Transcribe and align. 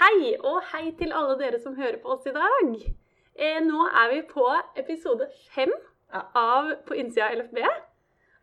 Hei, 0.00 0.30
og 0.48 0.62
hei 0.70 0.94
til 0.96 1.10
alle 1.12 1.34
dere 1.36 1.58
som 1.60 1.74
hører 1.76 1.98
på 2.00 2.14
oss 2.14 2.22
i 2.24 2.32
dag. 2.32 2.68
Eh, 3.36 3.58
nå 3.60 3.82
er 3.84 4.06
vi 4.14 4.20
på 4.30 4.46
episode 4.80 5.26
fem 5.52 5.72
Ja. 6.10 6.22
av 6.34 6.70
På 6.86 6.96
innsida 6.96 7.26
av 7.26 7.34
LFB. 7.36 7.58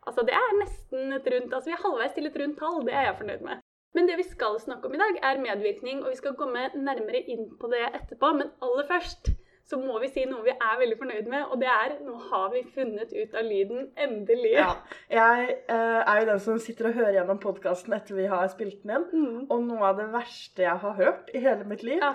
Altså, 0.06 0.22
det 0.22 0.36
er 0.38 0.54
nesten 0.60 1.12
et 1.12 1.26
rundt 1.26 1.52
Altså, 1.52 1.66
vi 1.66 1.72
er 1.74 1.82
halvveis 1.82 2.14
til 2.14 2.26
et 2.26 2.38
rundt 2.40 2.58
tall. 2.58 2.84
Det 2.86 2.94
er 2.94 3.08
jeg 3.08 3.16
fornøyd 3.18 3.42
med. 3.42 3.58
Men 3.92 4.06
det 4.06 4.16
vi 4.16 4.22
skal 4.22 4.60
snakke 4.60 4.86
om 4.86 4.94
i 4.94 4.98
dag, 5.02 5.18
er 5.22 5.42
medvirkning, 5.42 6.04
og 6.04 6.10
vi 6.10 6.16
skal 6.16 6.36
komme 6.36 6.70
nærmere 6.76 7.24
inn 7.26 7.50
på 7.58 7.66
det 7.66 7.82
etterpå. 7.90 8.32
Men 8.38 8.52
aller 8.62 8.86
først 8.86 9.34
så 9.68 9.76
må 9.80 9.98
vi 10.00 10.08
si 10.08 10.24
noe 10.28 10.44
vi 10.46 10.54
er 10.54 10.78
veldig 10.80 10.96
fornøyd 10.96 11.26
med, 11.28 11.44
og 11.52 11.60
det 11.60 11.68
er 11.68 11.98
nå 12.06 12.14
har 12.30 12.48
vi 12.54 12.62
funnet 12.74 13.12
ut 13.12 13.36
av 13.36 13.44
lyden. 13.44 13.90
Endelig. 14.00 14.54
Ja. 14.56 14.70
Jeg 15.12 15.48
eh, 15.68 16.00
er 16.00 16.20
jo 16.22 16.28
den 16.30 16.42
som 16.44 16.60
sitter 16.62 16.88
og 16.88 16.96
hører 16.96 17.18
gjennom 17.18 17.40
podkasten 17.42 17.96
etter 17.96 18.16
vi 18.16 18.28
har 18.32 18.48
spilt 18.52 18.80
den 18.82 18.94
inn. 18.96 19.06
Mm. 19.12 19.46
Og 19.52 19.64
noe 19.66 19.90
av 19.90 20.00
det 20.00 20.08
verste 20.14 20.64
jeg 20.64 20.82
har 20.84 20.96
hørt 21.02 21.32
i 21.34 21.42
hele 21.44 21.68
mitt 21.68 21.84
liv, 21.84 22.00
Ja, 22.00 22.14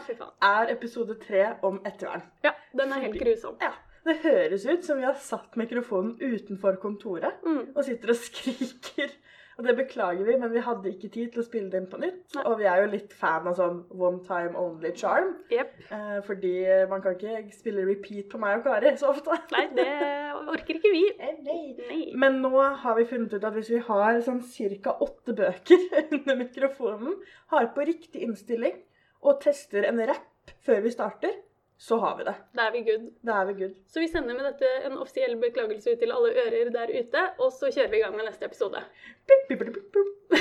er 0.50 0.74
episode 0.74 1.20
tre 1.22 1.52
om 1.62 1.82
ettervern. 1.86 2.26
Ja, 2.46 2.56
den 2.74 2.92
er 2.96 3.06
helt 3.06 3.20
grusom. 3.22 3.60
Ja. 3.62 3.74
Det 4.04 4.18
høres 4.20 4.66
ut 4.68 4.84
som 4.84 4.98
vi 5.00 5.06
har 5.08 5.16
satt 5.16 5.54
mikrofonen 5.56 6.18
utenfor 6.20 6.76
kontoret 6.82 7.38
Mm. 7.46 7.70
og 7.76 7.86
sitter 7.86 8.10
og 8.12 8.20
skriker. 8.20 9.14
Og 9.58 9.68
det 9.68 9.76
beklager 9.78 10.26
vi, 10.26 10.36
men 10.42 10.54
vi 10.54 10.64
hadde 10.66 10.90
ikke 10.90 11.12
tid 11.14 11.34
til 11.34 11.44
å 11.44 11.46
spille 11.46 11.70
det 11.70 11.82
inn 11.82 11.90
på 11.92 12.00
nytt. 12.02 12.24
Nei. 12.38 12.46
Og 12.50 12.58
vi 12.62 12.68
er 12.70 12.82
jo 12.82 12.90
litt 12.94 13.14
fan 13.18 13.46
av 13.50 13.58
sånn 13.60 13.84
one 13.94 14.24
time 14.26 14.58
only 14.58 14.94
charm. 14.98 15.36
Yep. 15.54 15.76
Eh, 15.94 16.18
fordi 16.26 16.54
man 16.90 17.04
kan 17.04 17.18
ikke 17.18 17.54
spille 17.54 17.86
repeat 17.86 18.32
på 18.32 18.42
meg 18.42 18.60
og 18.60 18.66
Kari 18.68 18.96
så 18.98 19.12
ofte. 19.14 19.38
Nei, 19.54 19.68
det 19.78 19.90
orker 20.50 20.80
ikke 20.80 20.94
vi. 20.94 21.04
Nei. 21.48 21.62
Nei. 21.78 22.02
Men 22.20 22.42
nå 22.44 22.54
har 22.58 22.98
vi 22.98 23.08
funnet 23.10 23.36
ut 23.36 23.46
at 23.46 23.58
hvis 23.58 23.72
vi 23.76 23.84
har 23.86 24.20
sånn 24.26 24.42
ca. 24.84 24.98
åtte 25.06 25.38
bøker 25.38 25.88
under 26.18 26.40
mikrofonen, 26.42 27.18
har 27.54 27.72
på 27.76 27.88
riktig 27.88 28.26
innstilling 28.26 28.82
og 29.24 29.42
tester 29.44 29.86
en 29.88 30.02
rapp 30.10 30.54
før 30.66 30.82
vi 30.84 30.92
starter, 30.92 31.38
så 31.84 31.98
har 32.00 32.18
vi 32.18 32.24
det. 32.24 32.34
Da 32.56 32.70
er 32.70 32.72
vi 32.72 32.82
good. 32.88 33.08
Da 33.28 33.42
er 33.42 33.46
vi 33.50 33.54
good. 33.60 33.76
Så 33.92 34.00
vi 34.00 34.08
sender 34.08 34.38
med 34.38 34.46
dette 34.48 34.70
en 34.88 34.94
offisiell 35.04 35.34
beklagelse 35.42 35.92
ut 35.92 36.00
til 36.00 36.14
alle 36.16 36.30
ører 36.46 36.72
der 36.72 36.94
ute, 36.96 37.24
og 37.44 37.52
så 37.52 37.72
kjører 37.76 37.92
vi 37.92 38.00
i 38.00 38.04
gang 38.06 38.16
med 38.16 38.30
neste 38.30 38.48
episode. 38.48 38.80
Bip, 39.28 39.50
bip, 39.50 39.66
bip, 39.66 39.98
bip. 39.98 40.40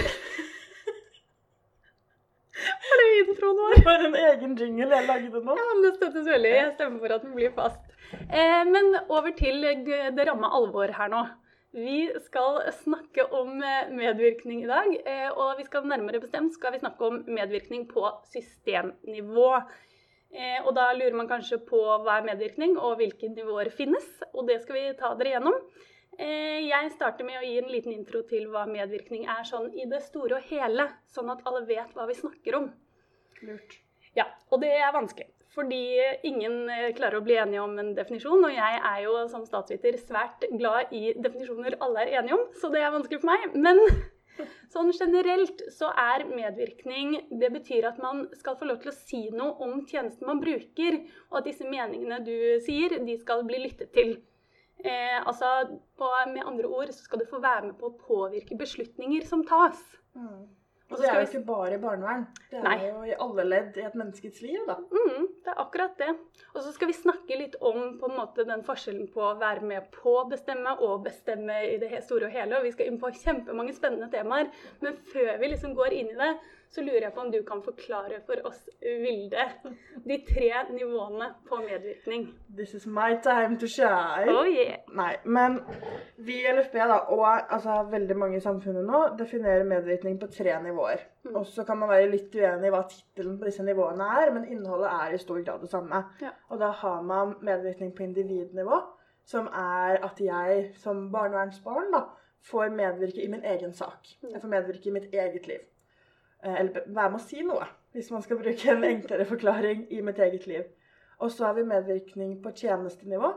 Var 2.87 3.03
det 3.03 3.09
introen 3.25 3.59
vår? 3.59 3.75
Det 3.75 3.85
var 3.89 4.07
en 4.07 4.17
egen 4.21 4.57
jingle 4.61 4.89
jeg 4.95 5.09
lagde 5.09 5.43
nå. 5.49 5.59
Ja, 5.59 5.69
det 5.83 5.93
støttes 5.97 6.31
veldig. 6.31 6.55
Jeg 6.61 6.73
stemmer 6.77 7.03
for 7.03 7.17
at 7.17 7.27
den 7.27 7.35
blir 7.41 7.55
fast. 7.59 7.93
Eh, 8.23 8.63
men 8.71 8.95
over 9.03 9.35
til 9.43 9.67
det 9.67 10.29
ramme 10.31 10.55
alvor 10.61 10.95
her 10.95 11.11
nå. 11.11 11.27
Vi 11.75 12.05
skal 12.23 12.61
snakke 12.85 13.25
om 13.35 13.57
eh, 13.65 13.91
medvirkning 13.91 14.63
i 14.63 14.69
dag, 14.71 14.91
eh, 15.09 15.31
og 15.33 15.57
vi 15.59 15.65
skal 15.67 15.89
nærmere 15.89 16.21
bestemt 16.21 16.55
skal 16.55 16.77
vi 16.77 16.85
snakke 16.85 17.09
om 17.09 17.23
medvirkning 17.27 17.89
på 17.91 18.05
systemnivå. 18.31 19.57
Eh, 20.33 20.61
og 20.65 20.73
da 20.77 20.89
lurer 20.97 21.17
man 21.17 21.29
kanskje 21.29 21.59
på 21.69 21.81
hva 22.05 22.19
er 22.19 22.29
medvirkning, 22.31 22.79
og 22.81 22.97
hvilke 23.01 23.29
nivåer 23.33 23.73
finnes. 23.75 24.07
Og 24.33 24.47
det 24.49 24.63
skal 24.63 24.79
vi 24.79 24.85
ta 24.99 25.13
dere 25.19 25.37
gjennom. 25.37 25.59
Eh, 26.19 26.65
jeg 26.69 26.93
starter 26.95 27.25
med 27.29 27.41
å 27.41 27.45
gi 27.45 27.59
en 27.61 27.71
liten 27.73 27.93
intro 27.93 28.23
til 28.29 28.49
hva 28.53 28.65
medvirkning 28.69 29.29
er 29.33 29.45
sånn 29.49 29.71
i 29.77 29.87
det 29.89 30.03
store 30.05 30.41
og 30.41 30.49
hele, 30.51 30.89
sånn 31.13 31.31
at 31.33 31.45
alle 31.49 31.65
vet 31.69 31.93
hva 31.97 32.09
vi 32.09 32.17
snakker 32.19 32.59
om. 32.59 32.73
Lurt. 33.45 33.79
Ja, 34.17 34.27
og 34.53 34.61
det 34.65 34.73
er 34.77 34.93
vanskelig. 34.93 35.29
Fordi 35.53 36.01
ingen 36.25 36.65
eh, 36.73 36.91
klarer 36.97 37.21
å 37.21 37.25
bli 37.25 37.37
enige 37.37 37.61
om 37.61 37.77
en 37.81 37.93
definisjon, 37.97 38.45
og 38.45 38.53
jeg 38.55 38.81
er 38.89 39.03
jo 39.05 39.19
som 39.29 39.45
statsviter 39.45 39.99
svært 40.01 40.47
glad 40.57 40.93
i 40.97 41.13
definisjoner 41.13 41.77
alle 41.85 42.07
er 42.07 42.21
enige 42.23 42.39
om, 42.39 42.47
så 42.57 42.73
det 42.73 42.81
er 42.81 42.95
vanskelig 42.95 43.21
for 43.21 43.33
meg. 43.33 43.57
Men 43.61 43.81
sånn 44.73 44.91
generelt 44.97 45.63
så 45.75 45.91
er 45.99 46.25
medvirkning 46.29 47.15
Det 47.41 47.51
betyr 47.53 47.89
at 47.91 47.99
man 48.03 48.25
skal 48.39 48.57
få 48.59 48.69
lov 48.71 48.81
til 48.83 48.93
å 48.93 48.97
si 48.97 49.23
noe 49.35 49.57
om 49.65 49.83
tjenesten 49.87 50.29
man 50.29 50.41
bruker, 50.43 51.01
og 51.31 51.41
at 51.41 51.49
disse 51.51 51.69
meningene 51.69 52.23
du 52.25 52.37
sier, 52.65 52.99
de 53.05 53.19
skal 53.21 53.45
bli 53.49 53.63
lyttet 53.67 53.93
til. 53.97 54.17
Eh, 54.83 55.19
altså, 55.21 55.79
på, 55.99 56.09
med 56.33 56.47
andre 56.49 56.71
ord 56.71 56.91
så 56.91 57.05
skal 57.05 57.23
du 57.23 57.29
få 57.31 57.43
være 57.43 57.69
med 57.69 57.79
på 57.79 57.91
å 57.91 57.99
påvirke 58.01 58.59
beslutninger 58.59 59.27
som 59.29 59.45
tas. 59.47 59.81
Mm. 60.19 60.49
Og 60.93 61.01
det 61.01 61.09
er 61.09 61.19
jo 61.19 61.27
ikke 61.29 61.43
bare 61.49 61.77
i 61.77 61.81
barnevern. 61.81 62.25
Det 62.51 62.59
er 62.61 62.65
Nei. 62.67 62.77
jo 62.85 63.03
i 63.09 63.15
alle 63.25 63.47
ledd 63.49 63.79
i 63.81 63.85
et 63.87 63.97
menneskets 63.99 64.43
liv, 64.45 64.61
da. 64.69 64.77
Mm, 64.93 65.29
det 65.45 65.53
er 65.53 65.61
akkurat 65.63 65.95
det. 65.99 66.11
Og 66.53 66.61
så 66.61 66.73
skal 66.75 66.91
vi 66.91 66.97
snakke 66.97 67.39
litt 67.41 67.57
om 67.61 67.97
på 68.01 68.11
en 68.11 68.19
måte 68.19 68.47
den 68.49 68.65
forskjellen 68.67 69.09
på 69.13 69.25
å 69.25 69.37
være 69.41 69.65
med 69.67 69.89
på 69.95 70.17
å 70.21 70.27
bestemme 70.31 70.77
og 70.85 71.07
bestemme 71.07 71.63
i 71.71 71.79
det 71.81 72.05
store 72.07 72.29
og 72.29 72.37
hele. 72.37 72.59
Og 72.59 72.69
vi 72.69 72.75
skal 72.75 72.91
inn 72.91 73.01
på 73.01 73.13
kjempemange 73.23 73.77
spennende 73.77 74.11
temaer. 74.13 74.53
Men 74.85 75.01
før 75.13 75.39
vi 75.41 75.55
liksom 75.55 75.77
går 75.79 75.97
inn 75.97 76.13
i 76.13 76.19
det, 76.21 76.33
så 76.73 76.81
lurer 76.81 77.05
jeg 77.05 77.13
på 77.13 77.21
om 77.21 77.31
du 77.33 77.43
kan 77.45 77.61
forklare 77.65 78.23
for 78.27 78.41
oss, 78.49 78.63
Vilde, 78.81 79.45
de 80.09 80.17
tre 80.25 80.51
nivåene 80.71 81.29
på 81.49 81.59
medvirkning. 81.61 82.31
This 82.57 82.73
is 82.75 82.87
my 82.87 83.19
time 83.23 83.59
to 83.61 83.69
shine. 83.69 84.33
Oh 84.33 84.49
yeah! 84.49 84.81
Nei, 84.97 85.11
men 85.25 85.59
vi 86.17 86.39
i 86.41 86.53
LFB 86.53 86.79
da, 86.81 86.97
og 87.13 87.27
altså, 87.27 87.77
veldig 87.93 88.17
mange 88.17 88.39
i 88.41 88.45
samfunnet 88.45 88.89
nå 88.89 89.03
definerer 89.19 89.69
medvirkning 89.69 90.17
på 90.21 90.31
tre 90.33 90.55
nivåer. 90.65 91.05
Mm. 91.27 91.37
Og 91.37 91.47
så 91.47 91.67
kan 91.69 91.79
man 91.83 91.93
være 91.93 92.09
litt 92.15 92.33
uenig 92.41 92.71
i 92.71 92.73
hva 92.73 92.81
tittelen 92.89 93.37
på 93.41 93.51
disse 93.51 93.67
nivåene 93.67 94.09
er, 94.23 94.33
men 94.33 94.49
innholdet 94.49 94.89
er 94.95 95.13
i 95.13 95.21
stor 95.21 95.43
grad 95.45 95.67
det 95.67 95.71
samme. 95.73 96.01
Ja. 96.25 96.33
Og 96.49 96.63
da 96.63 96.73
har 96.81 97.05
man 97.05 97.37
medvirkning 97.45 97.93
på 97.97 98.07
individnivå, 98.07 98.81
som 99.29 99.53
er 99.53 100.01
at 100.09 100.25
jeg 100.25 100.73
som 100.81 101.11
barnevernsbarn 101.13 101.93
da, 101.93 102.07
får 102.49 102.73
medvirke 102.75 103.23
i 103.23 103.29
min 103.31 103.45
egen 103.45 103.77
sak. 103.77 104.09
Mm. 104.23 104.33
Jeg 104.33 104.41
får 104.41 104.55
medvirke 104.57 104.89
i 104.89 104.97
mitt 104.97 105.13
eget 105.13 105.47
liv. 105.53 105.69
Eh, 106.45 106.61
Eller 106.61 106.83
være 106.87 107.11
med 107.11 107.21
å 107.21 107.25
si 107.25 107.43
noe, 107.47 107.67
hvis 107.95 108.11
man 108.11 108.23
skal 108.23 108.39
bruke 108.41 108.71
en 108.73 108.85
enklere 108.85 109.25
forklaring 109.29 109.87
i 109.95 110.01
mitt 110.03 110.19
eget 110.19 110.47
liv. 110.47 110.65
Og 111.23 111.31
så 111.31 111.45
har 111.47 111.55
vi 111.55 111.63
medvirkning 111.63 112.41
på 112.43 112.51
tjenestenivå, 112.59 113.33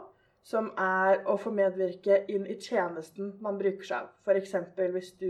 som 0.45 0.71
er 0.77 1.23
å 1.29 1.35
få 1.41 1.51
medvirke 1.53 2.23
inn 2.29 2.45
i 2.49 2.55
tjenesten 2.61 3.33
man 3.41 3.57
bruker 3.57 3.85
seg 3.85 3.97
av. 3.97 4.09
F.eks. 4.25 4.55
hvis 4.93 5.11
du 5.19 5.29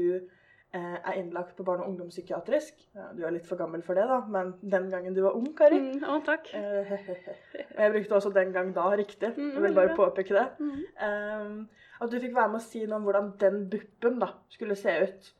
eh, 0.74 0.98
er 1.06 1.14
innlagt 1.20 1.56
på 1.58 1.64
barne- 1.68 1.84
og 1.84 1.90
ungdomspsykiatrisk. 1.94 2.74
Du 3.16 3.24
er 3.26 3.32
litt 3.32 3.46
for 3.48 3.56
gammel 3.60 3.82
for 3.84 3.96
det, 3.96 4.08
da, 4.08 4.22
men 4.28 4.54
den 4.62 4.90
gangen 4.92 5.14
du 5.16 5.22
var 5.24 5.36
ung, 5.36 5.48
Kari 5.56 5.80
Mm, 5.80 6.04
å, 6.04 6.18
takk. 6.26 6.50
eh, 6.54 6.92
Jeg 7.80 7.92
brukte 7.92 8.16
også 8.16 8.34
'den 8.34 8.52
gang 8.54 8.74
da' 8.76 8.96
riktig. 8.98 9.34
Mm, 9.38 9.54
Jeg 9.54 9.62
vil 9.64 9.74
bare 9.76 9.96
påpeke 9.96 10.34
det. 10.34 10.48
Mm. 10.60 10.84
Um, 11.08 11.70
at 12.02 12.12
du 12.12 12.20
fikk 12.20 12.36
være 12.36 12.52
med 12.52 12.60
å 12.62 12.64
si 12.64 12.86
noe 12.86 12.96
om 13.00 13.04
hvordan 13.04 13.34
den 13.40 13.70
buppen 13.70 14.20
da, 14.20 14.28
skulle 14.50 14.76
se 14.76 14.92
ut. 15.04 15.34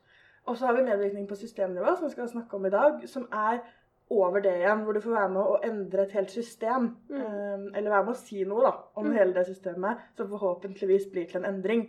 Og 0.46 0.56
så 0.56 0.66
har 0.66 0.74
vi 0.76 0.82
medvirkning 0.86 1.26
på 1.28 1.34
systemnivå, 1.36 1.96
som 1.96 2.06
vi 2.06 2.12
skal 2.14 2.28
snakke 2.28 2.54
om 2.56 2.66
i 2.66 2.70
dag, 2.70 3.08
som 3.08 3.28
er 3.32 3.58
over 4.10 4.40
det 4.40 4.52
igjen, 4.60 4.84
hvor 4.84 4.92
du 4.94 5.00
får 5.00 5.10
være 5.16 5.28
med 5.34 5.42
å 5.42 5.56
endre 5.66 6.02
et 6.06 6.12
helt 6.12 6.30
system. 6.30 6.84
Mm. 7.10 7.20
Um, 7.20 7.64
eller 7.74 7.90
være 7.90 8.04
med 8.06 8.14
å 8.14 8.20
si 8.20 8.44
noe 8.44 8.62
da, 8.62 8.72
om 8.94 9.06
Mm. 9.06 9.12
hele 9.16 9.34
det 9.34 9.46
systemet, 9.46 9.96
som 10.16 10.28
forhåpentligvis 10.30 11.08
blir 11.12 11.26
til 11.26 11.40
en 11.44 11.54
endring. 11.54 11.88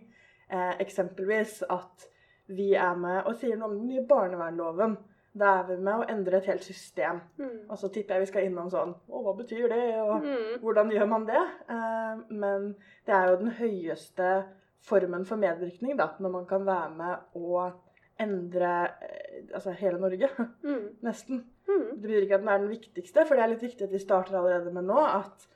Eh, 0.49 0.73
eksempelvis 0.79 1.63
at 1.69 2.07
vi 2.47 2.73
er 2.73 2.95
med 2.95 3.23
og 3.27 3.35
sier 3.35 3.55
noe 3.57 3.69
om 3.69 3.77
den 3.77 3.87
nye 3.87 4.05
barnevernloven. 4.07 4.97
Da 5.37 5.45
er 5.59 5.63
vi 5.67 5.75
med 5.83 5.93
å 5.93 6.05
endre 6.09 6.37
et 6.37 6.45
helt 6.45 6.63
system. 6.63 7.19
Mm. 7.37 7.69
Og 7.69 7.77
så 7.77 7.89
tipper 7.93 8.15
jeg 8.15 8.19
vi 8.21 8.25
skal 8.31 8.43
innom 8.47 8.69
sånn 8.71 8.95
Å, 9.09 9.23
hva 9.23 9.33
betyr 9.37 9.67
det? 9.69 9.99
Og 10.01 10.23
Mm. 10.23 10.59
hvordan 10.63 10.89
gjør 10.91 11.07
man 11.07 11.25
det? 11.25 11.43
Eh, 11.69 12.15
men 12.29 12.75
det 13.05 13.13
er 13.15 13.29
jo 13.29 13.35
den 13.35 13.51
høyeste 13.51 14.45
formen 14.81 15.25
for 15.25 15.35
medvirkning, 15.35 15.97
da, 15.97 16.07
når 16.19 16.29
man 16.31 16.45
kan 16.45 16.65
være 16.65 16.89
med 16.95 17.17
å 17.35 17.73
endre 18.19 18.71
eh, 19.01 19.43
altså 19.53 19.71
hele 19.77 19.99
Norge. 20.01 20.29
Mm. 20.67 20.87
Nesten. 21.05 21.43
Mm. 21.67 21.83
Det 21.93 22.01
betyr 22.01 22.23
ikke 22.25 22.35
at 22.35 22.41
den 22.45 22.49
er 22.53 22.57
den 22.63 22.71
viktigste, 22.71 23.25
for 23.27 23.35
det 23.35 23.43
er 23.43 23.51
litt 23.53 23.63
viktig 23.63 23.85
at 23.87 23.93
vi 23.93 23.99
starter 24.01 24.37
allerede 24.39 24.71
med 24.73 24.87
nå 24.87 24.97
at 25.05 25.47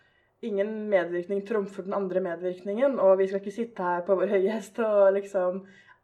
ingen 0.44 0.90
medvirkning 0.90 1.44
trumfer 1.48 1.86
den 1.86 1.94
andre 1.94 2.20
medvirkningen, 2.26 3.00
og 3.00 3.18
vi 3.20 3.28
skal 3.30 3.40
ikke 3.42 3.54
sitte 3.54 3.84
her 3.86 4.02
på 4.08 4.16
vår 4.18 4.32
høye 4.34 4.52
hest 4.56 4.80
og 4.82 5.12
liksom 5.14 5.62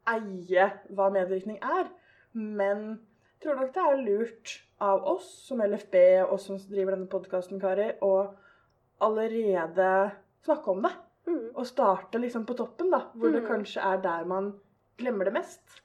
eie 0.07 0.67
hva 0.93 1.07
medvirkning 1.13 1.57
er. 1.65 1.89
Men 2.33 2.83
jeg 3.37 3.47
tror 3.47 3.57
nok 3.61 3.73
det 3.75 3.83
er 3.85 4.03
lurt 4.05 4.53
av 4.81 5.07
oss 5.09 5.27
som 5.47 5.61
LFB, 5.65 5.95
og 6.25 6.35
oss 6.37 6.45
som 6.49 6.59
driver 6.69 6.93
denne 6.95 7.09
podkasten, 7.11 7.59
Kari, 7.61 7.91
å 8.05 8.13
allerede 9.01 9.89
snakke 10.45 10.71
om 10.71 10.85
det. 10.85 10.93
Mm. 11.27 11.41
Og 11.57 11.65
starte 11.67 12.21
liksom 12.21 12.45
på 12.47 12.55
toppen, 12.57 12.89
da, 12.93 13.01
hvor 13.13 13.31
det 13.33 13.43
Mm. 13.43 13.47
kanskje 13.49 13.81
er 13.83 13.97
der 14.01 14.25
man 14.25 14.53
glemmer 14.97 15.25
det 15.25 15.33
mest. 15.33 15.81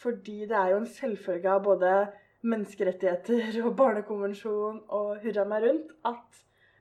Fordi 0.00 0.38
det 0.48 0.56
er 0.56 0.72
jo 0.72 0.80
en 0.80 0.88
selvfølge 0.88 1.50
av 1.52 1.64
både 1.64 1.94
menneskerettigheter 2.40 3.58
og 3.66 3.74
barnekonvensjon 3.76 4.84
og 4.88 5.10
hurra 5.24 5.44
meg 5.48 5.66
rundt 5.66 5.90
at 6.08 6.40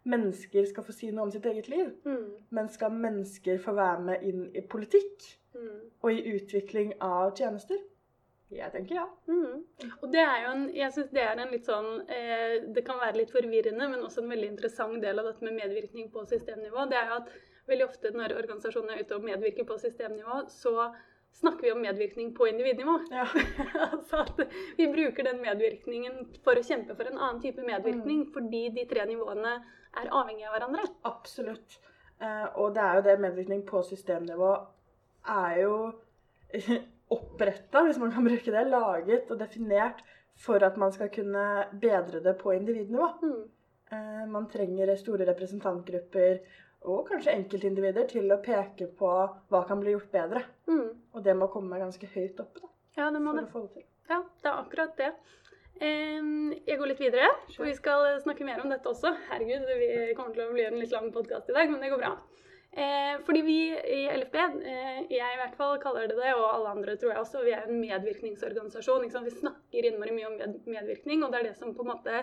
mennesker 0.10 0.70
skal 0.70 0.86
få 0.88 0.96
si 0.96 1.10
noe 1.12 1.28
om 1.28 1.34
sitt 1.34 1.46
eget 1.50 1.68
liv. 1.68 1.92
Mm. 2.08 2.30
Men 2.56 2.72
skal 2.72 2.96
mennesker 2.96 3.60
få 3.62 3.76
være 3.76 4.06
med 4.08 4.24
inn 4.30 4.48
i 4.56 4.64
politikk 4.64 5.36
Mm. 5.56 5.80
og 6.02 6.12
i 6.14 6.36
utvikling 6.36 6.94
av 7.02 7.32
tjenester? 7.38 7.80
Jeg 8.54 8.72
tenker 8.74 8.96
ja. 8.98 9.06
Mm. 9.30 9.62
Og 10.02 10.08
det 10.14 10.22
er 10.24 10.44
jo 10.44 10.54
en, 10.56 10.64
jeg 10.74 10.94
synes 10.94 11.12
det 11.14 11.22
er 11.22 11.38
en 11.38 11.52
litt 11.54 11.68
sånn 11.70 11.90
eh, 12.10 12.56
Det 12.74 12.82
kan 12.86 12.98
være 13.02 13.20
litt 13.20 13.34
forvirrende, 13.34 13.90
men 13.92 14.02
også 14.06 14.24
en 14.24 14.34
veldig 14.34 14.50
interessant 14.56 14.98
del 15.04 15.22
av 15.22 15.30
dette 15.30 15.46
med 15.46 15.58
medvirkning 15.60 16.10
på 16.14 16.26
systemnivå. 16.30 16.88
Det 16.90 16.98
er 16.98 17.12
jo 17.12 17.20
at 17.20 17.30
veldig 17.70 17.86
ofte 17.86 18.14
når 18.16 18.34
organisasjonene 18.40 18.98
er 18.98 19.06
ute 19.06 19.20
og 19.20 19.28
medvirker 19.28 19.70
på 19.70 19.78
systemnivå, 19.82 20.42
så 20.50 20.90
snakker 21.32 21.62
vi 21.68 21.72
om 21.72 21.82
medvirkning 21.82 22.34
på 22.36 22.48
individnivå. 22.48 23.00
Ja. 23.12 23.26
altså 23.92 24.24
at 24.26 24.42
vi 24.78 24.88
bruker 24.92 25.24
den 25.24 25.42
medvirkningen 25.42 26.26
for 26.44 26.60
å 26.60 26.64
kjempe 26.66 26.96
for 26.96 27.08
en 27.10 27.18
annen 27.20 27.42
type 27.44 27.64
medvirkning, 27.66 28.26
Mm. 28.26 28.34
fordi 28.34 28.64
de 28.76 28.86
tre 28.90 29.06
nivåene 29.06 29.54
er 29.98 30.12
avhengige 30.12 30.50
av 30.50 30.58
hverandre. 30.58 30.88
Absolutt. 31.08 31.80
Eh, 32.22 32.48
og 32.60 32.74
det 32.76 32.84
er 32.84 32.96
jo 32.96 33.06
det 33.08 33.20
medvirkning 33.24 33.66
på 33.66 33.82
systemnivå 33.88 34.52
er 35.28 35.62
jo 35.62 35.76
oppretta, 37.16 37.84
hvis 37.86 37.98
man 38.02 38.12
kan 38.12 38.26
bruke 38.28 38.52
det, 38.52 38.66
laget 38.70 39.32
og 39.32 39.40
definert 39.40 40.04
for 40.40 40.64
at 40.64 40.78
man 40.78 40.92
skal 40.92 41.10
kunne 41.10 41.46
bedre 41.82 42.22
det 42.24 42.36
på 42.42 42.54
individnivå. 42.56 43.08
Mm. 43.24 43.40
Eh, 43.92 44.26
man 44.30 44.50
trenger 44.52 44.96
store 44.96 45.26
representantgrupper 45.32 46.40
og 46.88 47.08
kanskje 47.10 47.34
enkeltindivider 47.36 48.08
til 48.08 48.32
å 48.32 48.40
peke 48.44 48.88
på 49.00 49.10
hva 49.52 49.62
kan 49.68 49.82
bli 49.82 49.96
gjort 49.96 50.12
bedre. 50.14 50.44
Mm. 50.70 50.90
Og 51.14 51.24
det 51.26 51.36
må 51.36 51.50
komme 51.52 51.82
ganske 51.82 52.08
høyt 52.14 52.40
oppe 52.40 52.64
da, 52.64 52.72
Ja, 52.98 53.10
det 53.12 53.20
må 53.22 53.34
for 53.34 53.42
det. 53.42 53.48
å 53.48 53.52
få 53.54 53.62
det 53.66 53.74
til. 53.74 53.86
Ja, 54.10 54.24
det 54.24 54.50
er 54.50 54.62
akkurat 54.64 54.96
det. 54.98 55.12
Jeg 55.80 56.76
går 56.80 56.90
litt 56.92 57.00
videre, 57.00 57.28
for 57.56 57.64
vi 57.64 57.76
skal 57.78 58.18
snakke 58.24 58.44
mer 58.44 58.60
om 58.64 58.72
dette 58.72 58.90
også. 58.90 59.14
Herregud, 59.30 59.68
vi 59.80 60.14
kommer 60.18 60.36
til 60.36 60.44
å 60.44 60.52
bli 60.52 60.66
en 60.68 60.80
litt 60.82 60.92
lang 60.92 61.08
podkast 61.16 61.52
i 61.52 61.56
dag, 61.56 61.70
men 61.72 61.80
det 61.80 61.92
går 61.94 62.02
bra. 62.02 62.18
Eh, 62.72 63.16
fordi 63.26 63.42
vi 63.42 63.56
i 63.72 64.02
LFB, 64.12 64.36
eh, 64.38 65.00
jeg 65.10 65.36
i 65.36 65.40
hvert 65.40 65.56
fall 65.58 65.80
kaller 65.82 66.08
det 66.08 66.20
det, 66.20 66.34
og 66.36 66.46
alle 66.52 66.74
andre 66.76 66.98
tror 67.00 67.14
jeg 67.16 67.24
også, 67.24 67.42
vi 67.48 67.56
er 67.56 67.64
en 67.66 67.80
medvirkningsorganisasjon. 67.82 69.08
Vi 69.26 69.34
snakker 69.40 69.88
innmari 69.90 70.14
mye 70.14 70.30
om 70.30 70.38
medvirkning, 70.70 71.24
og 71.24 71.32
det 71.32 71.40
er 71.40 71.48
det 71.50 71.56
som 71.58 71.74
på 71.74 71.86
en 71.86 71.94
måte 71.96 72.22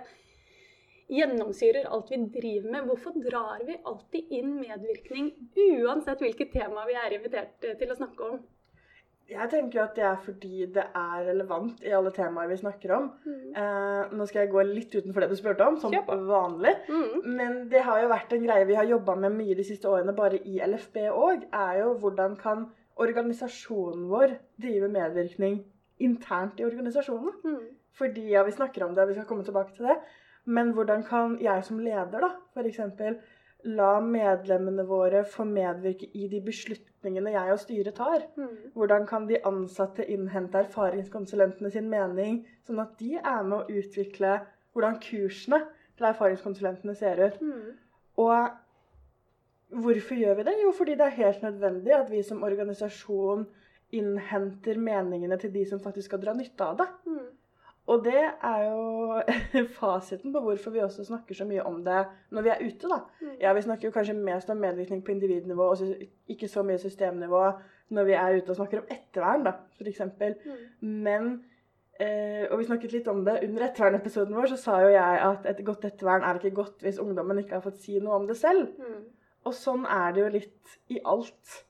gjennomsyrer 1.13 1.87
alt 1.93 2.11
vi 2.11 2.19
driver 2.35 2.73
med. 2.73 2.91
Hvorfor 2.91 3.17
drar 3.23 3.63
vi 3.67 3.79
alltid 3.85 4.37
inn 4.41 4.59
medvirkning, 4.61 5.33
uansett 5.55 6.23
hvilket 6.25 6.53
tema 6.55 6.87
vi 6.89 6.99
er 6.99 7.17
invitert 7.19 7.65
eh, 7.65 7.79
til 7.79 7.93
å 7.93 7.99
snakke 7.99 8.31
om? 8.31 8.45
Jeg 9.27 9.51
tenker 9.51 9.81
at 9.83 9.97
det 9.99 10.05
er 10.07 10.19
fordi 10.23 10.67
det 10.71 10.85
er 10.95 11.25
relevant 11.27 11.81
i 11.83 11.91
alle 11.99 12.13
temaer 12.15 12.47
vi 12.47 12.59
snakker 12.61 12.93
om. 12.95 13.09
Eh, 13.27 14.13
nå 14.15 14.27
skal 14.29 14.45
jeg 14.45 14.53
gå 14.53 14.63
litt 14.69 14.95
utenfor 14.95 15.25
det 15.25 15.31
du 15.33 15.39
spurte 15.39 15.67
om, 15.67 15.79
som 15.83 15.95
Kjør 15.95 16.23
vanlig. 16.29 16.77
Mm. 16.87 17.25
Men 17.39 17.57
det 17.73 17.83
har 17.89 18.05
jo 18.05 18.13
vært 18.13 18.37
en 18.37 18.45
greie 18.47 18.69
vi 18.69 18.79
har 18.79 18.87
jobba 18.87 19.17
med 19.25 19.35
mye 19.35 19.57
de 19.59 19.67
siste 19.67 19.91
årene, 19.91 20.15
bare 20.15 20.39
i 20.47 20.61
LFB 20.63 21.09
òg, 21.11 21.49
er 21.51 21.81
jo 21.83 21.97
hvordan 22.05 22.39
kan 22.39 22.69
organisasjonen 23.03 24.07
vår 24.13 24.39
drive 24.63 24.93
medvirkning 24.95 25.59
internt 26.07 26.63
i 26.63 26.69
organisasjonen? 26.69 27.35
Mm. 27.43 27.67
Fordi, 27.99 28.29
ja, 28.31 28.45
vi 28.47 28.55
snakker 28.55 28.87
om 28.87 28.95
det, 28.95 29.03
og 29.03 29.11
vi 29.11 29.19
skal 29.19 29.27
komme 29.27 29.45
tilbake 29.45 29.75
til 29.75 29.91
det. 29.91 29.99
Men 30.47 30.71
hvordan 30.77 31.03
kan 31.07 31.39
jeg 31.43 31.65
som 31.67 31.79
leder, 31.83 32.23
da, 32.23 32.31
f.eks. 32.55 32.81
la 33.67 33.93
medlemmene 34.01 34.85
våre 34.87 35.25
få 35.27 35.45
medvirke 35.49 36.07
i 36.15 36.29
de 36.31 36.41
beslutningene 36.45 37.33
jeg 37.35 37.55
og 37.55 37.63
styret 37.63 37.97
tar? 37.99 38.29
Mm. 38.39 38.53
Hvordan 38.79 39.07
kan 39.11 39.27
de 39.27 39.41
ansatte 39.49 40.07
innhente 40.07 40.63
erfaringskonsulentene 40.63 41.73
sin 41.75 41.91
mening, 41.91 42.45
sånn 42.67 42.83
at 42.85 42.95
de 43.01 43.17
er 43.19 43.43
med 43.43 43.59
å 43.59 43.81
utvikle 43.81 44.39
hvordan 44.77 45.01
kursene 45.03 45.65
til 45.97 46.09
erfaringskonsulentene 46.13 46.95
ser 46.95 47.25
ut? 47.27 47.41
Mm. 47.43 47.75
Og 48.23 49.83
hvorfor 49.83 50.21
gjør 50.21 50.39
vi 50.39 50.47
det? 50.47 50.59
Jo, 50.63 50.71
fordi 50.77 50.95
det 50.95 51.09
er 51.09 51.19
helt 51.19 51.43
nødvendig 51.43 51.97
at 51.97 52.13
vi 52.13 52.23
som 52.23 52.47
organisasjon 52.47 53.49
innhenter 53.97 54.79
meningene 54.79 55.39
til 55.41 55.53
de 55.55 55.65
som 55.67 55.83
faktisk 55.83 56.11
skal 56.11 56.23
dra 56.23 56.35
nytte 56.37 56.71
av 56.71 56.79
det. 56.81 56.87
Mm. 57.07 57.27
Og 57.87 58.03
det 58.03 58.19
er 58.19 58.63
jo 58.67 59.21
fasiten 59.79 60.33
på 60.35 60.43
hvorfor 60.43 60.75
vi 60.75 60.83
også 60.83 61.05
snakker 61.07 61.39
så 61.39 61.47
mye 61.47 61.63
om 61.69 61.79
det 61.87 62.03
når 62.35 62.43
vi 62.43 62.53
er 62.53 62.63
ute, 62.65 62.89
da. 62.91 62.99
Mm. 63.21 63.35
Ja, 63.41 63.53
vi 63.55 63.63
snakker 63.63 63.89
jo 63.89 63.95
kanskje 63.95 64.17
mest 64.19 64.51
om 64.51 64.63
medvirkning 64.63 65.05
på 65.07 65.15
individnivå, 65.15 65.69
og 65.71 65.79
ikke 66.29 66.49
så 66.51 66.65
mye 66.67 66.83
systemnivå 66.83 67.43
når 67.95 68.09
vi 68.09 68.17
er 68.19 68.39
ute 68.41 68.51
og 68.51 68.59
snakker 68.59 68.83
om 68.83 68.89
ettervern, 68.91 69.47
da, 69.47 69.53
f.eks. 69.79 70.03
Mm. 70.19 70.65
Men 71.07 71.29
eh, 72.01 72.51
Og 72.51 72.59
vi 72.59 72.67
snakket 72.67 72.97
litt 72.97 73.11
om 73.13 73.23
det 73.25 73.39
under 73.47 73.69
ettervernepisoden 73.69 74.35
vår, 74.35 74.51
så 74.51 74.59
sa 74.65 74.81
jo 74.83 74.91
jeg 74.91 75.23
at 75.29 75.47
et 75.53 75.63
godt 75.67 75.87
ettervern 75.87 76.27
er 76.27 76.41
ikke 76.41 76.57
godt 76.59 76.83
hvis 76.83 76.99
ungdommen 77.03 77.39
ikke 77.39 77.61
har 77.61 77.65
fått 77.65 77.79
si 77.85 78.01
noe 78.03 78.19
om 78.19 78.27
det 78.27 78.39
selv. 78.41 78.75
Mm. 78.83 79.05
Og 79.47 79.55
sånn 79.55 79.87
er 79.87 80.15
det 80.15 80.25
jo 80.25 80.33
litt 80.41 80.79
i 80.91 80.99
alt. 81.07 81.61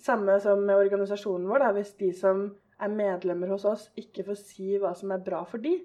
Samme 0.00 0.38
som 0.40 0.62
med 0.64 0.80
organisasjonen 0.80 1.48
vår. 1.50 1.66
Da. 1.66 1.72
Hvis 1.76 1.92
de 2.00 2.08
som 2.16 2.46
er 2.80 2.88
medlemmer 2.92 3.48
hos 3.54 3.64
oss, 3.64 3.90
ikke 3.96 4.24
får 4.26 4.36
si 4.42 4.76
hva 4.78 4.94
som 4.96 5.10
er 5.14 5.18
bra 5.24 5.44
for 5.48 5.58
de, 5.58 5.78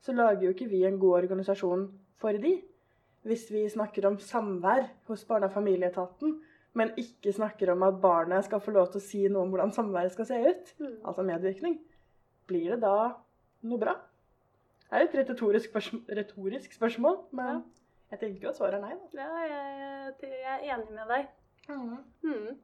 så 0.00 0.12
lager 0.14 0.42
jo 0.46 0.52
ikke 0.54 0.68
vi 0.70 0.84
en 0.86 0.98
god 0.98 1.22
organisasjon 1.24 1.86
for 2.20 2.32
de. 2.32 2.62
Hvis 3.26 3.48
vi 3.50 3.64
snakker 3.68 4.06
om 4.06 4.18
samvær 4.22 4.84
hos 5.08 5.24
Barne- 5.24 5.46
og 5.48 5.52
familieetaten, 5.52 6.36
men 6.74 6.92
ikke 7.00 7.32
snakker 7.32 7.72
om 7.72 7.82
at 7.82 8.00
barnet 8.00 8.44
skal 8.44 8.60
få 8.60 8.70
lov 8.70 8.92
til 8.92 9.00
å 9.00 9.02
si 9.06 9.22
noe 9.28 9.42
om 9.42 9.50
hvordan 9.50 9.72
samværet 9.72 10.12
skal 10.12 10.26
se 10.26 10.38
ut, 10.48 10.74
Mm. 10.78 10.96
altså 11.04 11.22
medvirkning, 11.24 11.78
blir 12.46 12.70
det 12.70 12.80
da 12.82 13.14
noe 13.62 13.78
bra? 13.78 13.94
Det 14.90 14.92
er 14.92 15.02
et 15.08 15.14
retorisk, 15.28 15.70
spørsmål, 15.72 16.02
retorisk 16.16 16.72
spørsmål, 16.72 17.16
men 17.32 17.46
Ja. 17.46 17.60
jeg 18.12 18.20
tenker 18.20 18.42
jo 18.42 18.48
at 18.50 18.56
svaret 18.56 18.74
er 18.74 18.80
nei. 18.80 18.92
Da. 19.14 19.22
Ja, 19.22 19.36
jeg, 19.48 20.14
jeg 20.22 20.70
er 20.70 20.76
enig 20.76 20.90
med 20.94 21.08
deg. 21.08 21.28
Mm. 21.68 22.58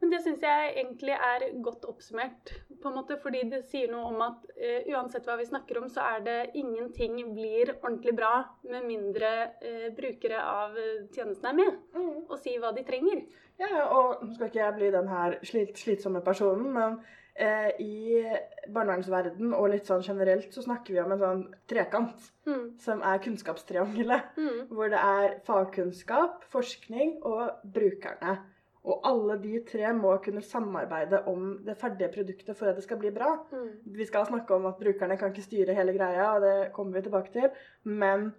Men 0.00 0.12
det 0.12 0.20
syns 0.22 0.44
jeg 0.46 0.72
egentlig 0.76 1.14
er 1.16 1.44
godt 1.64 1.84
oppsummert, 1.90 2.52
på 2.78 2.88
en 2.90 2.94
måte, 2.94 3.16
fordi 3.18 3.40
det 3.50 3.64
sier 3.66 3.90
noe 3.90 4.12
om 4.12 4.20
at 4.22 4.44
uh, 4.54 4.92
uansett 4.94 5.26
hva 5.26 5.34
vi 5.40 5.46
snakker 5.48 5.80
om, 5.80 5.88
så 5.90 6.04
er 6.14 6.20
det 6.22 6.36
ingenting 6.60 7.16
blir 7.34 7.72
ordentlig 7.80 8.14
bra 8.14 8.32
med 8.70 8.86
mindre 8.86 9.30
uh, 9.58 9.88
brukere 9.96 10.38
av 10.38 10.78
eh, 10.78 11.06
tjenesten 11.14 11.50
er 11.50 11.56
med 11.58 11.78
Mm. 11.98 12.26
og 12.28 12.36
sier 12.38 12.60
hva 12.62 12.70
de 12.76 12.84
trenger. 12.86 13.24
Ja, 13.58 13.88
og 13.90 14.22
nå 14.22 14.34
skal 14.36 14.52
ikke 14.52 14.62
jeg 14.62 14.76
bli 14.76 14.90
den 14.94 15.08
her 15.10 15.38
slit, 15.42 15.74
slitsomme 15.80 16.22
personen, 16.22 16.68
men 16.76 17.00
uh, 17.02 17.70
i 17.82 18.22
barnevernsverden 18.70 19.54
og 19.56 19.70
litt 19.72 19.88
sånn 19.90 20.04
generelt 20.06 20.54
så 20.54 20.62
snakker 20.62 20.94
vi 20.94 21.00
om 21.02 21.14
en 21.16 21.24
sånn 21.24 21.42
trekant 21.70 22.30
Mm. 22.48 22.78
som 22.80 23.02
er 23.04 23.18
kunnskapstriangelet. 23.20 24.30
Mm. 24.38 24.60
Hvor 24.70 24.88
det 24.88 25.00
er 25.02 25.34
fagkunnskap, 25.44 26.46
forskning 26.54 27.18
og 27.28 27.58
brukerne. 27.74 28.38
Og 28.84 29.00
alle 29.10 29.36
de 29.42 29.60
tre 29.66 29.92
må 29.92 30.14
kunne 30.24 30.42
samarbeide 30.42 31.24
om 31.26 31.56
det 31.66 31.76
ferdige 31.80 32.12
produktet 32.14 32.56
for 32.56 32.70
at 32.70 32.78
det 32.78 32.84
skal 32.86 33.00
bli 33.00 33.10
bra. 33.10 33.32
Mm. 33.50 33.70
Vi 33.98 34.06
skal 34.06 34.26
snakke 34.26 34.54
om 34.54 34.68
at 34.70 34.78
brukerne 34.80 35.16
kan 35.18 35.32
ikke 35.34 35.46
styre 35.48 35.74
hele 35.74 35.96
greia, 35.96 36.28
og 36.34 36.44
det 36.46 36.72
kommer 36.72 36.98
vi 36.98 37.02
tilbake 37.08 37.32
til. 37.32 37.50
Men 37.82 38.30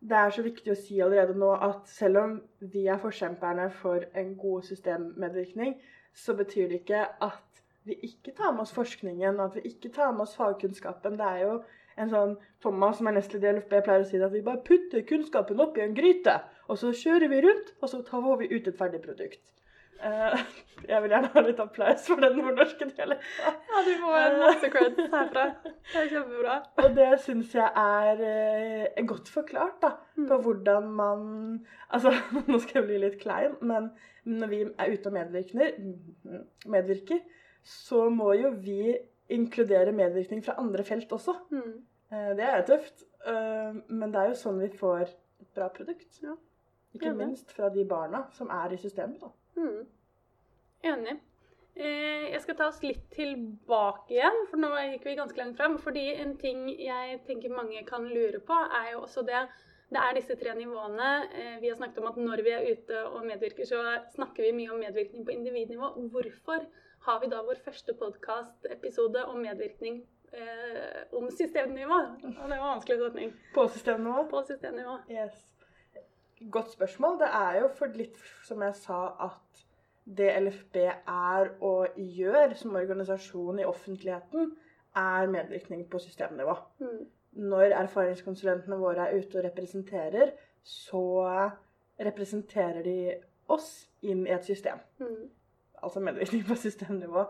det 0.00 0.16
er 0.18 0.34
så 0.34 0.42
viktig 0.44 0.72
å 0.72 0.76
si 0.78 0.98
allerede 1.00 1.36
nå 1.38 1.54
at 1.54 1.86
selv 1.88 2.20
om 2.20 2.34
vi 2.74 2.86
er 2.92 3.00
forkjemperne 3.00 3.70
for 3.78 4.04
en 4.18 4.34
god 4.36 4.66
systemmedvirkning, 4.68 5.78
så 6.14 6.34
betyr 6.36 6.68
det 6.68 6.82
ikke 6.82 7.06
at 7.24 7.62
vi 7.84 7.96
ikke 8.08 8.34
tar 8.36 8.52
med 8.52 8.64
oss 8.64 8.74
forskningen, 8.74 9.40
at 9.40 9.56
vi 9.56 9.64
ikke 9.70 9.92
tar 9.94 10.12
med 10.12 10.26
oss 10.26 10.36
fagkunnskapen. 10.36 11.16
Det 11.20 11.30
er 11.30 11.40
jo 11.44 11.56
en 12.00 12.12
sånn 12.12 12.36
Thomas 12.64 12.98
som 12.98 13.08
er 13.08 13.16
nestleder 13.18 13.52
i 13.52 13.58
LFB 13.58 13.74
pleier 13.86 14.04
å 14.04 14.08
si 14.08 14.18
det, 14.18 14.28
at 14.28 14.34
vi 14.34 14.44
bare 14.44 14.62
putter 14.66 15.04
kunnskapen 15.08 15.60
oppi 15.62 15.84
en 15.84 15.96
gryte, 15.96 16.38
og 16.68 16.80
så 16.80 16.92
kjører 16.96 17.30
vi 17.32 17.42
rundt, 17.44 17.74
og 17.80 17.92
så 17.92 18.00
tar 18.06 18.24
vi 18.40 18.50
ut 18.54 18.70
et 18.70 18.78
ferdig 18.78 19.02
produkt. 19.04 19.42
Eh, 20.02 20.38
jeg 20.88 21.02
vil 21.02 21.12
gjerne 21.14 21.30
ha 21.32 21.42
litt 21.46 21.60
applaus 21.62 22.06
for 22.08 22.20
den 22.20 22.34
nordnorske 22.38 22.88
dialekten. 22.90 23.58
Ja, 23.70 23.82
du 23.86 23.92
må 24.02 24.10
ha 24.12 24.24
en 24.28 24.40
masse 24.42 24.70
creds 24.72 24.98
herfra. 25.12 25.44
Det 25.64 26.00
er 26.00 26.10
kjempebra. 26.10 26.56
Og 26.82 26.96
det 26.98 27.08
syns 27.24 27.54
jeg 27.56 27.70
er 27.84 28.24
eh, 28.28 29.04
godt 29.08 29.30
forklart, 29.32 29.78
da. 29.84 29.92
Mm. 30.18 30.26
På 30.32 30.40
hvordan 30.48 30.90
man 30.98 31.24
Altså, 31.94 32.12
nå 32.50 32.58
skal 32.60 32.80
jeg 32.82 32.88
bli 32.88 33.00
litt 33.04 33.20
klein, 33.22 33.54
men 33.62 33.92
når 34.24 34.50
vi 34.50 34.60
er 34.66 34.92
ute 34.92 35.10
og 35.10 35.14
medvirker, 35.14 35.74
medvirker, 36.72 37.20
så 37.64 38.08
må 38.12 38.32
jo 38.36 38.50
vi 38.60 38.94
inkludere 39.32 39.92
medvirkning 39.96 40.42
fra 40.44 40.56
andre 40.60 40.84
felt 40.84 41.12
også. 41.12 41.36
Mm. 41.54 41.76
Eh, 42.12 42.30
Det 42.40 42.48
er 42.50 42.66
tøft, 42.68 43.06
men 43.88 44.10
det 44.12 44.20
er 44.20 44.26
jo 44.34 44.36
sånn 44.36 44.58
vi 44.60 44.68
får 44.76 45.06
et 45.06 45.48
bra 45.56 45.70
produkt. 45.72 46.18
Ja. 46.20 46.34
Ikke 46.94 47.14
minst 47.16 47.54
fra 47.56 47.70
de 47.72 47.86
barna 47.88 48.26
som 48.36 48.50
er 48.52 48.74
i 48.74 48.76
systemet. 48.76 49.22
da. 49.22 49.30
Mm. 49.56 49.86
Enig. 50.84 51.16
Eh, 51.74 52.30
jeg 52.30 52.40
skal 52.44 52.56
ta 52.58 52.68
oss 52.70 52.82
litt 52.86 53.08
tilbake 53.16 54.14
igjen, 54.14 54.44
for 54.50 54.62
nå 54.62 54.70
gikk 54.92 55.08
vi 55.08 55.16
ganske 55.18 55.40
langt 55.40 55.58
fram. 55.58 55.76
Fordi 55.82 56.06
en 56.22 56.36
ting 56.38 56.68
jeg 56.70 57.20
tenker 57.26 57.54
mange 57.54 57.82
kan 57.88 58.06
lure 58.06 58.40
på, 58.46 58.58
er 58.80 58.94
jo 58.94 59.04
også 59.06 59.26
det 59.26 59.46
Det 59.94 60.00
er 60.00 60.14
disse 60.16 60.34
tre 60.40 60.54
nivåene. 60.56 61.08
Eh, 61.38 61.58
vi 61.60 61.68
har 61.68 61.76
snakket 61.76 61.98
om 62.00 62.06
at 62.08 62.16
når 62.18 62.40
vi 62.42 62.50
er 62.50 62.64
ute 62.72 63.02
og 63.04 63.26
medvirker, 63.28 63.66
så 63.68 63.82
snakker 64.14 64.42
vi 64.42 64.54
mye 64.56 64.72
om 64.72 64.80
medvirkning 64.80 65.26
på 65.26 65.30
individnivå. 65.30 65.92
Hvorfor 66.10 66.64
har 67.06 67.20
vi 67.20 67.28
da 67.30 67.42
vår 67.44 67.60
første 67.62 67.94
podkast-episode 68.00 69.22
om 69.28 69.38
medvirkning 69.44 70.00
eh, 70.32 71.04
om 71.12 71.28
systemnivå? 71.30 72.00
Og 72.24 72.24
det 72.24 72.34
var 72.40 72.56
en 72.56 72.72
vanskelig 72.72 72.98
setning. 73.04 73.34
På 73.54 73.68
systemnivå. 73.68 74.24
På 74.32 74.42
systemnivå. 74.48 74.98
Yes. 75.10 75.53
Godt 76.50 76.72
spørsmål. 76.72 77.18
Det 77.20 77.28
er 77.32 77.60
jo 77.60 77.68
for 77.78 77.94
litt 77.96 78.18
som 78.44 78.62
jeg 78.62 78.76
sa, 78.78 79.00
at 79.26 79.64
det 80.04 80.32
LFB 80.42 80.76
er 80.84 81.50
og 81.64 81.96
gjør 81.96 82.54
som 82.60 82.76
organisasjon 82.76 83.62
i 83.62 83.68
offentligheten, 83.68 84.52
er 84.94 85.30
medvirkning 85.30 85.86
på 85.90 85.98
systemnivå. 85.98 86.54
Mm. 86.78 87.06
Når 87.50 87.74
erfaringskonsulentene 87.80 88.76
våre 88.78 89.08
er 89.08 89.18
ute 89.18 89.40
og 89.40 89.46
representerer, 89.48 90.34
så 90.62 91.06
representerer 92.00 92.82
de 92.84 92.98
oss 93.50 93.88
inn 94.02 94.26
i 94.26 94.34
et 94.34 94.44
system. 94.46 94.78
Mm. 94.98 95.30
Altså 95.82 96.00
medvirkning 96.00 96.44
på 96.46 96.54
systemnivå. 96.54 97.24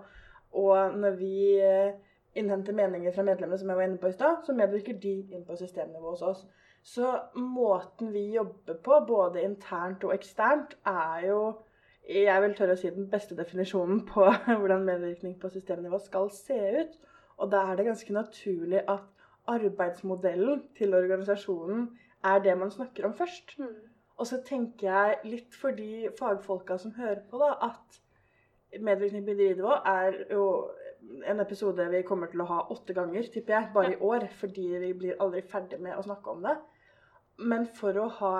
Og 0.55 0.99
når 0.99 1.17
vi 1.19 1.37
eh, 1.61 1.95
innhenter 2.35 2.73
meninger 2.73 3.13
fra 3.13 3.23
medlemmene, 3.23 3.59
som 3.59 3.69
jeg 3.69 3.77
var 3.77 3.89
inne 3.89 3.99
på 3.99 4.11
i 4.11 4.13
stad, 4.13 4.45
så 4.47 4.55
medvirker 4.55 4.99
de 5.03 5.15
inn 5.35 5.47
på 5.47 5.57
systemnivå 5.59 6.11
hos 6.11 6.23
oss. 6.23 6.45
Så 6.85 7.15
måten 7.41 8.13
vi 8.13 8.27
jobber 8.35 8.77
på, 8.85 8.99
både 9.09 9.43
internt 9.43 10.05
og 10.05 10.13
eksternt, 10.15 10.77
er 10.85 11.31
jo 11.31 11.39
jeg 12.05 12.43
vil 12.45 12.53
tørre 12.53 12.75
å 12.77 12.77
si 12.77 12.91
den 12.93 13.07
beste 13.09 13.37
definisjonen 13.39 14.03
på 14.05 14.27
hvordan 14.61 14.85
medvirkning 14.85 15.39
på 15.41 15.49
systemnivå 15.49 16.01
skal 16.05 16.29
se 16.37 16.59
ut. 16.83 16.99
Og 17.41 17.51
da 17.51 17.63
er 17.65 17.79
det 17.79 17.87
ganske 17.89 18.13
naturlig 18.13 18.83
at 18.85 19.07
arbeidsmodellen 19.49 20.63
til 20.77 20.95
organisasjonen 20.97 21.89
er 22.25 22.45
det 22.45 22.55
man 22.61 22.73
snakker 22.73 23.09
om 23.09 23.17
først. 23.17 23.57
Mm. 23.59 23.73
Og 24.21 24.29
så 24.29 24.43
tenker 24.47 24.91
jeg 24.91 25.33
litt 25.33 25.57
for 25.59 25.75
de 25.77 26.11
fagfolka 26.19 26.77
som 26.79 26.95
hører 26.99 27.25
på, 27.31 27.41
da, 27.41 27.55
at 27.71 28.81
medvirkning 28.81 29.25
på 29.25 29.35
individnivå 29.35 29.81
er 29.89 30.21
jo 30.31 30.45
en 31.29 31.41
episode 31.41 31.89
vi 31.93 32.05
kommer 32.07 32.31
til 32.33 32.45
å 32.45 32.49
ha 32.49 32.61
åtte 32.73 32.95
ganger, 32.97 33.27
tipper 33.33 33.57
jeg, 33.57 33.73
bare 33.75 33.97
i 33.97 34.01
år. 34.01 34.29
Fordi 34.41 34.69
vi 34.85 34.93
blir 35.01 35.21
aldri 35.25 35.43
ferdig 35.49 35.81
med 35.83 35.97
å 35.99 36.05
snakke 36.07 36.37
om 36.37 36.45
det. 36.45 36.57
Men 37.39 37.67
for 37.67 37.97
å 37.99 38.09
ha 38.21 38.37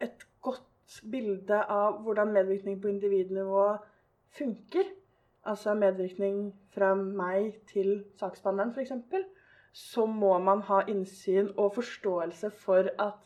et 0.00 0.24
godt 0.40 1.00
bilde 1.12 1.60
av 1.70 2.00
hvordan 2.04 2.32
medvirkning 2.34 2.80
på 2.80 2.90
individnivå 2.90 3.66
funker, 4.36 4.88
altså 5.48 5.74
medvirkning 5.78 6.50
fra 6.74 6.94
meg 6.96 7.60
til 7.70 8.00
saksbehandleren 8.20 8.72
f.eks., 8.74 9.26
så 9.72 10.06
må 10.06 10.32
man 10.42 10.64
ha 10.66 10.80
innsyn 10.90 11.52
og 11.54 11.76
forståelse 11.76 12.50
for 12.62 12.90
at 12.98 13.20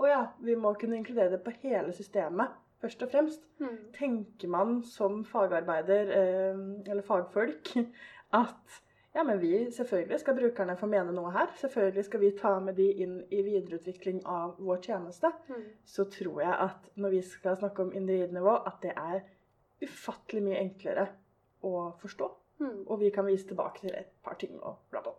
å 0.00 0.08
ja, 0.08 0.20
vi 0.40 0.56
må 0.56 0.72
kunne 0.80 0.96
inkludere 0.96 1.34
det 1.34 1.42
på 1.44 1.52
hele 1.62 1.92
systemet, 1.96 2.52
først 2.80 3.02
og 3.04 3.10
fremst. 3.12 3.42
Mm. 3.60 3.78
Tenker 3.96 4.52
man 4.52 4.78
som 4.88 5.24
fagarbeider 5.28 6.12
eh, 6.16 6.62
eller 6.86 7.04
fagfolk 7.04 7.74
at 8.42 8.80
ja, 9.14 9.22
men 9.22 9.40
vi, 9.40 9.70
selvfølgelig 9.74 10.20
skal 10.20 10.36
brukerne 10.38 10.76
få 10.78 10.86
mene 10.86 11.12
noe 11.14 11.32
her. 11.34 11.50
Selvfølgelig 11.58 12.04
skal 12.06 12.20
vi 12.22 12.30
ta 12.38 12.52
med 12.62 12.76
de 12.78 12.86
inn 13.02 13.16
i 13.30 13.42
videreutvikling 13.42 14.20
av 14.28 14.54
vår 14.62 14.82
tjeneste. 14.86 15.32
Mm. 15.50 15.64
Så 15.84 16.06
tror 16.14 16.42
jeg 16.44 16.54
at 16.66 16.90
når 16.94 17.16
vi 17.16 17.22
skal 17.26 17.58
snakke 17.58 17.82
om 17.82 17.92
individnivå, 17.92 18.54
at 18.70 18.78
det 18.84 18.94
er 18.94 19.24
ufattelig 19.82 20.44
mye 20.46 20.60
enklere 20.62 21.08
å 21.66 21.90
forstå. 22.02 22.30
Mm. 22.62 22.78
Og 22.86 23.00
vi 23.00 23.10
kan 23.10 23.26
vise 23.26 23.48
tilbake 23.50 23.82
til 23.82 23.98
et 23.98 24.12
par 24.22 24.38
ting 24.38 24.54
og 24.60 24.78
bla, 24.92 25.02
bla. 25.02 25.16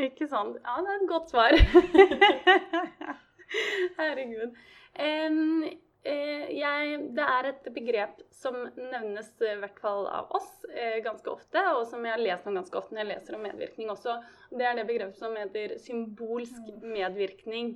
Ikke 0.00 0.26
sant? 0.30 0.56
Ja, 0.64 0.80
det 0.80 0.94
er 0.94 1.02
et 1.02 1.10
godt 1.10 1.34
svar. 1.34 1.52
Herregud. 3.98 4.56
Eh, 4.94 5.74
jeg, 6.04 6.98
det 7.16 7.24
er 7.24 7.48
et 7.48 7.68
begrep 7.72 8.20
som 8.34 8.58
nevnes 8.76 9.30
i 9.40 9.54
hvert 9.62 9.78
fall 9.80 10.04
av 10.12 10.34
oss 10.36 10.50
eh, 10.68 10.98
ganske 11.04 11.30
ofte, 11.32 11.62
og 11.72 11.86
som 11.88 12.04
jeg 12.04 12.12
har 12.12 12.22
lest 12.22 12.48
om 12.50 12.58
ganske 12.58 12.76
ofte 12.76 12.92
når 12.92 13.04
jeg 13.04 13.10
leser 13.14 13.38
om 13.38 13.44
medvirkning 13.46 13.92
også. 13.94 14.18
Det 14.52 14.68
er 14.68 14.76
det 14.76 14.86
begrepet 14.90 15.20
som 15.20 15.36
heter 15.38 15.76
symbolsk 15.80 16.70
medvirkning. 16.82 17.74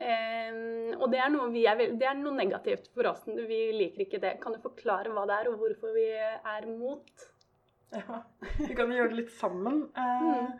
Og 0.00 1.10
det 1.12 1.18
er, 1.20 1.28
noe 1.28 1.50
vi 1.52 1.66
er, 1.68 1.76
det 1.76 2.06
er 2.08 2.14
noe 2.16 2.32
negativt 2.32 2.86
for 2.94 3.10
oss. 3.10 3.26
Vi 3.28 3.58
liker 3.76 4.06
ikke 4.06 4.20
det. 4.22 4.38
Kan 4.40 4.54
du 4.56 4.62
forklare 4.64 5.12
hva 5.12 5.26
det 5.28 5.34
er, 5.42 5.50
og 5.50 5.60
hvorfor 5.60 5.92
vi 5.92 6.06
er 6.16 6.68
mot? 6.70 7.26
Ja, 7.92 8.22
vi 8.62 8.72
kan 8.78 8.92
gjøre 8.94 9.10
det 9.12 9.22
litt 9.24 9.32
sammen. 9.36 9.86
Eh, 9.92 10.26
Mm. 10.30 10.52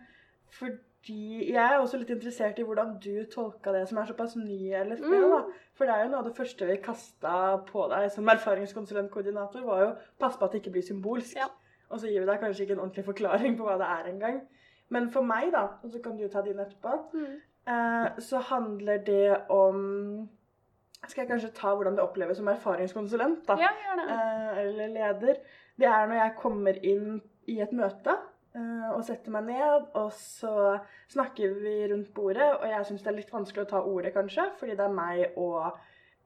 Fordi 0.50 0.89
jeg 1.08 1.56
er 1.72 1.78
også 1.80 1.96
litt 1.98 2.10
interessert 2.12 2.58
i 2.58 2.62
hvordan 2.62 2.98
du 3.00 3.24
tolka 3.32 3.72
det 3.72 3.86
som 3.88 3.98
er 3.98 4.04
såpass 4.10 4.36
ny 4.36 4.72
LFB. 4.76 5.06
Mm. 5.08 5.30
da. 5.32 5.42
For 5.74 5.84
det 5.88 5.94
er 5.94 6.02
jo 6.04 6.10
noe 6.12 6.18
av 6.20 6.26
det 6.28 6.36
første 6.36 6.66
vi 6.68 6.76
kasta 6.84 7.56
på 7.70 7.86
deg 7.88 8.10
som 8.12 8.28
erfaringskonsulentkoordinator, 8.28 9.64
var 9.64 9.80
jo 9.84 9.90
pass 10.20 10.36
på 10.36 10.44
at 10.44 10.52
det 10.52 10.60
ikke 10.62 10.74
blir 10.76 10.82
symbolsk. 10.86 11.36
Ja. 11.36 11.46
Og 11.90 12.00
så 12.00 12.06
gir 12.10 12.20
vi 12.20 12.26
deg 12.28 12.40
kanskje 12.42 12.62
ikke 12.66 12.76
en 12.76 12.82
ordentlig 12.84 13.04
forklaring 13.06 13.56
på 13.58 13.64
hva 13.66 13.78
det 13.80 13.88
er 13.88 14.10
engang. 14.12 14.40
Men 14.90 15.08
for 15.10 15.22
meg, 15.22 15.52
da, 15.54 15.64
og 15.82 15.90
så 15.90 16.02
kan 16.02 16.16
du 16.18 16.28
ta 16.28 16.42
din 16.42 16.58
etterpå, 16.60 16.92
Mm. 17.14 17.40
eh, 17.66 18.20
så 18.20 18.38
handler 18.38 18.98
det 19.06 19.36
om 19.50 20.28
Skal 21.08 21.22
jeg 21.22 21.30
kanskje 21.30 21.54
ta 21.56 21.74
hvordan 21.74 21.94
det 21.96 22.02
oppleves 22.04 22.36
som 22.36 22.48
erfaringskonsulent, 22.48 23.46
da? 23.48 23.54
Ja, 23.56 23.68
gjør 23.72 23.96
det. 24.02 24.10
eh, 24.12 24.58
eller 24.58 24.86
leder, 24.88 25.34
det 25.78 25.86
er 25.88 26.06
når 26.06 26.14
jeg 26.14 26.34
kommer 26.36 26.74
inn 26.84 27.22
i 27.48 27.60
et 27.60 27.72
møte 27.72 28.18
og 28.96 29.04
setter 29.06 29.30
meg 29.30 29.44
ned, 29.46 29.84
og 29.94 30.10
så 30.16 30.80
snakker 31.12 31.52
vi 31.62 31.74
rundt 31.92 32.08
bordet, 32.14 32.48
og 32.58 32.66
jeg 32.68 32.86
syns 32.88 33.02
det 33.04 33.12
er 33.12 33.16
litt 33.20 33.30
vanskelig 33.32 33.62
å 33.66 33.70
ta 33.70 33.80
ordet, 33.86 34.10
kanskje, 34.16 34.48
fordi 34.58 34.74
det 34.74 34.84
er 34.88 34.96
meg 34.96 35.36
og 35.38 35.78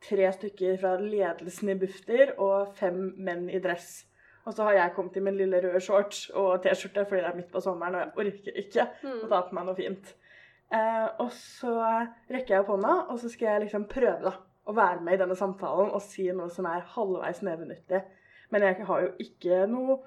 tre 0.04 0.30
stykker 0.32 0.78
fra 0.80 0.94
ledelsen 1.00 1.68
i 1.72 1.76
Bufdir 1.80 2.32
og 2.38 2.72
fem 2.76 3.14
menn 3.18 3.46
i 3.52 3.60
dress. 3.60 4.06
Og 4.46 4.52
så 4.52 4.64
har 4.66 4.72
jeg 4.76 4.92
kommet 4.96 5.16
i 5.16 5.20
min 5.24 5.36
lille 5.36 5.60
røde 5.64 5.80
shorts 5.80 6.26
og 6.36 6.62
T-skjorte 6.64 7.06
fordi 7.08 7.22
det 7.22 7.30
er 7.30 7.36
midt 7.38 7.52
på 7.52 7.62
sommeren, 7.64 7.94
og 7.94 8.20
jeg 8.24 8.34
orker 8.34 8.58
ikke 8.64 8.88
å 8.88 9.22
Mm. 9.22 9.28
ta 9.30 9.42
på 9.42 9.54
meg 9.54 9.64
noe 9.66 9.74
fint. 9.78 10.14
Eh, 10.72 11.08
og 11.20 11.30
så 11.32 11.76
rekker 12.30 12.54
jeg 12.54 12.60
opp 12.60 12.72
hånda, 12.74 13.10
og 13.10 13.18
så 13.20 13.28
skal 13.30 13.46
jeg 13.48 13.60
liksom 13.66 13.84
prøve 13.88 14.22
da, 14.22 14.34
å 14.66 14.74
være 14.74 15.00
med 15.00 15.14
i 15.14 15.22
denne 15.22 15.36
samtalen 15.36 15.90
og 15.92 16.02
si 16.02 16.26
noe 16.32 16.48
som 16.50 16.66
er 16.66 16.80
halvveis 16.80 17.42
nevenyttig. 17.42 18.02
Men 18.50 18.62
jeg 18.62 18.84
har 18.86 19.00
jo 19.02 19.12
ikke 19.18 19.66
noe 19.68 19.98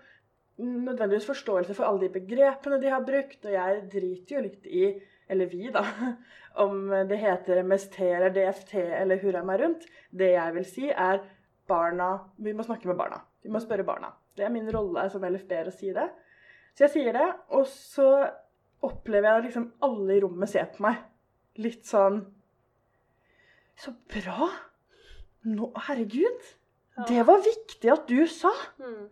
nødvendigvis 0.58 1.28
forståelse 1.30 1.76
for 1.78 1.86
alle 1.86 2.08
de 2.08 2.14
begrepene 2.20 2.80
de 2.82 2.90
har 2.92 3.06
brukt, 3.06 3.46
og 3.46 3.54
jeg 3.54 3.82
driter 3.94 4.36
jo 4.36 4.44
litt 4.48 4.68
i, 4.68 4.86
eller 5.30 5.50
vi 5.52 5.72
da, 5.74 5.84
om 6.64 6.88
det 7.10 7.20
heter 7.22 7.62
MST 7.64 8.00
eller 8.08 8.34
DFT 8.34 8.78
eller 8.82 9.22
hurra 9.22 9.44
meg 9.46 9.62
rundt. 9.62 9.90
Det 10.10 10.32
jeg 10.34 10.56
vil 10.56 10.68
si 10.68 10.88
er 10.90 11.22
barna, 11.68 12.14
vi 12.38 12.56
må 12.56 12.66
snakke 12.66 12.90
med 12.90 12.98
barna. 13.00 13.20
Vi 13.44 13.52
må 13.54 13.62
spørre 13.64 13.86
barna. 13.88 14.14
Det 14.38 14.46
er 14.46 14.54
min 14.54 14.70
rolle 14.74 15.08
som 15.12 15.26
LFB-er 15.26 15.70
å 15.70 15.76
si 15.76 15.92
det. 15.96 16.08
Så 16.78 16.86
jeg 16.86 16.94
sier 16.94 17.16
det, 17.18 17.28
og 17.58 17.66
så 17.70 18.08
opplever 18.86 19.30
jeg 19.30 19.40
at 19.40 19.48
liksom 19.48 19.70
alle 19.86 20.18
i 20.18 20.22
rommet 20.22 20.52
ser 20.52 20.70
på 20.74 20.86
meg. 20.86 21.00
Litt 21.58 21.88
sånn 21.90 22.22
Så 23.78 23.94
bra! 24.10 24.50
Nå, 25.48 25.70
herregud! 25.88 26.46
Det 27.06 27.22
var 27.26 27.44
viktig 27.46 27.92
at 27.94 28.08
du 28.10 28.26
sa! 28.30 28.52
Mm. 28.82 29.10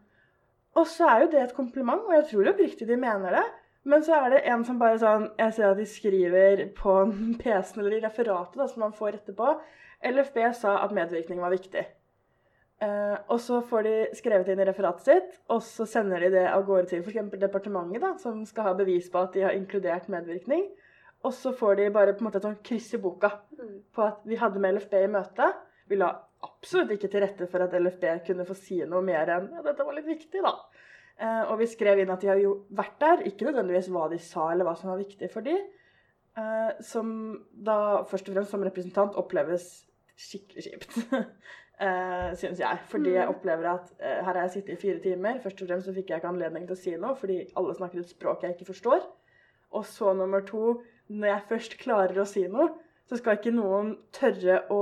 Og 0.75 0.87
så 0.91 1.07
er 1.07 1.21
jo 1.23 1.31
det 1.31 1.41
et 1.41 1.55
kompliment, 1.55 2.03
og 2.07 2.13
jeg 2.17 2.27
tror 2.31 2.51
oppriktig 2.51 2.87
de 2.87 2.97
mener 2.99 3.37
det. 3.37 3.45
Men 3.85 4.03
så 4.03 4.15
er 4.17 4.29
det 4.33 4.45
en 4.49 4.63
som 4.65 4.79
bare 4.81 4.97
sånn 4.97 5.27
Jeg 5.37 5.53
ser 5.53 5.67
at 5.69 5.77
de 5.77 5.85
skriver 5.85 6.63
på 6.75 6.93
PC-en 7.37 7.79
eller 7.83 7.99
i 7.99 8.03
referatet 8.03 8.57
da, 8.57 8.67
som 8.67 8.81
man 8.81 8.95
får 8.97 9.19
etterpå. 9.19 9.51
LFB 10.05 10.39
sa 10.57 10.79
at 10.83 10.93
medvirkning 10.95 11.39
var 11.41 11.53
viktig. 11.53 11.85
Eh, 12.83 13.15
og 13.31 13.39
så 13.39 13.61
får 13.63 13.85
de 13.87 13.93
skrevet 14.17 14.49
inn 14.51 14.59
i 14.59 14.65
referatet 14.67 15.05
sitt, 15.07 15.37
og 15.53 15.61
så 15.63 15.85
sender 15.87 16.25
de 16.25 16.33
det 16.33 16.43
av 16.49 16.65
gårde 16.67 16.89
til 16.91 17.05
f.eks. 17.05 17.29
departementet, 17.39 18.01
da, 18.03 18.15
som 18.19 18.41
skal 18.45 18.67
ha 18.67 18.73
bevis 18.75 19.07
på 19.13 19.21
at 19.21 19.37
de 19.37 19.45
har 19.45 19.55
inkludert 19.55 20.09
medvirkning. 20.11 20.65
Og 21.25 21.33
så 21.33 21.53
får 21.55 21.79
de 21.79 21.87
bare 21.93 22.13
på 22.13 22.21
en 22.21 22.27
måte 22.27 22.41
et 22.41 22.45
sånn 22.49 22.59
kryss 22.65 22.91
i 22.93 23.01
boka 23.01 23.31
Mm. 23.55 23.79
på 23.95 24.03
at 24.03 24.19
vi 24.27 24.35
hadde 24.35 24.59
med 24.59 24.75
LFB 24.75 24.93
i 25.05 25.07
møte. 25.07 25.47
Vi 25.89 25.97
la 25.99 26.09
absolutt 26.45 26.91
ikke 26.95 27.09
til 27.13 27.21
rette 27.23 27.47
for 27.49 27.65
at 27.65 27.73
LFB 27.77 28.05
kunne 28.27 28.45
få 28.47 28.55
si 28.57 28.79
noe 28.85 29.01
mer 29.05 29.29
enn 29.33 29.47
ja, 29.53 29.63
dette 29.65 29.85
var 29.85 29.95
litt 29.97 30.07
viktig, 30.09 30.41
da. 30.45 30.53
Eh, 31.17 31.43
og 31.49 31.59
vi 31.61 31.67
skrev 31.71 32.01
inn 32.03 32.11
at 32.11 32.21
de 32.21 32.27
har 32.31 32.39
jo 32.41 32.65
vært 32.75 32.97
der, 32.99 33.21
ikke 33.29 33.47
nødvendigvis 33.47 33.89
hva 33.93 34.09
de 34.11 34.19
sa 34.19 34.49
eller 34.51 34.67
hva 34.67 34.75
som 34.77 34.91
var 34.91 34.99
viktig 34.99 35.29
for 35.31 35.45
de, 35.45 35.55
eh, 36.37 36.71
som 36.83 37.11
da 37.53 38.03
først 38.09 38.29
og 38.29 38.35
fremst 38.35 38.51
som 38.51 38.65
representant 38.65 39.15
oppleves 39.21 39.69
skikkelig 40.15 40.67
kjipt. 40.69 40.97
Uh, 41.75 42.29
Syns 42.39 42.61
jeg. 42.61 42.77
Fordi 42.87 43.09
jeg 43.17 43.25
Mm. 43.27 43.33
opplever 43.35 43.65
at 43.67 43.89
eh, 43.99 44.21
her 44.23 44.29
har 44.29 44.37
jeg 44.45 44.51
sittet 44.53 44.77
i 44.77 44.79
fire 44.79 44.99
timer. 45.03 45.41
Først 45.43 45.59
og 45.59 45.67
fremst 45.67 45.89
så 45.89 45.93
fikk 45.93 46.07
jeg 46.13 46.21
ikke 46.21 46.29
anledning 46.29 46.67
til 46.69 46.71
å 46.71 46.79
si 46.79 46.93
noe, 46.95 47.17
fordi 47.19 47.35
alle 47.59 47.73
snakker 47.75 47.99
et 47.99 48.13
språk 48.13 48.45
jeg 48.45 48.55
ikke 48.55 48.67
forstår. 48.69 49.01
Og 49.75 49.83
så 49.83 50.13
nummer 50.15 50.39
to, 50.47 50.77
når 51.11 51.27
jeg 51.27 51.43
først 51.49 51.75
klarer 51.81 52.21
å 52.23 52.25
si 52.31 52.45
noe, 52.47 52.69
så 53.11 53.19
skal 53.19 53.35
ikke 53.35 53.51
noen 53.57 53.91
tørre 54.15 54.61
å 54.71 54.79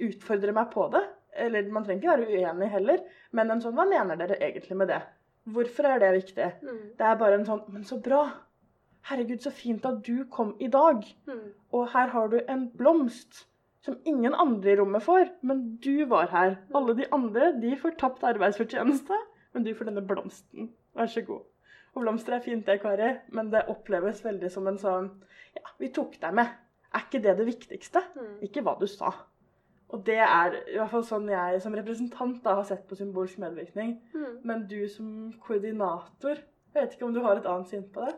utfordre 0.00 0.54
meg 0.56 0.70
på 0.72 0.86
det. 0.92 1.02
Eller 1.32 1.68
man 1.72 1.84
trenger 1.84 2.02
ikke 2.02 2.14
være 2.16 2.38
uenig 2.38 2.70
heller, 2.72 3.04
men 3.32 3.50
en 3.50 3.62
sånn 3.64 3.76
Hva 3.76 3.86
mener 3.88 4.18
dere 4.20 4.36
egentlig 4.36 4.76
med 4.76 4.90
det? 4.92 5.00
Hvorfor 5.52 5.88
er 5.88 6.02
det 6.02 6.10
viktig? 6.18 6.48
Mm. 6.62 6.82
Det 6.98 7.06
er 7.08 7.20
bare 7.20 7.38
en 7.38 7.46
sånn 7.48 7.62
Men 7.72 7.86
så 7.88 7.98
bra! 8.02 8.26
Herregud, 9.08 9.40
så 9.42 9.50
fint 9.50 9.86
at 9.88 10.02
du 10.06 10.28
kom 10.30 10.52
i 10.62 10.68
dag. 10.70 11.00
Mm. 11.26 11.46
Og 11.74 11.88
her 11.90 12.12
har 12.12 12.28
du 12.30 12.36
en 12.46 12.68
blomst 12.78 13.46
som 13.82 13.96
ingen 14.06 14.34
andre 14.38 14.70
i 14.70 14.76
rommet 14.78 15.02
får, 15.02 15.32
men 15.42 15.64
du 15.82 16.04
var 16.06 16.28
her. 16.30 16.52
Alle 16.70 16.94
de 16.94 17.08
andre 17.10 17.48
de 17.58 17.72
får 17.80 17.96
tapt 17.98 18.22
arbeidsfortjeneste, 18.28 19.16
men 19.56 19.66
du 19.66 19.72
får 19.74 19.90
denne 19.90 20.04
blomsten. 20.06 20.70
Vær 20.94 21.10
så 21.10 21.24
god. 21.26 21.42
Og 21.96 22.04
blomster 22.04 22.36
er 22.36 22.44
fint, 22.44 22.62
det, 22.66 22.78
Kari, 22.84 23.10
men 23.34 23.50
det 23.50 23.66
oppleves 23.72 24.22
veldig 24.24 24.52
som 24.52 24.70
en 24.70 24.78
sånn 24.80 25.10
Ja, 25.58 25.66
vi 25.82 25.90
tok 25.92 26.14
deg 26.22 26.38
med. 26.38 26.54
Er 26.94 27.02
ikke 27.08 27.20
det 27.24 27.34
det 27.40 27.48
viktigste? 27.48 28.04
Mm. 28.14 28.36
Ikke 28.46 28.62
hva 28.64 28.76
du 28.78 28.86
sa. 28.88 29.10
Og 29.92 30.04
det 30.06 30.18
er 30.24 30.54
i 30.62 30.78
hvert 30.78 30.92
fall 30.92 31.04
sånn 31.04 31.28
jeg 31.28 31.60
som 31.60 31.74
representant 31.76 32.40
da 32.44 32.56
har 32.60 32.68
sett 32.68 32.86
på 32.88 32.96
symbolsk 32.96 33.40
medvirkning. 33.42 33.98
Mm. 34.16 34.36
Men 34.48 34.66
du 34.70 34.80
som 34.88 35.08
koordinator, 35.44 36.40
jeg 36.72 36.78
vet 36.78 36.94
ikke 36.96 37.08
om 37.08 37.16
du 37.16 37.20
har 37.24 37.40
et 37.40 37.48
annet 37.48 37.68
syn 37.68 37.84
på 37.92 38.06
det? 38.06 38.14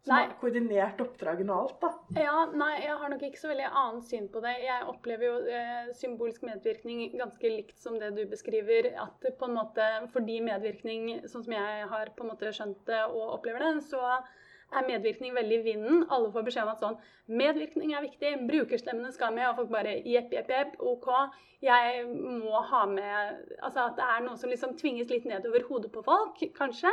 Som 0.00 0.14
Nei. 0.14 0.20
har 0.22 0.36
koordinert 0.40 1.00
oppdragene 1.04 1.52
og 1.52 1.66
alt, 1.66 1.82
da. 1.82 2.20
Ja, 2.22 2.36
nei, 2.56 2.70
jeg 2.80 2.94
har 3.02 3.10
nok 3.12 3.24
ikke 3.26 3.40
så 3.42 3.50
veldig 3.50 3.66
annet 3.82 4.06
syn 4.08 4.30
på 4.32 4.40
det. 4.40 4.54
Jeg 4.64 4.86
opplever 4.88 5.26
jo 5.26 5.34
eh, 5.52 5.90
symbolsk 5.98 6.46
medvirkning 6.48 7.02
ganske 7.20 7.50
likt 7.52 7.82
som 7.82 7.98
det 8.00 8.14
du 8.16 8.22
beskriver. 8.30 8.88
At 9.02 9.26
på 9.26 9.48
en 9.50 9.58
måte, 9.58 9.88
fordi 10.14 10.38
medvirkning, 10.46 11.26
sånn 11.28 11.44
som 11.44 11.56
jeg 11.58 11.90
har 11.90 12.14
på 12.16 12.24
en 12.24 12.32
måte 12.32 12.54
skjønt 12.56 12.80
det 12.88 13.02
og 13.10 13.34
opplever 13.34 13.66
det, 13.66 13.74
så 13.90 14.00
er 14.70 14.86
medvirkning 14.86 15.34
veldig 15.34 15.58
i 15.58 15.62
vinden. 15.64 16.02
Alle 16.12 16.30
får 16.34 16.46
beskjed 16.46 16.66
om 16.66 16.72
at 16.74 16.82
sånn 16.84 16.98
Medvirkning 17.30 17.92
er 17.94 18.02
viktig, 18.02 18.32
brukerstemmene 18.48 19.12
skal 19.14 19.34
med, 19.36 19.46
og 19.48 19.60
folk 19.60 19.70
bare 19.70 20.00
jepp, 20.02 20.32
jepp, 20.34 20.50
jepp, 20.50 20.76
OK. 20.82 21.08
Jeg 21.62 22.04
må 22.08 22.62
ha 22.70 22.84
med 22.88 23.42
Altså 23.60 23.84
at 23.84 23.98
det 23.98 24.06
er 24.06 24.22
noe 24.24 24.38
som 24.40 24.50
liksom 24.50 24.76
tvinges 24.80 25.10
litt 25.12 25.28
nedover 25.28 25.66
hodet 25.68 25.92
på 25.94 26.02
folk, 26.06 26.42
kanskje. 26.56 26.92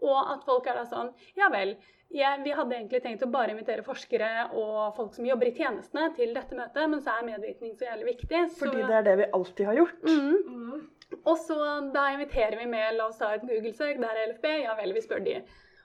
Og 0.00 0.18
at 0.18 0.44
folk 0.48 0.66
er 0.66 0.80
da 0.80 0.86
sånn 0.88 1.12
Ja 1.38 1.50
vel. 1.52 1.76
Jeg, 2.10 2.40
vi 2.42 2.50
hadde 2.50 2.74
egentlig 2.74 2.98
tenkt 3.04 3.22
å 3.22 3.28
bare 3.30 3.52
invitere 3.54 3.84
forskere 3.86 4.48
og 4.58 4.96
folk 4.96 5.12
som 5.14 5.26
jobber 5.28 5.46
i 5.46 5.52
tjenestene 5.54 6.08
til 6.16 6.32
dette 6.34 6.56
møtet, 6.58 6.88
men 6.90 7.04
så 7.04 7.14
er 7.14 7.28
medvirkning 7.28 7.76
så 7.78 7.86
jævlig 7.86 8.16
viktig. 8.16 8.40
Så, 8.50 8.64
Fordi 8.64 8.82
det 8.82 8.96
er 8.96 9.04
det 9.06 9.14
vi 9.20 9.28
alltid 9.38 9.68
har 9.70 9.78
gjort. 9.78 10.00
mm. 10.08 10.56
Mm. 10.56 10.88
Og 11.26 11.36
så 11.42 11.56
da 11.94 12.04
inviterer 12.14 12.56
vi 12.58 12.66
med 12.70 12.94
La 12.96 13.08
oss 13.10 13.18
ta 13.18 13.32
et 13.34 13.46
Google-søk, 13.46 13.98
der 14.02 14.18
er 14.18 14.32
LFB. 14.32 14.46
Ja 14.64 14.76
vel, 14.78 14.94
vi 14.94 15.02
spør 15.04 15.22
de. 15.26 15.40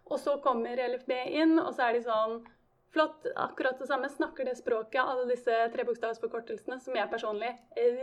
Og 0.05 0.19
så 0.21 0.37
kommer 0.43 0.77
LFB 0.89 1.11
inn, 1.41 1.57
og 1.59 1.73
så 1.73 1.89
er 1.89 1.97
de 1.97 2.05
sånn 2.05 2.43
Flott, 2.95 3.25
akkurat 3.35 3.79
det 3.79 3.89
samme. 3.89 4.07
Snakker 4.07 4.45
det 4.47 4.53
språket, 4.55 5.01
alle 5.01 5.25
disse 5.27 5.51
trebokstavsforkortelsene, 5.73 6.77
som 6.79 6.95
jeg 6.95 7.11
personlig 7.11 7.51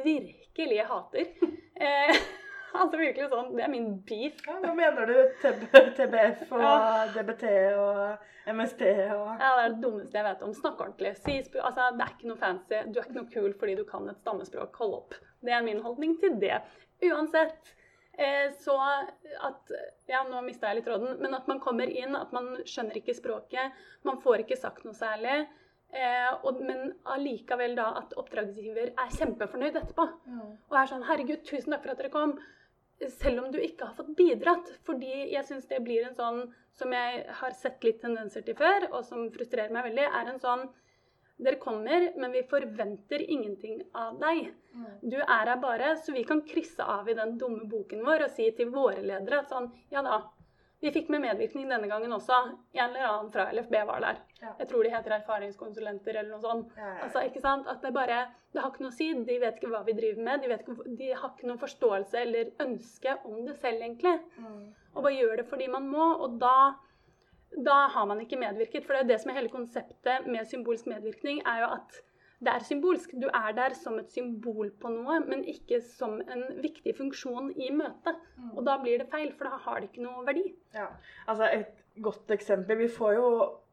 virkelig 0.04 0.86
hater. 0.90 1.34
Eh, 1.82 2.12
altså 2.78 2.98
virkelig 3.00 3.30
sånn 3.32 3.54
Det 3.56 3.62
er 3.64 3.70
min 3.72 3.86
beef. 4.06 4.42
Ja, 4.46 4.58
hva 4.60 4.74
mener 4.76 5.08
du? 5.08 5.14
TB, 5.40 5.62
TBF 5.96 6.52
og 6.52 6.60
Ja. 6.62 6.74
DBT 7.14 7.46
og 7.80 8.52
MST 8.52 8.84
og 9.16 9.40
Ja, 9.40 9.48
Det 9.56 9.64
er 9.64 9.72
det 9.72 9.80
dummeste 9.82 10.20
jeg 10.20 10.26
vet 10.28 10.44
om. 10.46 10.52
Snakk 10.54 10.84
ordentlig. 10.84 11.14
Si, 11.24 11.38
altså, 11.56 11.88
det 11.96 12.04
er 12.04 12.12
ikke 12.12 12.28
noe 12.28 12.38
fancy. 12.44 12.82
Du 12.92 13.00
er 13.00 13.08
ikke 13.08 13.16
noe 13.16 13.32
kul 13.32 13.56
fordi 13.58 13.78
du 13.80 13.82
kan 13.88 14.06
et 14.12 14.20
stammespråk. 14.20 14.76
Hold 14.84 14.94
opp. 15.00 15.16
Det 15.42 15.56
er 15.56 15.64
min 15.64 15.80
holdning 15.82 16.14
til 16.20 16.36
det. 16.44 16.60
Uansett. 17.08 17.72
Eh, 18.22 18.52
så 18.62 18.76
at 19.48 19.72
Ja, 20.10 20.22
nå 20.28 20.42
mista 20.44 20.68
jeg 20.70 20.80
litt 20.80 20.90
råden. 20.92 21.18
Men 21.22 21.34
at 21.38 21.48
man 21.50 21.60
kommer 21.62 21.90
inn, 21.90 22.16
at 22.18 22.32
man 22.36 22.54
skjønner 22.68 22.98
ikke 23.00 23.16
språket. 23.16 23.76
Man 24.08 24.20
får 24.22 24.44
ikke 24.44 24.58
sagt 24.60 24.86
noe 24.86 24.96
særlig. 24.96 25.42
Eh, 25.92 26.48
men 26.64 26.92
allikevel 27.04 27.76
da 27.76 27.90
at 28.00 28.14
oppdragsgiver 28.20 28.92
er 28.94 29.14
kjempefornøyd 29.18 29.76
etterpå. 29.82 30.08
Og 30.70 30.78
er 30.78 30.90
sånn 30.90 31.06
Herregud, 31.08 31.44
tusen 31.48 31.74
takk 31.74 31.84
for 31.86 31.94
at 31.94 32.02
dere 32.02 32.12
kom. 32.14 32.36
Selv 33.18 33.42
om 33.42 33.50
du 33.50 33.58
ikke 33.58 33.88
har 33.88 33.96
fått 33.98 34.14
bidratt. 34.16 34.70
Fordi 34.86 35.32
jeg 35.32 35.44
syns 35.48 35.66
det 35.70 35.82
blir 35.84 36.06
en 36.06 36.18
sånn 36.18 36.44
som 36.78 36.92
jeg 36.94 37.24
har 37.40 37.56
sett 37.58 37.82
litt 37.84 38.00
tendenser 38.00 38.44
til 38.46 38.56
før, 38.56 38.86
og 38.92 39.02
som 39.04 39.26
frustrerer 39.34 39.72
meg 39.74 39.90
veldig, 39.90 40.06
er 40.08 40.30
en 40.30 40.40
sånn 40.40 40.62
Dere 41.42 41.58
kommer, 41.62 42.10
men 42.16 42.34
vi 42.34 42.44
forventer 42.48 43.24
ingenting 43.24 43.80
av 43.98 44.18
deg. 44.20 44.52
Du 45.02 45.18
er 45.20 45.48
her 45.50 45.56
bare, 45.60 45.96
så 46.00 46.14
vi 46.14 46.24
kan 46.24 46.44
krysse 46.46 46.84
av 46.84 47.08
i 47.10 47.16
den 47.18 47.36
dumme 47.40 47.66
boken 47.68 48.04
vår 48.06 48.28
og 48.28 48.36
si 48.36 48.46
til 48.56 48.70
våre 48.72 49.02
ledere 49.04 49.42
at 49.42 49.52
sånn 49.52 49.68
Ja 49.92 50.00
da, 50.06 50.22
vi 50.82 50.90
fikk 50.90 51.12
med 51.14 51.22
medvirkning 51.22 51.68
denne 51.70 51.86
gangen 51.86 52.10
også. 52.16 52.36
En 52.74 52.88
eller 52.88 53.04
annen 53.06 53.28
fra 53.30 53.44
LFB 53.54 53.74
var 53.86 54.00
der. 54.02 54.16
Jeg 54.42 54.66
tror 54.66 54.82
de 54.82 54.90
heter 54.90 55.14
erfaringskonsulenter 55.14 56.16
eller 56.16 56.32
noe 56.32 56.42
sånt. 56.42 56.72
Altså, 57.04 57.22
ikke 57.28 57.42
sant? 57.44 57.68
At 57.70 57.84
det 57.86 57.92
bare 57.94 58.24
Det 58.52 58.60
har 58.60 58.72
ikke 58.72 58.82
noe 58.84 58.90
å 58.90 58.96
si. 58.96 59.06
De 59.14 59.36
vet 59.40 59.60
ikke 59.60 59.70
hva 59.70 59.84
vi 59.86 59.94
driver 59.96 60.26
med. 60.26 60.42
De, 60.42 60.48
vet 60.50 60.64
ikke, 60.66 60.88
de 60.98 61.12
har 61.12 61.30
ikke 61.30 61.46
noen 61.48 61.60
forståelse 61.62 62.18
eller 62.20 62.50
ønske 62.60 63.14
om 63.24 63.38
det 63.46 63.54
selv, 63.62 63.78
egentlig. 63.78 64.16
Mm. 64.42 64.66
Og 64.92 64.98
bare 65.06 65.14
gjør 65.14 65.36
det 65.40 65.46
fordi 65.48 65.68
man 65.72 65.86
må. 65.88 66.08
Og 66.26 66.34
da, 66.42 66.56
da 67.56 67.88
har 67.92 68.06
man 68.08 68.20
ikke 68.20 68.38
medvirket. 68.40 68.86
For 68.86 68.94
det 68.94 69.00
er 69.00 69.04
jo 69.04 69.12
det 69.12 69.20
som 69.22 69.30
er 69.32 69.40
hele 69.40 69.52
konseptet 69.52 70.26
med 70.26 70.48
symbolsk 70.48 70.88
medvirkning, 70.90 71.42
er 71.46 71.64
jo 71.64 71.70
at 71.76 72.00
det 72.42 72.50
er 72.50 72.64
symbolsk. 72.66 73.14
Du 73.22 73.28
er 73.28 73.52
der 73.54 73.74
som 73.78 73.98
et 74.00 74.10
symbol 74.10 74.72
på 74.82 74.90
noe, 74.90 75.20
men 75.28 75.44
ikke 75.46 75.78
som 75.84 76.18
en 76.20 76.44
viktig 76.62 76.94
funksjon 76.98 77.52
i 77.54 77.70
møtet. 77.70 78.18
Mm. 78.38 78.52
Og 78.56 78.64
da 78.66 78.78
blir 78.82 78.98
det 78.98 79.10
feil, 79.12 79.30
for 79.38 79.46
da 79.50 79.60
har 79.66 79.80
det 79.80 79.90
ikke 79.92 80.06
noe 80.06 80.24
verdi. 80.26 80.48
Ja, 80.74 80.88
altså 81.28 81.50
Et 81.52 81.84
godt 82.02 82.30
eksempel 82.34 82.78
Vi 82.78 82.88
får 82.88 83.14
jo 83.14 83.28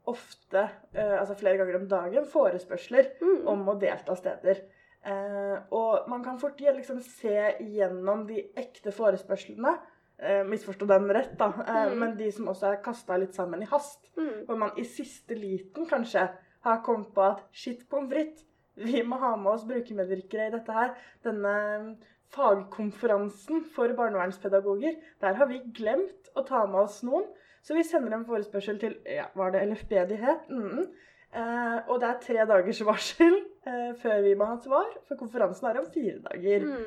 ofte, 0.09 0.69
eh, 0.93 1.15
altså 1.19 1.35
flere 1.37 1.57
ganger 1.57 1.79
om 1.79 1.87
dagen, 1.87 2.25
forespørsler 2.25 3.15
Mm. 3.21 3.47
om 3.47 3.67
å 3.69 3.79
delta 3.79 4.15
steder. 4.15 4.61
Eh, 5.05 5.57
og 5.71 6.09
man 6.09 6.23
kan 6.23 6.39
fort 6.39 6.59
liksom 6.59 6.99
se 7.01 7.55
gjennom 7.61 8.27
de 8.27 8.49
ekte 8.57 8.91
forespørslene. 8.91 9.77
Eh, 10.21 10.43
misforstå 10.43 10.85
den 10.87 11.07
rett, 11.15 11.37
da. 11.39 11.45
Eh, 11.67 11.91
Mm. 11.93 11.99
Men 11.99 12.17
de 12.17 12.31
som 12.31 12.47
også 12.51 12.73
er 12.73 12.81
kasta 12.83 13.17
litt 13.17 13.33
sammen 13.33 13.61
i 13.63 13.65
hast. 13.71 14.09
Mm. 14.17 14.45
Hvor 14.45 14.57
man 14.57 14.71
i 14.77 14.83
siste 14.83 15.35
liten 15.35 15.85
kanskje 15.87 16.25
har 16.65 16.81
kommet 16.83 17.13
på 17.15 17.21
at 17.23 17.43
shit 17.53 17.85
pommes 17.89 18.11
frites, 18.11 18.45
vi 18.75 19.01
må 19.03 19.17
ha 19.19 19.35
med 19.35 19.51
oss 19.53 19.63
brukermedvirkere 19.67 20.47
i 20.47 20.51
dette 20.51 20.71
her. 20.75 20.93
Denne 21.23 21.97
fagkonferansen 22.35 23.63
for 23.75 23.91
barnevernspedagoger, 23.97 24.95
der 25.21 25.33
har 25.39 25.47
vi 25.49 25.61
glemt 25.75 26.29
å 26.35 26.43
ta 26.47 26.65
med 26.65 26.81
oss 26.85 27.01
noen. 27.03 27.25
Så 27.63 27.75
vi 27.75 27.83
sender 27.83 28.15
en 28.15 28.25
forespørsel 28.27 28.79
til 28.79 28.95
ja, 29.05 29.25
Var 29.35 29.51
det 29.51 29.63
LFB 29.67 29.91
de 30.09 30.15
het? 30.21 30.49
Mhm. 30.49 30.85
Eh, 31.31 31.79
og 31.89 31.99
det 32.01 32.07
er 32.09 32.21
tre 32.23 32.45
dagers 32.49 32.79
varsel 32.87 33.35
eh, 33.67 33.91
før 34.01 34.21
vi 34.25 34.31
må 34.35 34.47
ha 34.49 34.55
svar, 34.57 34.87
for 35.07 35.15
konferansen 35.19 35.67
er 35.69 35.79
om 35.79 35.85
fire 35.93 36.15
dager. 36.25 36.65
Mm. 36.65 36.85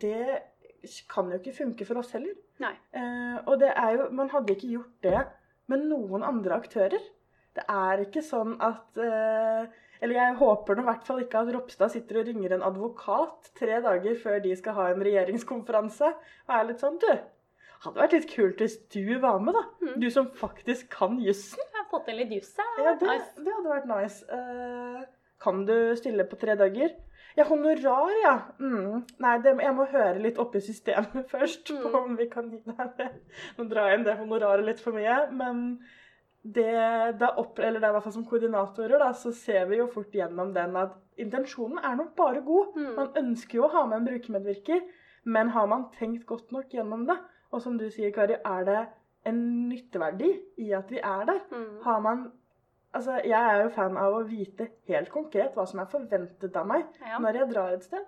Det 0.00 0.38
kan 1.12 1.30
jo 1.30 1.38
ikke 1.38 1.54
funke 1.56 1.86
for 1.86 2.00
oss 2.00 2.10
heller. 2.16 2.34
Nei. 2.62 2.74
Eh, 2.94 3.38
og 3.50 3.58
det 3.58 3.72
er 3.74 3.96
jo 3.96 4.10
Man 4.14 4.30
hadde 4.30 4.54
ikke 4.54 4.70
gjort 4.76 4.92
det 5.02 5.22
med 5.72 5.86
noen 5.88 6.22
andre 6.22 6.58
aktører. 6.60 7.02
Det 7.54 7.64
er 7.70 8.02
ikke 8.04 8.22
sånn 8.22 8.56
at 8.62 8.98
eh, 9.00 9.66
Eller 10.02 10.18
jeg 10.18 10.36
håper 10.40 10.76
nå 10.76 10.84
i 10.84 10.88
hvert 10.88 11.06
fall 11.06 11.22
ikke 11.22 11.42
at 11.44 11.52
Ropstad 11.54 11.92
sitter 11.94 12.20
og 12.20 12.28
ringer 12.28 12.56
en 12.56 12.66
advokat 12.66 13.52
tre 13.58 13.78
dager 13.84 14.18
før 14.20 14.40
de 14.44 14.54
skal 14.58 14.76
ha 14.78 14.88
en 14.92 15.04
regjeringskonferanse 15.06 16.10
og 16.10 16.56
er 16.58 16.68
litt 16.70 16.82
sånn 16.82 16.98
Du, 17.02 17.10
hadde 17.86 18.00
vært 18.02 18.16
litt 18.16 18.28
kult 18.32 18.62
hvis 18.62 18.78
du 18.94 19.18
var 19.22 19.38
med, 19.44 19.54
da. 19.56 19.64
Mm. 19.84 19.96
Du 20.02 20.06
som 20.10 20.30
faktisk 20.38 20.88
kan 20.94 21.18
jussen. 21.22 21.60
Jeg 21.60 21.78
har 21.82 21.88
fått 21.90 22.06
inn 22.10 22.20
litt 22.22 22.32
juss. 22.32 22.54
Ja, 22.58 22.94
det, 22.96 23.08
Nice. 23.08 23.32
det 23.44 23.52
hadde 23.56 23.74
vært 23.74 23.90
nice. 23.90 24.24
Eh, 24.32 25.02
kan 25.44 25.64
du 25.68 25.76
stille 26.00 26.24
på 26.28 26.38
tre 26.40 26.54
dager? 26.56 26.94
Ja, 27.36 27.44
honorar, 27.48 28.12
ja. 28.22 28.34
Mm. 28.62 29.00
Nei, 29.18 29.34
det, 29.42 29.56
jeg 29.58 29.74
må 29.74 29.84
høre 29.90 30.20
litt 30.22 30.36
oppi 30.38 30.60
systemet 30.62 31.26
først 31.34 31.72
på 31.72 31.90
Mm. 31.90 31.96
om 32.04 32.16
vi 32.20 32.28
kan 32.30 32.50
gi 32.52 32.60
deg 32.68 32.92
det. 33.00 33.08
Nå 33.58 33.66
drar 33.70 33.90
jeg 33.90 33.98
inn 34.00 34.06
det 34.06 34.16
honoraret 34.20 34.64
litt 34.68 34.80
for 34.84 34.94
mye, 34.94 35.16
men 35.34 35.64
det, 36.44 36.68
det 37.18 37.30
opp, 37.40 37.58
eller 37.58 37.80
det 37.80 37.88
er 37.88 37.90
i 37.90 37.96
hvert 37.96 38.04
fall 38.04 38.14
som 38.18 38.26
koordinatorer, 38.28 38.98
da, 39.00 39.10
så 39.16 39.32
ser 39.34 39.64
vi 39.70 39.78
jo 39.80 39.86
fort 39.90 40.12
gjennom 40.14 40.52
den 40.54 40.76
at 40.76 40.94
intensjonen 41.18 41.78
er 41.82 41.96
nok 41.98 42.14
bare 42.18 42.42
god. 42.44 42.74
Mm. 42.76 42.90
Man 43.00 43.14
ønsker 43.24 43.58
jo 43.58 43.66
å 43.66 43.72
ha 43.74 43.84
med 43.88 44.02
en 44.02 44.08
brukermedvirker, 44.10 44.84
men 45.24 45.50
har 45.56 45.66
man 45.70 45.86
tenkt 45.98 46.26
godt 46.28 46.52
nok 46.52 46.70
gjennom 46.76 47.06
det? 47.08 47.16
Og 47.54 47.62
som 47.64 47.78
du 47.80 47.86
sier, 47.90 48.12
Kari, 48.12 48.36
er 48.44 48.64
det 48.68 48.80
en 49.26 49.38
nytteverdi 49.70 50.30
i 50.60 50.72
at 50.76 50.90
vi 50.92 50.98
er 51.00 51.24
der? 51.30 51.38
Mm. 51.54 51.78
Har 51.86 52.00
man 52.04 52.26
Altså, 52.94 53.16
jeg 53.26 53.34
er 53.34 53.62
jo 53.64 53.70
fan 53.74 53.96
av 53.98 54.14
å 54.14 54.22
vite 54.28 54.68
helt 54.88 55.08
konkret 55.10 55.54
hva 55.56 55.64
som 55.66 55.80
er 55.82 55.88
forventet 55.90 56.54
av 56.56 56.66
meg 56.70 56.84
Ja. 57.02 57.18
når 57.18 57.40
jeg 57.40 57.50
drar 57.50 57.72
et 57.74 57.82
sted. 57.82 58.04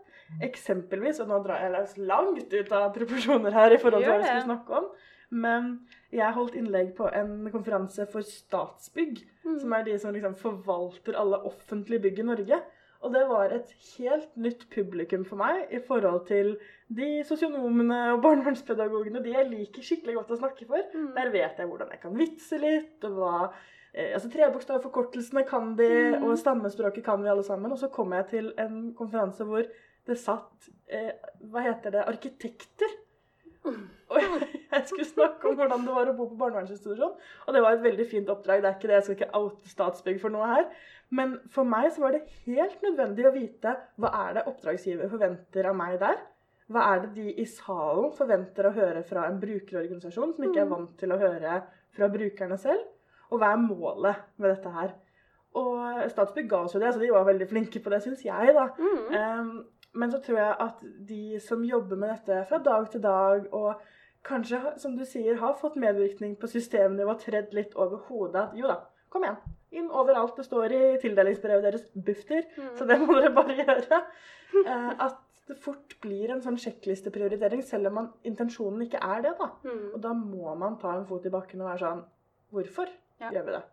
Eksempelvis, 0.47 1.19
og 1.21 1.29
nå 1.29 1.41
drar 1.45 1.61
jeg 1.65 1.73
løs 1.75 1.97
langt 1.99 2.53
ut 2.55 2.73
av 2.73 2.93
proporsjoner 2.95 3.53
her 3.53 3.75
i 3.75 3.79
forhold 3.83 4.05
til 4.05 4.13
hva 4.13 4.19
vi 4.21 4.29
skulle 4.31 4.47
snakke 4.47 4.79
om, 4.79 4.89
men 5.31 5.73
jeg 6.15 6.33
holdt 6.37 6.55
innlegg 6.55 6.95
på 6.97 7.09
en 7.13 7.51
konferanse 7.51 8.07
for 8.13 8.23
Statsbygg, 8.23 9.25
Mm. 9.45 9.59
som 9.61 9.73
er 9.73 9.83
de 9.85 9.99
som 9.99 10.13
liksom 10.15 10.35
forvalter 10.39 11.15
alle 11.19 11.39
offentlige 11.47 12.03
bygg 12.03 12.19
i 12.19 12.23
Norge. 12.31 12.63
Og 13.03 13.13
det 13.13 13.29
var 13.29 13.53
et 13.53 13.71
helt 13.99 14.37
nytt 14.37 14.69
publikum 14.71 15.25
for 15.27 15.37
meg 15.37 15.67
i 15.71 15.79
forhold 15.79 16.27
til 16.27 16.57
de 16.91 17.23
sosionomene 17.25 18.15
og 18.15 18.23
barnevernspedagogene, 18.23 19.23
de 19.23 19.33
jeg 19.33 19.51
liker 19.51 19.83
skikkelig 19.83 20.15
godt 20.17 20.31
å 20.31 20.39
snakke 20.41 20.67
for. 20.67 20.83
Mm. 20.95 21.15
Der 21.15 21.31
vet 21.31 21.59
jeg 21.59 21.69
hvordan 21.69 21.91
jeg 21.91 22.01
kan 22.01 22.17
vitse 22.17 22.59
litt, 22.61 23.05
og 23.05 23.11
hva 23.19 23.53
altså 23.97 24.29
Trebokstavforkortelsene 24.33 25.45
kan 25.49 25.75
de, 25.79 25.89
Mm. 26.19 26.25
og 26.29 26.37
stammespråket 26.39 27.05
kan 27.05 27.23
vi 27.23 27.29
alle 27.33 27.43
sammen. 27.45 27.73
Og 27.73 27.79
så 27.79 27.89
kom 27.91 28.13
jeg 28.13 28.27
til 28.29 28.53
en 28.59 28.95
konferanse 28.95 29.45
hvor 29.45 29.65
det 30.07 30.19
satt 30.19 30.69
eh, 30.89 31.13
Hva 31.51 31.63
heter 31.65 31.91
det? 31.91 32.05
Arkitekter. 32.07 32.93
Og 33.67 34.21
jeg 34.21 34.83
skulle 34.87 35.05
snakke 35.09 35.49
om 35.49 35.57
hvordan 35.59 35.83
det 35.87 35.95
var 35.97 36.07
å 36.07 36.17
bo 36.17 36.29
på 36.31 36.37
barnevernsinstitusjon. 36.39 37.17
Og 37.47 37.55
det 37.57 37.63
var 37.65 37.73
et 37.75 37.83
veldig 37.83 38.07
fint 38.07 38.29
oppdrag. 38.31 38.61
Det 38.63 38.69
er 38.71 38.77
ikke 38.77 38.89
det, 38.91 38.95
Jeg 39.01 39.03
skal 39.09 39.17
ikke 39.17 39.41
oute 39.41 39.69
Statsbygg 39.73 40.21
for 40.23 40.31
noe 40.31 40.47
her. 40.47 40.69
Men 41.11 41.37
for 41.51 41.65
meg 41.65 41.91
så 41.95 42.01
var 42.05 42.13
det 42.15 42.23
helt 42.47 42.83
nødvendig 42.83 43.27
å 43.27 43.35
vite 43.35 43.75
hva 43.99 44.13
er 44.29 44.35
det 44.39 44.47
oppdragsgiver 44.47 45.11
forventer 45.11 45.67
av 45.71 45.77
meg 45.79 45.99
der. 46.03 46.21
Hva 46.71 46.83
er 46.95 47.01
det 47.05 47.15
de 47.15 47.35
i 47.43 47.45
salen 47.47 48.13
forventer 48.15 48.67
å 48.71 48.75
høre 48.75 49.03
fra 49.07 49.27
en 49.31 49.41
brukerorganisasjon 49.43 50.35
som 50.35 50.45
ikke 50.49 50.63
er 50.63 50.67
Mm. 50.67 50.71
vant 50.77 50.97
til 50.99 51.11
å 51.15 51.19
høre 51.19 51.63
fra 51.95 52.09
brukerne 52.09 52.59
selv? 52.59 52.83
Og 53.31 53.41
hva 53.41 53.53
er 53.55 53.63
målet 53.63 54.23
med 54.39 54.53
dette 54.55 54.71
her? 54.75 54.95
Og 55.57 56.11
Statsbygg 56.13 56.49
ga 56.51 56.59
oss 56.67 56.75
jo 56.77 56.81
det, 56.83 56.93
så 56.95 57.01
de 57.01 57.11
var 57.15 57.25
veldig 57.25 57.49
flinke 57.49 57.81
på 57.81 57.91
det, 57.93 58.03
syns 58.05 58.25
jeg, 58.27 58.53
da. 58.55 58.67
Mm. 58.77 59.15
Um, 59.17 59.53
men 59.97 60.11
så 60.13 60.19
tror 60.21 60.39
jeg 60.39 60.57
at 60.61 60.83
de 61.09 61.39
som 61.41 61.63
jobber 61.65 61.97
med 61.97 62.11
dette 62.13 62.43
fra 62.51 62.59
dag 62.61 62.91
til 62.93 63.03
dag, 63.03 63.47
og 63.57 63.81
kanskje, 64.27 64.61
som 64.83 64.97
du 64.99 65.05
sier, 65.09 65.39
har 65.41 65.55
fått 65.57 65.79
medvirkning 65.81 66.35
på 66.39 66.51
systemnivå, 66.51 67.15
tredd 67.23 67.55
litt 67.57 67.73
over 67.81 68.03
hodet 68.11 68.43
at 68.51 68.59
jo 68.61 68.69
da, 68.69 68.83
Kom 69.09 69.23
igjen. 69.23 69.37
Inn 69.79 69.87
overalt. 69.95 70.35
Det 70.37 70.45
står 70.45 70.73
i 70.75 70.81
tildelingsbrevet 71.01 71.63
deres 71.65 71.85
Bufdir, 71.95 72.43
Mm. 72.59 72.73
så 72.77 72.85
det 72.91 72.97
må 73.01 73.15
dere 73.15 73.31
bare 73.33 73.55
gjøre. 73.63 74.01
Uh, 74.67 74.93
at 75.07 75.17
det 75.49 75.57
fort 75.63 75.95
blir 76.03 76.33
en 76.35 76.43
sånn 76.43 76.59
sjekklisteprioritering, 76.59 77.63
selv 77.65 77.87
om 77.89 77.95
man, 78.01 78.09
intensjonen 78.27 78.83
ikke 78.83 78.99
er 79.01 79.23
det. 79.23 79.33
da. 79.39 79.49
Mm. 79.65 79.85
Og 79.95 80.03
da 80.03 80.13
må 80.13 80.53
man 80.59 80.77
ta 80.83 80.97
en 80.99 81.07
fot 81.07 81.25
i 81.25 81.33
bakken 81.33 81.63
og 81.63 81.71
være 81.71 81.83
sånn 81.87 82.05
Hvorfor 82.53 82.91
Ja. 83.21 83.31
gjør 83.33 83.49
vi 83.49 83.57
det? 83.57 83.65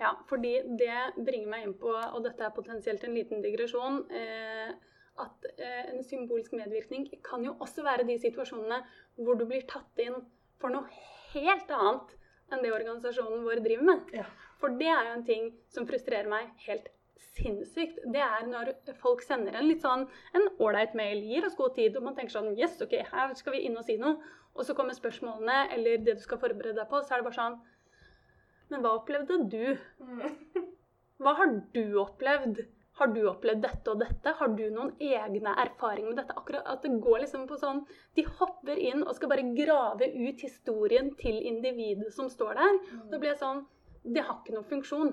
Ja, 0.00 0.10
fordi 0.28 0.52
det 0.76 0.98
bringer 1.16 1.48
meg 1.48 1.64
inn 1.64 1.76
på, 1.80 1.92
og 1.92 2.20
dette 2.24 2.44
er 2.44 2.52
potensielt 2.56 3.04
en 3.04 3.16
liten 3.16 3.40
digresjon, 3.44 4.02
eh, 4.12 4.74
at 5.24 5.46
eh, 5.56 5.84
en 5.94 6.02
symbolsk 6.04 6.52
medvirkning 6.52 7.06
kan 7.24 7.44
jo 7.44 7.54
også 7.64 7.84
være 7.86 8.04
de 8.08 8.18
situasjonene 8.20 8.82
hvor 9.16 9.38
du 9.40 9.46
blir 9.48 9.64
tatt 9.68 10.02
inn 10.04 10.18
for 10.60 10.72
noe 10.72 10.84
helt 11.32 11.70
annet 11.72 12.12
enn 12.52 12.62
det 12.62 12.74
organisasjonen 12.76 13.46
vår 13.46 13.62
driver 13.64 13.88
med. 13.88 14.12
Ja. 14.20 14.26
For 14.60 14.76
det 14.76 14.90
er 14.92 15.08
jo 15.08 15.14
en 15.16 15.26
ting 15.26 15.48
som 15.72 15.88
frustrerer 15.88 16.28
meg 16.30 16.52
helt 16.66 16.90
sinnssykt. 17.36 17.98
Det 18.12 18.22
er 18.22 18.46
når 18.48 18.72
folk 19.00 19.22
sender 19.24 19.56
en 19.56 19.68
litt 19.68 19.84
sånn 19.84 20.06
en 20.36 20.48
ålreit 20.62 20.94
mail, 20.96 21.24
gir 21.24 21.46
oss 21.48 21.56
god 21.58 21.74
tid, 21.76 21.96
og 21.96 22.04
man 22.06 22.16
tenker 22.16 22.36
sånn 22.36 22.54
Yes, 22.56 22.76
OK, 22.84 22.94
her 23.10 23.34
skal 23.38 23.56
vi 23.56 23.64
inn 23.68 23.76
og 23.76 23.86
si 23.88 23.98
noe. 24.00 24.20
Og 24.56 24.64
så 24.64 24.76
kommer 24.76 24.96
spørsmålene 24.96 25.66
eller 25.74 26.04
det 26.04 26.16
du 26.16 26.22
skal 26.24 26.40
forberede 26.40 26.78
deg 26.78 26.88
på, 26.88 27.02
så 27.04 27.14
er 27.14 27.20
det 27.20 27.28
bare 27.28 27.36
sånn 27.36 27.58
Men 28.72 28.82
hva 28.82 28.96
opplevde 28.98 29.38
du? 29.50 29.76
Hva 31.22 31.36
har 31.38 31.52
du 31.74 31.84
opplevd? 32.02 32.64
Har 32.96 33.10
du 33.12 33.20
opplevd 33.28 33.60
dette 33.60 33.92
og 33.92 34.00
dette? 34.00 34.32
Har 34.38 34.52
du 34.56 34.64
noen 34.72 34.94
egne 35.04 35.52
erfaringer 35.66 36.10
med 36.10 36.18
dette? 36.22 36.36
Akkurat 36.40 36.68
at 36.72 36.84
det 36.84 36.94
går 37.04 37.22
liksom 37.26 37.44
på 37.48 37.58
sånn 37.60 37.82
De 38.16 38.24
hopper 38.38 38.80
inn 38.80 39.04
og 39.04 39.12
skal 39.18 39.32
bare 39.32 39.44
grave 39.56 40.08
ut 40.14 40.44
historien 40.46 41.10
til 41.20 41.36
individet 41.50 42.08
som 42.16 42.30
står 42.32 42.56
der. 42.56 42.78
Da 43.12 43.20
blir 43.20 43.34
jeg 43.34 43.42
sånn 43.42 43.66
Det 44.02 44.24
har 44.24 44.40
ikke 44.40 44.56
noen 44.56 44.70
funksjon. 44.70 45.12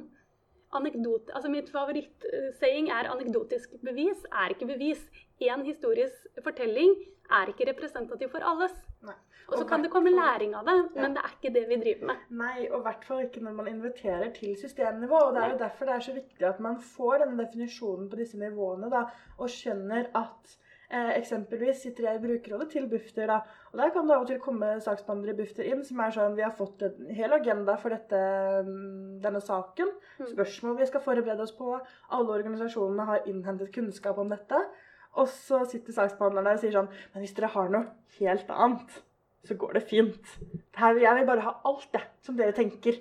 Anekdot, 0.74 1.30
altså 1.38 1.52
Mitt 1.54 1.70
favorittsaying 1.70 2.88
er 2.90 3.10
'anekdotisk 3.12 3.76
bevis 3.86 4.24
er 4.32 4.56
ikke 4.56 4.70
bevis'. 4.72 5.04
Én 5.42 5.62
historisk 5.68 6.42
fortelling 6.46 6.96
er 7.30 7.52
ikke 7.52 7.68
representativ 7.70 8.32
for 8.32 8.42
alles. 8.42 8.74
Nei. 9.04 9.14
Og 9.52 9.58
så 9.60 9.66
kan 9.68 9.84
det 9.84 9.92
komme 9.92 10.14
læring 10.14 10.56
av 10.56 10.66
det, 10.68 10.76
men 10.96 11.16
det 11.16 11.24
er 11.24 11.36
ikke 11.36 11.54
det 11.54 11.64
vi 11.70 11.80
driver 11.82 12.10
med. 12.12 12.26
Nei, 12.40 12.66
og 12.70 12.80
i 12.80 12.84
hvert 12.88 13.06
fall 13.08 13.24
ikke 13.26 13.44
når 13.44 13.56
man 13.60 13.70
inviterer 13.72 14.32
til 14.36 14.56
systemnivå. 14.60 15.20
Og 15.28 15.36
det 15.36 15.44
er 15.44 15.54
jo 15.54 15.62
derfor 15.62 15.90
det 15.90 15.96
er 15.96 16.06
så 16.08 16.16
viktig 16.16 16.48
at 16.48 16.60
man 16.64 16.80
får 16.96 17.24
denne 17.24 17.40
definisjonen 17.44 18.10
på 18.10 18.20
disse 18.22 18.40
nivåene, 18.40 18.92
da, 18.94 19.06
og 19.38 19.52
skjønner 19.52 20.10
at 20.16 20.56
eh, 20.90 21.12
eksempelvis 21.18 21.84
sitter 21.84 22.08
jeg 22.08 22.20
i 22.20 22.24
brukerrådet 22.24 22.70
til 22.72 22.88
Bufdir, 22.92 23.28
da, 23.34 23.42
og 23.72 23.82
der 23.82 23.94
kan 23.96 24.08
det 24.08 24.16
av 24.16 24.26
og 24.26 24.32
til 24.32 24.42
komme 24.44 24.72
saksbehandlere 24.86 25.36
i 25.36 25.42
Bufdir 25.42 25.70
inn 25.74 25.84
som 25.88 26.02
er 26.06 26.16
sånn 26.16 26.40
Vi 26.40 26.46
har 26.46 26.56
fått 26.58 26.88
en 26.88 27.14
hel 27.18 27.36
agenda 27.36 27.76
for 27.82 27.96
dette, 27.96 28.24
mm, 28.64 29.20
denne 29.26 29.44
saken. 29.44 29.92
Mm. 30.22 30.28
Spørsmål 30.34 30.80
vi 30.80 30.90
skal 30.90 31.06
forberede 31.06 31.46
oss 31.46 31.56
på. 31.58 31.78
Alle 32.16 32.40
organisasjonene 32.40 33.12
har 33.12 33.30
innhentet 33.30 33.74
kunnskap 33.76 34.22
om 34.22 34.32
dette. 34.32 34.66
Og 35.14 35.28
så 35.30 35.60
sitter 35.70 35.94
saksbehandleren 35.94 36.48
der 36.48 36.58
og 36.58 36.64
sier 36.64 36.74
sånn 36.74 36.94
Men 37.14 37.22
hvis 37.22 37.36
dere 37.38 37.52
har 37.54 37.68
noe 37.74 37.90
helt 38.18 38.50
annet, 38.50 39.04
så 39.48 39.58
går 39.60 39.78
det 39.78 39.88
fint. 39.90 40.36
Her, 40.78 41.00
jeg 41.00 41.16
vil 41.20 41.28
bare 41.28 41.48
ha 41.48 41.58
alt 41.70 41.90
det 41.94 42.04
som 42.24 42.38
dere 42.40 42.56
tenker. 42.56 43.00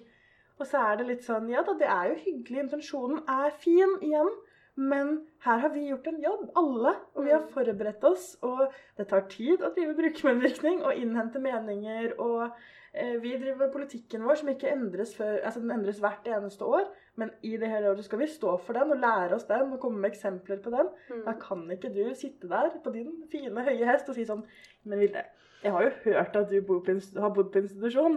Og 0.60 0.66
så 0.68 0.78
er 0.78 0.98
det 0.98 1.08
litt 1.08 1.26
sånn 1.26 1.50
Ja 1.50 1.62
da, 1.66 1.74
det 1.78 1.90
er 1.90 2.12
jo 2.12 2.22
hyggelig. 2.22 2.66
Intensjonen 2.66 3.22
er 3.30 3.54
fin 3.62 3.98
igjen. 4.02 4.30
Men 4.74 5.18
her 5.44 5.58
har 5.60 5.72
vi 5.74 5.82
gjort 5.90 6.06
en 6.08 6.20
jobb, 6.22 6.44
alle. 6.56 6.94
Og 7.14 7.26
vi 7.26 7.32
har 7.34 7.48
forberedt 7.52 8.04
oss. 8.08 8.32
Og 8.46 8.62
det 8.98 9.08
tar 9.10 9.26
tid 9.32 9.62
å 9.62 9.72
drive 9.74 9.96
brukermedvirkning 9.98 10.80
og 10.86 10.96
innhente 10.96 11.42
meninger. 11.42 12.14
Og 12.22 12.46
eh, 12.46 13.18
vi 13.20 13.34
driver 13.42 13.72
politikken 13.74 14.24
vår 14.24 14.40
som 14.40 14.52
ikke 14.54 14.72
endres 14.72 15.14
før 15.18 15.42
Altså 15.42 15.60
den 15.60 15.74
endres 15.74 16.00
hvert 16.02 16.26
eneste 16.30 16.64
år. 16.64 16.88
Men 17.20 17.34
i 17.44 17.58
det 17.60 17.68
hele 17.68 17.92
året 17.92 18.06
skal 18.06 18.22
vi 18.22 18.30
stå 18.32 18.56
for 18.64 18.78
den 18.78 18.94
og 18.94 19.02
lære 19.02 19.36
oss 19.36 19.44
den 19.50 19.74
og 19.74 19.80
komme 19.82 20.00
med 20.00 20.14
eksempler 20.14 20.62
på 20.64 20.72
den. 20.72 20.88
Mm. 21.10 21.22
Da 21.26 21.36
kan 21.42 21.66
ikke 21.74 21.92
du 21.92 22.04
sitte 22.16 22.48
der 22.48 22.72
på 22.84 22.94
din 22.94 23.12
fine, 23.32 23.66
høye 23.68 23.88
hest 23.90 24.08
og 24.08 24.16
si 24.16 24.24
sånn 24.28 24.46
Men 24.88 25.02
Vilde, 25.04 25.26
jeg 25.62 25.72
har 25.72 25.82
jo 25.86 25.90
hørt 26.04 26.36
at 26.36 26.50
du 26.50 26.60
bor 26.66 26.80
på 26.86 26.94
har 27.22 27.34
bodd 27.36 27.52
på 27.54 27.62
institusjon. 27.62 28.16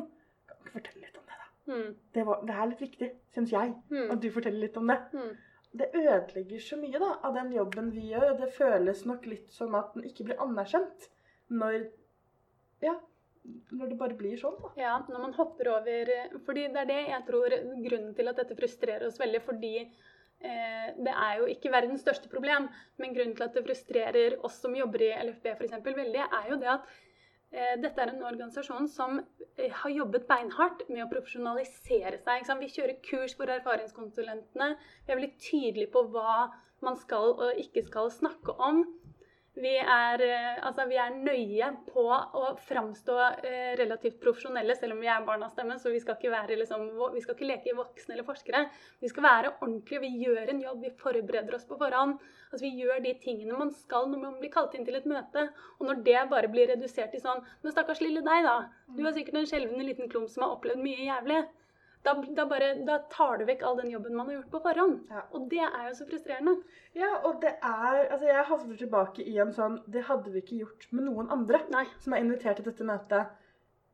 Kan 0.50 0.58
ikke 0.62 0.76
fortelle 0.80 1.02
litt 1.06 1.18
om 1.20 1.26
det, 1.30 1.40
da? 1.42 1.74
Mm. 1.74 1.90
Det, 2.16 2.26
var, 2.30 2.40
det 2.48 2.56
er 2.56 2.70
litt 2.72 2.82
viktig, 2.86 3.10
syns 3.36 3.52
jeg, 3.54 3.76
Mm. 3.92 4.12
at 4.12 4.22
du 4.24 4.30
forteller 4.32 4.60
litt 4.66 4.78
om 4.82 4.88
det. 4.88 5.00
Mm. 5.14 5.34
Det 5.76 5.90
ødelegger 5.94 6.62
så 6.64 6.78
mye 6.80 7.00
da, 7.04 7.12
av 7.28 7.34
den 7.36 7.52
jobben 7.52 7.92
vi 7.92 8.06
gjør. 8.14 8.30
og 8.32 8.40
Det 8.40 8.54
føles 8.56 9.06
nok 9.06 9.26
litt 9.28 9.52
som 9.52 9.76
at 9.76 9.94
den 9.94 10.06
ikke 10.08 10.24
blir 10.30 10.42
anerkjent 10.42 11.10
når 11.52 11.88
Ja, 12.84 12.96
når 13.72 13.90
det 13.92 13.98
bare 14.00 14.16
blir 14.18 14.38
sånn, 14.40 14.56
da. 14.62 14.70
Ja, 14.80 14.94
når 15.10 15.22
man 15.22 15.34
hopper 15.38 15.68
over 15.76 16.10
fordi 16.46 16.68
Det 16.74 16.82
er 16.82 16.86
det 16.90 17.02
jeg 17.10 17.26
tror 17.28 17.50
grunnen 17.86 18.16
til 18.16 18.28
at 18.32 18.36
dette 18.42 18.56
frustrerer 18.58 19.06
oss 19.08 19.20
veldig. 19.20 19.42
Fordi 19.46 19.74
eh, 19.82 20.88
det 20.98 21.14
er 21.14 21.38
jo 21.40 21.46
ikke 21.54 21.72
verdens 21.72 22.02
største 22.02 22.30
problem, 22.32 22.70
men 22.98 23.14
grunnen 23.14 23.36
til 23.36 23.44
at 23.44 23.54
det 23.54 23.66
frustrerer 23.68 24.38
oss 24.44 24.58
som 24.62 24.76
jobber 24.76 25.02
i 25.02 25.12
LFB 25.28 25.46
eksempel, 25.68 25.94
veldig, 25.96 26.24
er 26.26 26.50
jo 26.50 26.58
det 26.58 26.72
at 26.74 26.88
eh, 26.88 27.15
dette 27.82 28.02
er 28.02 28.12
en 28.12 28.24
organisasjon 28.26 28.88
som 28.92 29.20
eh, 29.20 29.72
har 29.72 29.94
jobbet 29.94 30.28
beinhardt 30.28 30.86
med 30.90 31.06
å 31.06 31.10
profesjonalisere 31.12 32.20
seg. 32.24 32.50
Vi 32.62 32.72
kjører 32.74 33.02
kurs 33.06 33.36
for 33.38 33.52
erfaringskonsulentene. 33.54 34.74
Vi 35.06 35.14
er 35.14 35.20
veldig 35.20 35.34
tydelige 35.40 35.94
på 35.94 36.06
hva 36.16 36.50
man 36.86 36.98
skal 37.00 37.34
og 37.36 37.62
ikke 37.62 37.86
skal 37.86 38.12
snakke 38.14 38.58
om. 38.62 38.84
Vi 39.56 39.72
er, 39.80 40.22
eh, 40.22 40.66
altså, 40.68 40.84
vi 40.90 40.98
er 41.00 41.14
nøye 41.16 41.68
på 41.88 42.04
å 42.12 42.48
framstå 42.68 43.16
eh, 43.48 43.72
relativt 43.80 44.18
profesjonelle, 44.24 44.76
selv 44.76 44.98
om 44.98 45.00
vi 45.00 45.08
er 45.08 45.24
barnas 45.28 45.54
stemme. 45.56 45.78
Så 45.80 45.94
vi 45.94 46.02
skal 46.04 46.18
ikke, 46.18 46.32
være, 46.34 46.58
liksom, 46.60 46.90
vi 47.14 47.24
skal 47.24 47.38
ikke 47.38 47.48
leke 47.48 47.76
voksne 47.78 48.18
eller 48.18 48.28
forskere. 48.28 48.66
Vi 49.00 49.12
skal 49.12 49.24
være 49.24 49.54
ordentlige. 49.62 50.02
Vi 50.04 50.26
gjør 50.26 50.52
en 50.52 50.62
jobb. 50.66 50.84
Vi 50.84 50.92
forbereder 51.00 51.56
oss 51.56 51.68
på 51.70 51.80
forhånd. 51.80 52.18
Altså, 52.50 52.66
vi 52.66 52.74
gjør 52.84 53.00
de 53.06 53.16
tingene 53.24 53.62
man 53.62 53.72
skal 53.80 54.10
når 54.12 54.26
man 54.26 54.40
blir 54.42 54.52
kalt 54.52 54.76
inn 54.76 54.84
til 54.88 55.00
et 55.00 55.08
møte. 55.08 55.48
Og 55.80 55.88
når 55.88 56.04
det 56.10 56.26
bare 56.36 56.52
blir 56.52 56.74
redusert 56.74 57.16
til 57.16 57.24
sånn 57.24 57.44
Men 57.64 57.72
stakkars 57.72 58.04
lille 58.04 58.26
deg, 58.28 58.44
da. 58.44 58.58
Du 58.92 59.06
er 59.06 59.16
sikkert 59.16 59.40
en 59.40 59.48
skjelvende 59.48 59.88
liten 59.88 60.12
klump 60.12 60.28
som 60.34 60.44
har 60.44 60.58
opplevd 60.58 60.84
mye 60.84 61.08
jævlig. 61.08 61.46
Da, 62.06 62.14
da, 62.38 62.46
bare, 62.46 62.68
da 62.86 63.00
tar 63.10 63.40
du 63.40 63.46
vekk 63.48 63.64
all 63.66 63.80
den 63.80 63.90
jobben 63.90 64.14
man 64.16 64.28
har 64.30 64.36
gjort 64.38 64.52
på 64.52 64.60
forhånd. 64.62 65.00
Ja. 65.10 65.24
Og 65.34 65.48
det 65.50 65.64
er 65.66 65.88
jo 65.90 65.96
så 65.98 66.06
frustrerende. 66.06 66.54
Ja, 66.94 67.10
og 67.26 67.42
det 67.42 67.56
er 67.58 68.04
Altså, 68.12 68.28
jeg 68.28 68.46
havner 68.52 68.78
tilbake 68.78 69.24
i 69.26 69.38
en 69.42 69.52
sånn 69.56 69.80
Det 69.92 70.04
hadde 70.10 70.32
vi 70.32 70.44
ikke 70.44 70.60
gjort 70.62 70.86
med 70.92 71.08
noen 71.08 71.32
andre. 71.34 71.64
Nei. 71.74 71.86
som 72.00 72.14
er 72.14 72.22
invitert 72.22 72.62
til 72.62 72.70
dette 72.70 72.86
møtet. 72.86 73.34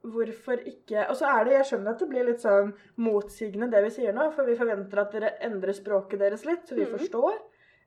Hvorfor 0.01 0.59
ikke 0.65 1.05
Og 1.09 1.15
så 1.15 1.29
er 1.29 1.45
det, 1.45 1.53
jeg 1.53 1.65
skjønner 1.69 1.93
at 1.93 1.99
det 2.01 2.09
blir 2.09 2.25
litt 2.25 2.41
sånn 2.41 2.73
motsigende 2.97 3.69
det 3.71 3.83
vi 3.85 3.91
sier 3.99 4.13
nå, 4.17 4.31
for 4.35 4.49
vi 4.49 4.57
forventer 4.57 5.01
at 5.03 5.11
dere 5.13 5.35
endrer 5.45 5.77
språket 5.77 6.19
deres 6.19 6.45
litt, 6.45 6.65
så 6.67 6.75
vi 6.75 6.87
mm. 6.87 6.95
forstår. 6.97 7.35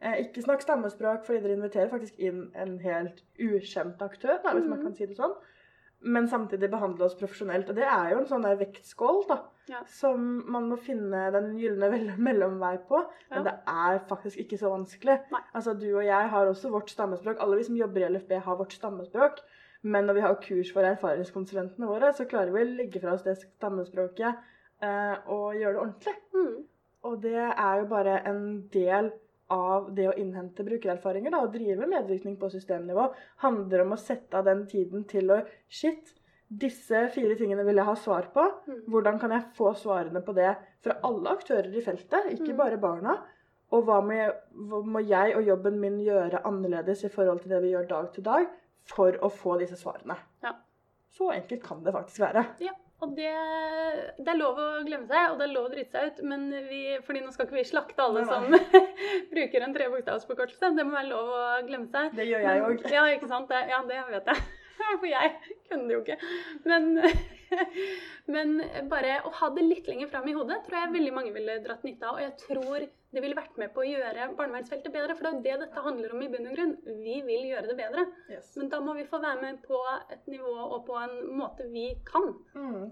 Eh, 0.00 0.20
ikke 0.26 0.42
snakk 0.44 0.62
stammespråk, 0.62 1.24
fordi 1.26 1.40
dere 1.42 1.56
inviterer 1.58 1.90
faktisk 1.90 2.18
inn 2.22 2.46
en 2.54 2.78
helt 2.84 3.22
ukjent 3.40 4.02
aktør, 4.04 4.38
da, 4.44 4.52
hvis 4.54 4.66
man 4.68 4.78
Mhm. 4.78 4.84
kan 4.87 4.94
si 4.94 5.06
det 5.06 5.16
sånn. 5.16 5.34
Men 6.02 6.28
samtidig 6.28 6.70
behandle 6.70 7.04
oss 7.04 7.14
profesjonelt. 7.18 7.68
Og 7.70 7.76
det 7.76 7.84
er 7.84 8.10
jo 8.10 8.18
en 8.18 8.26
sånn 8.26 8.42
der 8.42 8.56
vektskål, 8.60 9.26
da. 9.28 9.40
Ja. 9.70 9.81
Som 9.88 10.44
man 10.53 10.66
må 10.68 10.77
finne 10.77 11.31
den 11.33 11.55
gylne 11.57 11.88
mellomvei 12.29 12.77
på. 12.88 13.00
Men 13.31 13.40
Ja. 13.40 13.44
det 13.50 13.55
er 13.66 13.98
faktisk 14.11 14.42
ikke 14.44 14.59
så 14.61 14.72
vanskelig. 14.72 15.18
Nei. 15.33 15.42
Altså, 15.55 15.74
Du 15.79 15.87
og 15.96 16.05
jeg 16.05 16.29
har 16.35 16.46
også 16.50 16.70
vårt 16.70 16.90
stammespråk. 16.92 17.40
Alle 17.40 17.57
vi 17.57 17.64
som 17.70 17.77
jobber 17.77 18.05
i 18.05 18.09
LFB, 18.12 18.38
har 18.44 18.57
vårt 18.61 18.77
stammespråk. 18.77 19.40
Men 19.83 20.07
når 20.07 20.14
vi 20.14 20.20
har 20.24 20.35
kurs 20.40 20.72
for 20.72 20.87
erfaringskonsulentene 20.88 21.87
våre, 21.87 22.12
så 22.16 22.24
klarer 22.24 22.53
vi 22.53 22.62
å 22.62 22.68
legge 22.77 23.00
fra 23.03 23.12
oss 23.12 23.24
det 23.27 23.37
stammespråket 23.42 24.38
eh, 24.81 25.16
og 25.29 25.59
gjøre 25.61 25.74
det 25.74 25.83
ordentlig. 25.83 26.14
Mm. 26.33 26.64
Og 27.05 27.18
det 27.20 27.37
er 27.37 27.81
jo 27.83 27.87
bare 27.90 28.14
en 28.29 28.44
del 28.72 29.11
av 29.53 29.90
det 29.94 30.07
å 30.09 30.14
innhente 30.16 30.64
brukererfaringer. 30.64 31.35
Da, 31.35 31.42
å 31.44 31.53
drive 31.53 31.87
medvirkning 31.90 32.38
på 32.40 32.48
systemnivå 32.48 33.11
handler 33.44 33.85
om 33.85 33.92
å 33.92 34.00
sette 34.00 34.40
av 34.40 34.48
den 34.48 34.64
tiden 34.70 35.05
til 35.11 35.35
å 35.37 35.42
Shit, 35.68 36.14
disse 36.60 37.00
fire 37.14 37.36
tingene 37.38 37.64
vil 37.66 37.78
jeg 37.80 37.86
ha 37.88 37.94
svar 37.98 38.28
på. 38.34 38.44
Mm. 38.68 38.80
Hvordan 38.92 39.20
kan 39.22 39.34
jeg 39.34 39.46
få 39.56 39.72
svarene 39.78 40.22
på 40.24 40.34
det 40.36 40.52
fra 40.84 40.98
alle 41.08 41.32
aktører 41.36 41.70
i 41.74 41.82
feltet, 41.84 42.30
ikke 42.36 42.52
Mm. 42.52 42.58
bare 42.60 42.78
barna? 42.82 43.16
Og 43.74 43.82
hva 43.88 44.00
må, 44.04 44.12
jeg, 44.14 44.34
hva 44.70 44.82
må 44.86 45.00
jeg 45.02 45.34
og 45.36 45.42
jobben 45.48 45.80
min 45.82 45.98
gjøre 46.04 46.44
annerledes 46.46 47.02
i 47.04 47.10
forhold 47.10 47.40
til 47.42 47.50
det 47.54 47.62
vi 47.64 47.72
gjør 47.74 47.88
dag 47.90 48.12
til 48.14 48.22
dag, 48.26 48.46
for 48.86 49.16
å 49.24 49.30
få 49.32 49.58
disse 49.58 49.76
svarene? 49.80 50.14
Ja. 50.44 50.52
Så 51.14 51.30
enkelt 51.32 51.62
kan 51.64 51.82
det 51.82 51.94
faktisk 51.94 52.20
være. 52.26 52.44
Ja. 52.62 52.72
Og 53.02 53.10
det, 53.16 53.32
det 54.22 54.30
er 54.30 54.38
lov 54.38 54.56
å 54.62 54.66
glemme 54.86 55.04
seg, 55.10 55.32
og 55.32 55.40
det 55.40 55.44
er 55.48 55.52
lov 55.52 55.66
å 55.66 55.72
drite 55.72 55.92
seg 55.98 56.06
ut, 56.12 56.20
men 56.30 56.44
vi, 56.70 56.78
fordi 57.04 57.20
nå 57.24 57.32
skal 57.34 57.48
ikke 57.48 57.58
vi 57.58 57.64
slakte 57.68 58.00
alle 58.04 58.22
som 58.24 58.46
bruker 59.34 59.64
en 59.66 59.74
trebokstavsforkortelse. 59.74 60.70
Det 60.78 60.84
må 60.86 60.94
være 60.94 61.10
lov 61.10 61.32
å 61.34 61.42
glemme 61.66 61.90
seg. 61.92 62.14
Det 62.16 62.28
gjør 62.30 62.46
jeg 62.46 62.62
òg. 62.68 62.84
Ja, 62.94 63.02
ikke 63.12 63.28
sant. 63.28 63.50
Det, 63.50 63.60
ja, 63.72 63.80
det 63.88 63.98
vet 64.12 64.30
jeg. 64.32 64.44
For 65.00 65.06
jeg 65.08 65.32
kunne 65.68 65.88
det 65.88 65.96
jo 65.96 66.02
ikke. 66.02 66.18
Men, 66.68 66.90
men 68.34 68.58
bare 68.90 69.20
å 69.26 69.32
ha 69.40 69.50
det 69.54 69.64
litt 69.66 69.88
lenger 69.90 70.10
fram 70.12 70.28
i 70.30 70.37
hodet 70.37 70.60
tror 70.66 70.80
jeg 70.80 70.94
veldig 70.98 71.14
mange 71.16 71.32
ville 71.34 71.60
dratt 71.64 71.87
nytte 71.87 72.08
av. 72.08 72.18
Og 72.18 72.24
jeg 72.24 72.37
tror 72.44 72.87
det 73.14 73.22
ville 73.22 73.38
vært 73.38 73.58
med 73.60 73.70
på 73.74 73.84
å 73.84 73.88
gjøre 73.88 74.28
barnevernsfeltet 74.38 74.94
bedre. 74.94 75.14
For 75.14 75.26
det 75.26 75.30
er 75.30 75.38
jo 75.38 75.44
det 75.46 75.56
dette 75.64 75.87
handler 75.87 76.14
om 76.14 76.22
i 76.24 76.30
bunn 76.32 76.50
og 76.50 76.58
grunn. 76.58 76.76
Vi 77.04 77.18
vil 77.26 77.48
gjøre 77.52 77.70
det 77.70 77.78
bedre. 77.78 78.06
Yes. 78.32 78.54
Men 78.58 78.70
da 78.72 78.82
må 78.84 78.96
vi 78.98 79.08
få 79.10 79.22
være 79.22 79.42
med 79.42 79.60
på 79.66 79.80
et 80.10 80.30
nivå 80.30 80.54
og 80.64 80.80
på 80.88 80.98
en 81.00 81.18
måte 81.38 81.68
vi 81.70 81.92
kan. 82.08 82.32
Mm. 82.58 82.88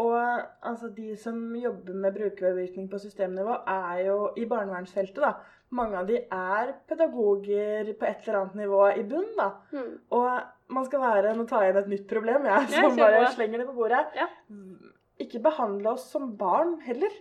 Og 0.00 0.18
altså, 0.64 0.88
de 0.88 1.16
som 1.20 1.56
jobber 1.56 1.94
med 1.94 2.14
brukermedvirkning 2.16 2.88
på 2.90 2.98
systemnivå, 2.98 3.58
er 3.68 4.06
jo 4.06 4.30
i 4.36 4.46
barnevernsfeltet, 4.48 5.20
da. 5.20 5.34
Mange 5.72 5.98
av 5.98 6.08
de 6.08 6.18
er 6.36 6.72
pedagoger 6.88 7.92
på 7.96 8.08
et 8.08 8.26
eller 8.26 8.38
annet 8.40 8.56
nivå 8.60 8.80
i 8.92 9.04
bunn, 9.08 9.30
da. 9.36 9.50
Mm. 9.72 9.92
Og 10.16 10.61
man 10.72 10.84
skal 10.88 11.00
være 11.00 11.34
Nå 11.36 11.44
tar 11.50 11.62
jeg 11.66 11.74
inn 11.74 11.80
et 11.82 11.90
nytt 11.92 12.06
problem, 12.10 12.44
jeg, 12.48 12.68
som 12.72 12.96
jeg 12.98 12.98
bare 12.98 13.32
slenger 13.34 13.58
det 13.62 13.66
på 13.68 13.74
bordet. 13.76 14.06
Ja. 14.18 14.26
Ikke 15.22 15.42
behandle 15.44 15.92
oss 15.94 16.08
som 16.10 16.32
barn 16.36 16.78
heller. 16.86 17.12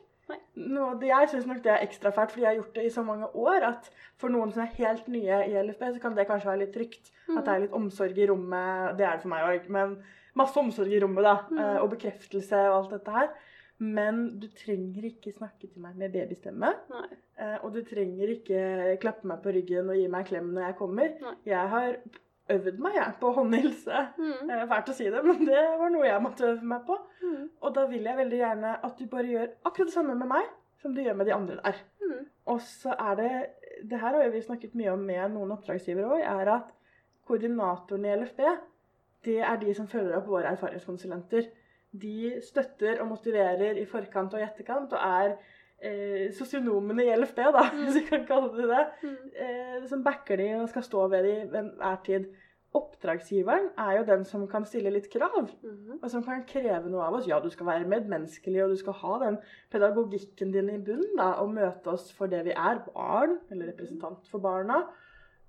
Noe, 0.55 0.93
det- 0.99 1.09
jeg 1.09 1.27
syns 1.29 1.45
nok 1.49 1.61
det 1.65 1.71
er 1.73 1.81
ekstra 1.85 2.11
fælt, 2.15 2.31
fordi 2.31 2.41
jeg 2.45 2.49
har 2.55 2.59
gjort 2.63 2.73
det 2.77 2.85
i 2.87 2.89
så 2.93 3.03
mange 3.03 3.27
år 3.35 3.65
at 3.67 3.89
for 4.17 4.29
noen 4.31 4.51
som 4.53 4.61
er 4.63 4.71
helt 4.77 5.07
nye 5.11 5.41
i 5.49 5.55
LFB, 5.59 5.83
så 5.95 5.99
kan 6.01 6.15
det 6.15 6.27
kanskje 6.29 6.47
være 6.47 6.59
litt 6.61 6.73
trygt. 6.73 7.11
Mm. 7.27 7.37
At 7.37 7.45
det 7.45 7.53
er 7.53 7.59
litt 7.65 7.75
omsorg 7.75 8.17
i 8.17 8.27
rommet. 8.29 8.95
Det 8.97 9.05
er 9.05 9.11
det 9.17 9.21
for 9.25 9.33
meg 9.33 9.43
òg, 9.49 9.69
men 9.69 9.97
masse 10.39 10.55
omsorg 10.61 10.87
i 10.93 11.01
rommet, 11.03 11.23
da. 11.27 11.35
Mm. 11.51 11.59
eh, 11.59 11.77
Og 11.83 11.89
bekreftelse 11.97 12.61
og 12.69 12.77
alt 12.85 12.89
dette 12.95 13.11
her. 13.11 13.29
Men 13.81 14.39
du 14.39 14.47
trenger 14.47 15.03
ikke 15.09 15.33
snakke 15.33 15.67
til 15.67 15.81
meg 15.81 15.95
med 15.97 16.13
babystemme. 16.13 16.71
Nei. 16.89 17.07
eh, 17.39 17.57
Og 17.63 17.73
du 17.73 17.81
trenger 17.83 18.29
ikke 18.29 18.99
klappe 19.01 19.25
meg 19.25 19.41
på 19.43 19.51
ryggen 19.51 19.89
og 19.89 19.95
gi 19.97 20.07
meg 20.07 20.27
klem 20.27 20.53
når 20.53 20.67
jeg 20.67 20.75
kommer. 20.77 21.09
Nei. 21.21 21.35
Jeg 21.45 21.67
har 21.75 21.97
øvd 22.53 22.79
meg 22.83 22.95
jeg, 22.97 23.13
på 23.19 23.31
håndhilse. 23.37 24.01
Mm. 24.17 24.49
Er 24.49 24.67
fælt 24.69 24.89
å 24.93 24.95
si 24.97 25.09
det, 25.13 25.21
men 25.25 25.45
det 25.47 25.61
var 25.79 25.93
noe 25.93 26.07
jeg 26.07 26.23
måtte 26.23 26.49
øve 26.49 26.71
meg 26.73 26.83
på. 26.87 26.97
Mm. 27.23 27.45
Og 27.61 27.75
da 27.75 27.85
vil 27.91 28.09
jeg 28.09 28.17
veldig 28.17 28.41
gjerne 28.41 28.73
at 28.87 28.99
du 28.99 29.05
bare 29.11 29.31
gjør 29.31 29.47
akkurat 29.65 29.91
det 29.91 29.95
samme 29.95 30.15
med 30.19 30.31
meg 30.33 30.49
som 30.81 30.95
du 30.95 31.01
gjør 31.03 31.17
med 31.19 31.29
de 31.29 31.33
andre 31.35 31.57
der. 31.61 31.79
Mm. 32.01 32.25
Og 32.51 32.61
så 32.65 32.95
er 32.97 33.15
det 33.19 33.31
Det 33.89 33.97
her 33.97 34.13
har 34.13 34.29
vi 34.29 34.41
snakket 34.41 34.75
mye 34.77 34.91
om 34.93 34.99
med 35.05 35.31
noen 35.33 35.55
oppdragsgivere 35.55 36.05
òg, 36.17 36.21
er 36.21 36.49
at 36.53 36.67
koordinatoren 37.25 38.05
i 38.05 38.11
LFB, 38.19 38.41
det 39.25 39.39
er 39.41 39.57
de 39.61 39.73
som 39.73 39.87
følger 39.89 40.17
opp 40.19 40.27
våre 40.29 40.51
erfaringskonsulenter. 40.53 41.47
De 41.91 42.35
støtter 42.45 43.01
og 43.01 43.09
motiverer 43.09 43.79
i 43.81 43.85
forkant 43.89 44.33
og 44.33 44.41
i 44.41 44.45
etterkant, 44.45 44.93
og 44.93 45.01
er 45.01 45.33
eh, 45.81 46.29
sosionomene 46.37 47.07
i 47.07 47.15
LFB, 47.17 47.41
da, 47.57 47.65
Mm. 47.71 47.81
hvis 47.85 47.97
vi 47.99 48.05
kan 48.09 48.25
kalle 48.29 48.51
det 48.57 48.69
det. 48.69 48.85
Mm. 49.03 49.17
Eh, 49.45 49.87
som 49.89 50.03
backer 50.03 50.37
de 50.37 50.49
og 50.61 50.69
skal 50.69 50.83
stå 50.83 51.07
ved 51.07 51.23
de 51.23 51.35
ved 51.51 51.59
enhver 51.63 51.99
tid. 52.05 52.29
Oppdragsgiveren 52.77 53.65
er 53.83 53.97
jo 53.97 54.03
den 54.07 54.21
som 54.27 54.45
kan 54.47 54.63
stille 54.63 54.93
litt 54.93 55.09
krav 55.11 55.49
Mm. 55.63 55.97
og 56.01 56.09
som 56.09 56.23
kan 56.23 56.45
kreve 56.47 56.89
noe 56.89 57.03
av 57.03 57.17
oss. 57.17 57.27
Ja, 57.27 57.39
du 57.39 57.49
skal 57.49 57.65
være 57.67 57.87
medmenneskelig, 57.87 58.63
og 58.63 58.69
du 58.69 58.77
skal 58.77 58.93
ha 58.93 59.17
den 59.25 59.39
pedagogikken 59.69 60.53
din 60.53 60.69
i 60.69 60.77
bunnen, 60.77 61.17
da, 61.17 61.33
og 61.41 61.51
møte 61.51 61.91
oss 61.91 62.11
for 62.11 62.27
det 62.27 62.45
vi 62.45 62.51
er, 62.51 62.79
barn, 62.93 63.39
eller 63.51 63.73
representant 63.73 64.27
for 64.27 64.39
barna, 64.39 64.85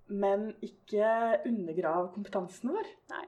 men 0.09 0.51
ikke 0.63 1.45
undergrav 1.47 2.13
kompetansen 2.13 2.75
vår. 2.75 2.91
Nei. 3.15 3.25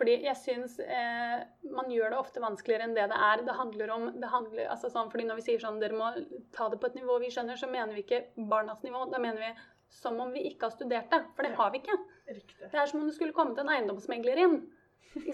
Fordi 0.00 0.14
jeg 0.24 0.36
syns 0.36 0.78
eh, 0.80 1.40
man 1.76 1.90
gjør 1.92 2.14
det 2.14 2.18
ofte 2.18 2.40
vanskeligere 2.40 2.86
enn 2.86 2.94
det 2.96 3.08
det 3.10 3.18
er. 3.20 3.42
Det 3.44 3.56
handler 3.56 3.90
om 3.92 4.06
det 4.20 4.30
handler, 4.32 4.68
altså 4.72 4.88
sånn, 4.88 5.10
fordi 5.12 5.26
Når 5.28 5.40
vi 5.40 5.42
sier 5.48 5.60
sånn 5.60 5.80
dere 5.80 5.96
må 5.96 6.12
ta 6.56 6.68
det 6.72 6.78
på 6.80 6.88
et 6.88 6.96
nivå 6.96 7.18
vi 7.20 7.28
skjønner, 7.32 7.58
så 7.60 7.68
mener 7.68 7.92
vi 7.94 8.04
ikke 8.06 8.22
barnas 8.48 8.80
nivå. 8.86 9.10
Da 9.12 9.18
mener 9.20 9.40
vi 9.40 9.50
som 9.90 10.20
om 10.22 10.32
vi 10.32 10.46
ikke 10.48 10.68
har 10.68 10.72
studert 10.72 11.10
det. 11.10 11.20
For 11.36 11.44
det 11.44 11.52
har 11.58 11.70
vi 11.74 11.82
ikke. 11.82 11.98
Riktig. 12.30 12.70
Det 12.70 12.78
er 12.78 12.86
som 12.86 13.00
om 13.00 13.08
det 13.08 13.16
skulle 13.16 13.34
kommet 13.36 13.58
en 13.58 13.72
eiendomsmegler 13.72 14.38
inn. 14.44 14.60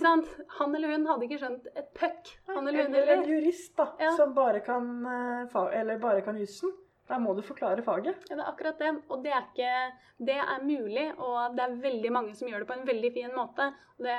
Han 0.07 0.75
eller 0.75 0.89
hun 0.95 1.05
hadde 1.11 1.27
ikke 1.27 1.39
skjønt 1.43 1.67
et 1.77 1.91
puck. 1.99 2.31
Han 2.49 2.69
eller 2.69 2.87
hun 2.87 2.95
Eller 2.97 3.13
en 3.19 3.29
jurist 3.29 3.75
da, 3.77 3.91
Ja. 4.01 4.15
som 4.17 4.33
bare 4.35 4.61
kan, 4.65 4.87
eh, 5.07 5.57
eller 5.81 5.99
bare 5.99 6.23
kan 6.23 6.39
jussen. 6.41 6.73
Da 7.07 7.19
må 7.19 7.37
du 7.37 7.43
forklare 7.43 7.83
faget. 7.87 8.17
Ja, 8.29 8.35
det 8.37 8.43
er 8.43 8.51
akkurat 8.51 8.79
det. 8.79 9.03
Og 9.11 9.23
det 9.23 9.31
er, 9.31 9.45
ikke, 9.47 9.93
det 10.27 10.39
er 10.43 10.65
mulig, 10.65 11.05
og 11.19 11.55
det 11.55 11.63
er 11.63 11.77
veldig 11.85 12.11
mange 12.13 12.35
som 12.35 12.49
gjør 12.49 12.65
det 12.65 12.67
på 12.67 12.75
en 12.81 12.89
veldig 12.89 13.13
fin 13.15 13.31
måte. 13.37 13.69
Det, 13.99 14.17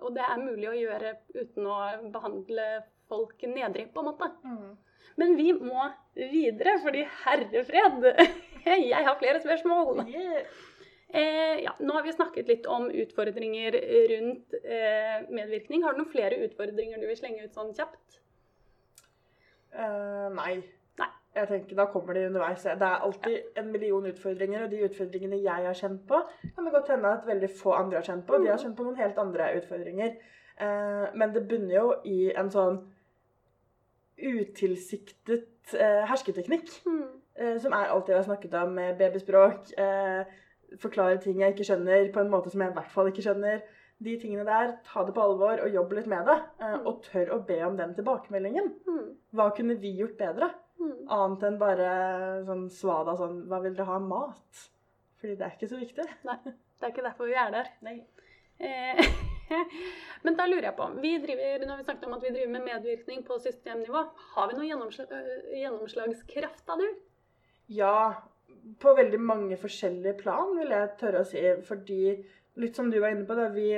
og 0.00 0.14
det 0.16 0.24
er 0.24 0.42
mulig 0.42 0.68
å 0.68 0.74
gjøre 0.74 1.12
uten 1.36 1.66
å 1.70 2.10
behandle 2.10 2.66
folk 3.08 3.40
nedrig, 3.46 3.92
på 3.94 4.00
en 4.02 4.10
måte. 4.10 4.30
Men 5.16 5.36
vi 5.36 5.52
må 5.52 5.92
videre, 6.16 6.80
fordi 6.82 7.04
herrefred 7.24 8.02
Jeg 8.64 9.04
har 9.04 9.18
flere 9.20 9.40
spørsmål. 9.44 10.06
Yeah. 10.08 10.46
Eh, 11.14 11.60
ja, 11.62 11.76
nå 11.78 11.94
har 11.94 12.02
vi 12.02 12.12
snakket 12.12 12.48
litt 12.50 12.64
om 12.66 12.88
utfordringer 12.90 13.76
rundt 14.10 14.54
eh, 14.64 15.20
medvirkning. 15.30 15.84
Har 15.84 15.94
du 15.94 16.00
noen 16.02 16.10
flere 16.10 16.40
utfordringer 16.42 16.98
du 16.98 17.06
vil 17.06 17.18
slenge 17.20 17.44
ut 17.44 17.54
sånn 17.54 17.70
kjapt? 17.76 18.18
Eh, 19.70 20.26
nei. 20.34 20.56
Nei. 20.98 21.10
Jeg 21.34 21.50
tenker 21.50 21.78
Da 21.78 21.86
kommer 21.92 22.18
de 22.18 22.26
underveis. 22.32 22.66
Det 22.66 22.88
er 22.88 23.06
alltid 23.06 23.60
en 23.62 23.70
million 23.70 24.10
utfordringer, 24.10 24.66
og 24.66 24.74
de 24.74 24.82
utfordringene 24.88 25.38
jeg 25.42 25.68
har 25.68 25.78
kjent 25.78 26.02
på, 26.10 26.18
kan 26.56 26.66
det 26.66 26.74
godt 26.74 26.90
hende 26.96 27.16
at 27.20 27.30
veldig 27.30 27.50
få 27.62 27.78
andre 27.78 28.02
har 28.02 28.10
kjent 28.10 28.26
på. 28.26 28.42
De 28.42 28.50
har 28.50 28.62
kjent 28.62 28.76
på 28.78 28.86
noen 28.86 28.98
helt 28.98 29.18
andre 29.22 29.50
utfordringer. 29.60 30.14
Eh, 30.58 31.08
men 31.14 31.34
det 31.34 31.46
bunner 31.50 31.78
jo 31.78 31.88
i 32.10 32.32
en 32.34 32.50
sånn 32.50 32.80
utilsiktet 34.18 35.74
eh, 35.78 36.02
hersketeknikk. 36.10 36.74
Mm. 36.86 37.04
eh, 37.38 37.58
som 37.62 37.74
er 37.74 37.94
alt 37.94 38.10
jeg 38.10 38.18
har 38.18 38.26
snakket 38.26 38.54
om 38.58 38.74
med 38.80 38.98
babyspråk. 38.98 39.78
Eh, 39.78 40.42
forklare 40.82 41.20
ting 41.22 41.40
jeg 41.42 41.54
ikke 41.54 41.66
skjønner 41.68 42.10
på 42.14 42.22
en 42.22 42.30
måte 42.32 42.52
som 42.52 42.62
jeg 42.64 42.72
i 42.72 42.76
hvert 42.78 42.92
fall 42.92 43.10
ikke 43.10 43.24
skjønner. 43.26 43.64
De 44.04 44.16
tingene 44.20 44.44
der, 44.48 44.74
ta 44.86 45.04
det 45.06 45.14
på 45.14 45.22
alvor 45.22 45.62
og 45.62 45.72
jobb 45.72 45.94
litt 45.96 46.08
med 46.10 46.26
det. 46.28 46.36
Eh, 46.60 46.76
og 46.82 47.02
tør 47.06 47.36
å 47.36 47.40
be 47.46 47.60
om 47.66 47.78
den 47.78 47.94
tilbakemeldingen. 47.96 48.72
Hmm. 48.88 49.12
Hva 49.36 49.50
kunne 49.56 49.78
vi 49.80 49.94
gjort 50.00 50.16
bedre? 50.18 50.50
Hmm. 50.80 50.96
Annet 51.14 51.46
enn 51.48 51.60
bare 51.60 51.90
sånn 52.48 52.66
svada 52.74 53.14
sånn 53.16 53.44
Hva 53.48 53.60
vil 53.62 53.76
dere 53.76 53.86
ha 53.92 54.00
mat? 54.02 54.64
Fordi 55.22 55.38
det 55.38 55.46
er 55.46 55.54
ikke 55.54 55.70
så 55.70 55.78
viktig. 55.80 56.08
Nei, 56.28 56.40
det 56.44 56.84
er 56.84 56.92
ikke 56.92 57.06
derfor 57.06 57.30
vi 57.30 57.38
er 57.38 57.54
der. 57.54 57.70
Nei. 57.86 57.96
Eh, 58.58 59.00
Men 60.24 60.36
da 60.38 60.46
lurer 60.48 60.68
jeg 60.68 60.76
på 60.78 60.86
vi 61.02 61.14
driver, 61.22 61.64
Når 61.68 61.80
vi 61.80 61.86
snakket 61.86 62.06
om 62.08 62.14
at 62.16 62.22
vi 62.22 62.34
driver 62.34 62.52
med 62.54 62.68
medvirkning 62.68 63.24
på 63.26 63.38
systemnivå, 63.42 64.04
har 64.34 64.50
vi 64.50 64.58
noe 64.58 64.68
gjennomslag, 64.68 65.10
øh, 65.12 65.50
gjennomslagskraft 65.62 66.64
da, 66.68 66.78
du? 66.80 66.86
Ja, 67.72 67.96
på 68.80 68.94
veldig 68.96 69.20
mange 69.20 69.58
forskjellige 69.60 70.18
plan, 70.22 70.54
vil 70.58 70.72
jeg 70.74 70.94
tørre 71.00 71.22
å 71.22 71.28
si. 71.28 71.42
Fordi, 71.68 72.00
litt 72.60 72.78
som 72.78 72.90
du 72.90 72.98
var 73.00 73.14
inne 73.14 73.26
på, 73.28 73.36
da, 73.38 73.48
vi 73.54 73.68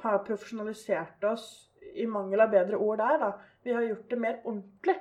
har 0.00 0.22
profesjonalisert 0.26 1.24
oss 1.30 1.48
i 1.94 2.06
mangel 2.06 2.44
av 2.44 2.52
bedre 2.52 2.78
ord 2.78 3.00
der. 3.02 3.18
da. 3.18 3.32
Vi 3.64 3.74
har 3.76 3.86
gjort 3.88 4.10
det 4.10 4.20
mer 4.20 4.38
ordentlig. 4.44 4.96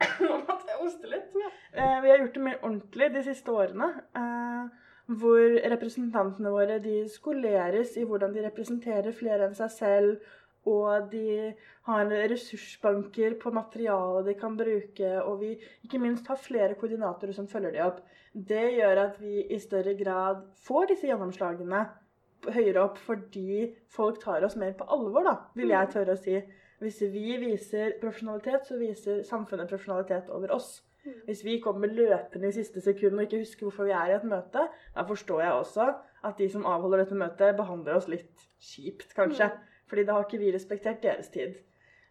Nå 0.24 0.36
måtte 0.46 0.70
jeg 0.72 0.80
hoste 0.80 1.10
litt. 1.10 1.34
Eh, 1.72 1.98
vi 2.02 2.10
har 2.10 2.22
gjort 2.22 2.36
det 2.38 2.44
mer 2.44 2.60
ordentlig 2.62 3.10
de 3.14 3.24
siste 3.26 3.52
årene. 3.52 3.90
Eh, 4.16 4.86
hvor 5.20 5.56
representantene 5.72 6.52
våre 6.54 6.78
de 6.82 7.02
skoleres 7.10 7.96
i 7.98 8.04
hvordan 8.06 8.34
de 8.34 8.44
representerer 8.46 9.16
flere 9.16 9.48
enn 9.48 9.56
seg 9.58 9.72
selv. 9.74 10.30
Og 10.68 11.06
de 11.12 11.54
har 11.88 12.10
ressursbanker 12.30 13.38
på 13.40 13.52
materiale 13.54 14.24
de 14.26 14.34
kan 14.38 14.58
bruke. 14.58 15.12
Og 15.22 15.40
vi 15.40 15.54
ikke 15.84 16.02
minst 16.02 16.28
har 16.28 16.40
flere 16.40 16.76
koordinatorer 16.76 17.32
som 17.36 17.48
følger 17.48 17.76
de 17.76 17.84
opp. 17.86 18.02
Det 18.34 18.66
gjør 18.76 19.04
at 19.06 19.16
vi 19.22 19.46
i 19.48 19.58
større 19.62 19.96
grad 19.98 20.44
får 20.66 20.92
disse 20.92 21.08
gjennomslagene 21.08 21.86
høyere 22.48 22.84
opp 22.86 23.00
fordi 23.04 23.70
folk 23.92 24.20
tar 24.22 24.44
oss 24.46 24.56
mer 24.56 24.72
på 24.76 24.86
alvor, 24.88 25.26
da, 25.26 25.34
vil 25.56 25.72
jeg 25.74 25.90
tørre 25.92 26.16
å 26.16 26.20
si. 26.20 26.36
Hvis 26.80 27.00
vi 27.12 27.34
viser 27.40 27.98
profesjonalitet, 28.00 28.68
så 28.68 28.78
viser 28.80 29.24
samfunnet 29.28 29.68
profesjonalitet 29.68 30.30
over 30.32 30.54
oss. 30.56 30.78
Mm. 31.04 31.16
Hvis 31.26 31.42
vi 31.44 31.58
kommer 31.60 31.92
løpende 31.92 32.48
i 32.48 32.56
siste 32.56 32.80
sekund 32.84 33.18
og 33.18 33.26
ikke 33.26 33.42
husker 33.42 33.66
hvorfor 33.66 33.88
vi 33.88 33.96
er 33.96 34.12
i 34.12 34.16
et 34.16 34.24
møte, 34.28 34.66
da 34.94 35.04
forstår 35.08 35.42
jeg 35.44 35.58
også 35.58 35.88
at 36.28 36.40
de 36.40 36.48
som 36.52 36.64
avholder 36.68 37.04
dette 37.04 37.16
møtet, 37.16 37.56
behandler 37.56 37.96
oss 37.96 38.08
litt 38.12 38.48
kjipt, 38.60 39.12
kanskje. 39.16 39.50
Fordi 39.90 40.06
da 40.06 40.16
har 40.16 40.26
ikke 40.26 40.40
vi 40.40 40.54
respektert 40.54 41.02
deres 41.02 41.28
tid. 41.34 41.58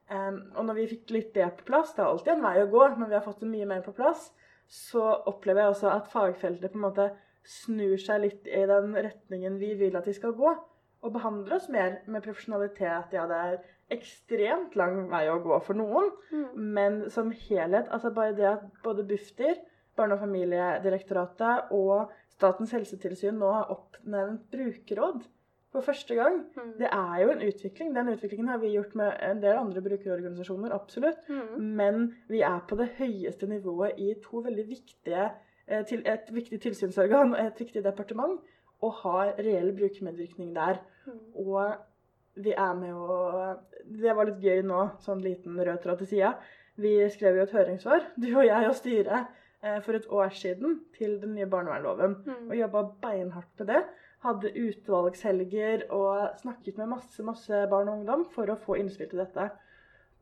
Um, 0.10 0.40
og 0.58 0.66
når 0.66 0.80
vi 0.80 0.90
fikk 0.96 1.12
litt 1.14 1.34
det 1.36 1.48
på 1.60 1.68
plass, 1.70 1.94
det 1.96 2.04
er 2.04 2.10
alltid 2.10 2.34
en 2.34 2.46
vei 2.46 2.56
å 2.64 2.70
gå, 2.72 2.84
men 2.98 3.12
vi 3.12 3.18
har 3.18 3.26
fått 3.26 3.44
det 3.44 3.52
mye 3.52 3.68
mer 3.70 3.84
på 3.86 3.94
plass, 3.98 4.32
så 4.70 5.04
opplever 5.30 5.64
jeg 5.64 5.74
også 5.76 5.92
at 5.94 6.10
fagfeltet 6.12 6.74
på 6.74 6.80
en 6.80 6.86
måte 6.88 7.10
snur 7.50 7.98
seg 8.02 8.24
litt 8.26 8.50
i 8.50 8.66
den 8.70 8.94
retningen 8.98 9.58
vi 9.62 9.74
vil 9.78 9.98
at 9.98 10.10
de 10.10 10.14
skal 10.18 10.36
gå. 10.38 10.54
Og 11.00 11.14
behandler 11.16 11.56
oss 11.56 11.70
mer 11.72 12.02
med 12.12 12.26
profesjonalitet. 12.26 13.14
Ja, 13.16 13.24
det 13.30 13.38
er 13.40 13.60
ekstremt 13.96 14.76
lang 14.78 15.06
vei 15.10 15.24
å 15.32 15.40
gå 15.42 15.58
for 15.66 15.78
noen. 15.78 16.12
mm. 16.34 16.50
Men 16.76 17.00
som 17.14 17.32
helhet, 17.32 17.88
altså 17.88 18.12
bare 18.14 18.36
det 18.38 18.50
at 18.50 18.66
både 18.84 19.08
Bufdir, 19.08 19.62
Barne- 19.98 20.16
og 20.16 20.22
familiedirektoratet 20.24 21.72
og 21.76 22.12
Statens 22.32 22.72
helsetilsyn 22.72 23.40
nå 23.40 23.50
har 23.52 23.72
oppnevnt 23.74 24.46
brukerråd 24.52 25.26
for 25.72 25.86
første 25.86 26.16
gang. 26.16 26.40
Mm. 26.56 26.72
Det 26.80 26.90
er 26.92 27.18
jo 27.24 27.32
en 27.32 27.44
utvikling. 27.48 27.96
Den 27.96 28.14
utviklingen 28.14 28.48
har 28.48 28.58
vi 28.58 28.72
gjort 28.74 28.96
med 28.96 29.12
en 29.32 29.42
del 29.44 29.58
andre 29.58 29.82
brukerorganisasjoner, 29.86 30.74
absolutt. 30.74 31.20
Mm. 31.30 31.66
Men 31.82 32.14
vi 32.30 32.42
er 32.42 32.60
på 32.70 32.78
det 32.80 32.90
høyeste 32.98 33.48
nivået 33.48 33.92
i 33.98 34.14
to 34.24 34.42
veldig 34.46 34.68
viktige, 34.68 35.30
eh, 35.68 35.94
et 36.14 36.34
viktig 36.34 36.62
tilsynsorgan 36.62 37.34
og 37.34 37.46
et 37.46 37.60
viktig 37.60 37.84
departement, 37.84 38.40
og 38.82 38.94
har 39.04 39.34
reell 39.38 39.76
brukermedvirkning 39.78 40.56
der. 40.56 40.82
Mm. 41.06 41.20
Og 41.36 41.76
vi 42.36 42.52
er 42.52 42.74
med 42.74 42.94
å 42.94 43.56
Det 43.90 44.16
var 44.16 44.26
litt 44.26 44.44
gøy 44.44 44.62
nå, 44.62 44.90
sånn 45.02 45.22
liten 45.24 45.58
rød 45.58 45.80
tråd 45.82 45.98
til 45.98 46.08
sida. 46.08 46.34
Vi 46.78 46.92
skrev 47.10 47.38
jo 47.38 47.44
et 47.44 47.54
høringssvar, 47.54 48.04
du 48.22 48.28
og 48.36 48.46
jeg 48.46 48.68
og 48.68 48.76
styret, 48.76 49.32
eh, 49.64 49.80
for 49.82 49.94
et 49.94 50.08
år 50.10 50.30
siden 50.30 50.80
til 50.98 51.22
den 51.22 51.34
nye 51.36 51.50
barnevernloven. 51.50 52.16
Hmm. 52.26 52.50
Og 52.50 52.58
jobba 52.58 52.84
beinhardt 53.02 53.52
med 53.60 53.68
det. 53.68 53.82
Hadde 54.26 54.52
utvalgshelger 54.52 55.86
og 55.96 56.40
snakket 56.42 56.78
med 56.78 56.92
masse 56.92 57.24
masse 57.24 57.62
barn 57.72 57.88
og 57.88 58.02
ungdom 58.02 58.26
for 58.34 58.52
å 58.52 58.58
få 58.60 58.76
innspill 58.82 59.10
til 59.12 59.22
dette. 59.24 59.50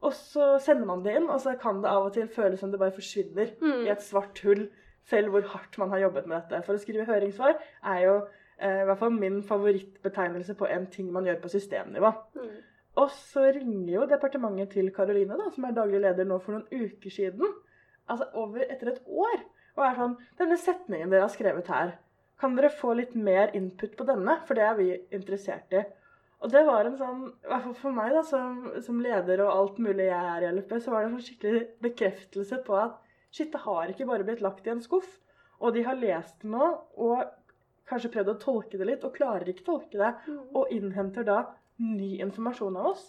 Og 0.06 0.14
så 0.14 0.60
sender 0.62 0.86
man 0.86 1.02
det 1.02 1.16
inn, 1.18 1.30
og 1.34 1.40
så 1.42 1.56
kan 1.58 1.82
det 1.82 1.90
av 1.90 2.06
og 2.06 2.14
til 2.14 2.28
føles 2.30 2.60
som 2.62 2.70
det 2.72 2.80
bare 2.80 2.94
forsvinner 2.94 3.56
Mm. 3.62 3.88
i 3.88 3.90
et 3.90 4.04
svart 4.06 4.40
hull, 4.46 4.68
selv 5.10 5.30
hvor 5.34 5.42
hardt 5.42 5.78
man 5.82 5.90
har 5.90 6.00
jobbet 6.06 6.28
med 6.28 6.42
dette. 6.42 6.64
For 6.66 6.78
å 6.78 6.84
skrive 6.84 7.08
høringssvar 7.10 7.58
er 7.84 8.00
jo 8.04 8.16
eh, 8.60 8.82
i 8.84 8.86
hvert 8.86 9.00
fall 9.00 9.12
min 9.16 9.42
favorittbetegnelse 9.44 10.54
på 10.54 10.70
en 10.70 10.86
ting 10.94 11.12
man 11.12 11.26
gjør 11.26 11.42
på 11.42 11.50
systemnivå. 11.50 12.14
Mm. 12.36 12.56
Og 12.98 13.10
så 13.14 13.48
ringer 13.54 13.94
jo 13.94 14.06
departementet 14.10 14.70
til 14.74 14.92
Karoline, 14.94 15.38
da, 15.38 15.50
som 15.54 15.66
er 15.66 15.74
daglig 15.78 16.02
leder 16.02 16.26
nå 16.26 16.40
for 16.42 16.58
noen 16.58 16.68
uker 16.86 17.10
siden, 17.14 17.54
altså 18.10 18.30
over 18.34 18.66
etter 18.70 18.94
et 18.94 19.02
år, 19.08 19.44
og 19.78 19.84
er 19.86 19.98
sånn 19.98 20.16
Denne 20.38 20.58
setningen 20.58 21.10
dere 21.10 21.26
har 21.28 21.34
skrevet 21.34 21.68
her, 21.68 21.98
kan 22.40 22.56
dere 22.56 22.70
få 22.70 22.94
litt 22.96 23.16
mer 23.16 23.52
input 23.58 23.96
på 23.98 24.06
denne? 24.06 24.40
For 24.46 24.54
det 24.58 24.64
er 24.64 24.76
vi 24.78 24.90
interessert 25.18 25.74
i. 25.74 25.84
Og 26.42 26.52
det 26.54 26.62
var 26.68 26.86
en 26.86 26.98
sånn, 27.00 27.22
i 27.34 27.48
hvert 27.50 27.64
fall 27.64 27.74
for 27.80 27.92
meg 27.98 28.12
da, 28.14 28.22
som, 28.22 28.60
som 28.86 29.00
leder 29.02 29.42
og 29.42 29.54
alt 29.56 29.78
mulig 29.82 30.06
jeg 30.06 30.34
er 30.36 30.44
i 30.46 30.52
LFB, 30.54 30.76
så 30.86 30.92
var 30.94 31.02
det 31.02 31.10
en 31.10 31.16
sånn 31.18 31.26
skikkelig 31.26 31.62
bekreftelse 31.82 32.60
på 32.68 32.76
at 32.78 33.00
shit, 33.34 33.50
det 33.52 33.64
har 33.64 33.90
ikke 33.90 34.06
bare 34.06 34.24
blitt 34.28 34.44
lagt 34.46 34.68
i 34.68 34.70
en 34.76 34.82
skuff. 34.86 35.08
Og 35.60 35.74
de 35.74 35.82
har 35.88 35.98
lest 35.98 36.36
det 36.44 36.52
nå, 36.54 36.68
og 37.02 37.24
kanskje 37.90 38.12
prøvd 38.14 38.30
å 38.36 38.40
tolke 38.44 38.78
det 38.78 38.86
litt, 38.86 39.04
og 39.08 39.16
klarer 39.18 39.50
ikke 39.50 39.66
tolke 39.66 39.98
det, 39.98 40.12
Mm. 40.28 40.44
og 40.54 40.70
innhenter 40.76 41.26
da 41.26 41.40
ny 41.80 42.20
informasjon 42.22 42.78
av 42.78 42.92
oss. 42.92 43.08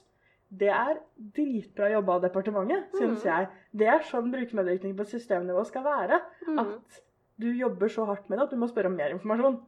Det 0.48 0.70
er 0.72 0.96
dritbra 1.36 1.90
jobba 1.92 2.14
av 2.14 2.22
departementet, 2.22 2.88
syns 2.96 3.20
Mm. 3.24 3.28
jeg. 3.28 3.48
Det 3.76 3.88
er 3.88 3.98
sånn 4.08 4.32
brukermedvirkning 4.32 4.96
på 4.96 5.04
systemnivå 5.04 5.66
skal 5.66 5.84
være. 5.84 6.22
Mm. 6.48 6.58
At 6.58 7.00
du 7.38 7.48
jobber 7.55 7.90
så 7.92 8.07
hardt 8.09 8.29
med 8.29 8.38
det 8.38 8.48
at 8.48 8.55
du 8.55 8.61
må 8.61 8.68
spørre 8.70 8.90
om 8.90 8.96
mer 8.98 9.14
informasjon. 9.14 9.59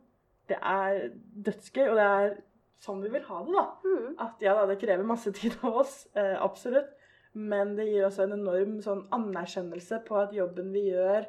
Det 0.51 0.59
er 0.59 1.11
dødsgøy, 1.47 1.85
og 1.89 1.99
det 1.99 2.07
er 2.07 2.33
sånn 2.83 3.03
vi 3.05 3.11
vil 3.13 3.27
ha 3.29 3.43
det, 3.47 3.55
da. 3.55 3.67
Mm. 3.85 4.15
At 4.25 4.45
ja 4.45 4.55
da, 4.59 4.65
det 4.71 4.81
krever 4.81 5.07
masse 5.07 5.33
tid 5.39 5.59
av 5.67 5.83
oss, 5.85 6.01
eh, 6.19 6.37
absolutt. 6.41 6.91
Men 7.33 7.77
det 7.77 7.87
gir 7.87 8.09
også 8.09 8.25
en 8.25 8.35
enorm 8.41 8.81
sånn 8.83 9.05
anerkjennelse 9.15 10.01
på 10.09 10.17
at 10.19 10.33
jobben 10.35 10.73
vi 10.75 10.89
gjør, 10.89 11.29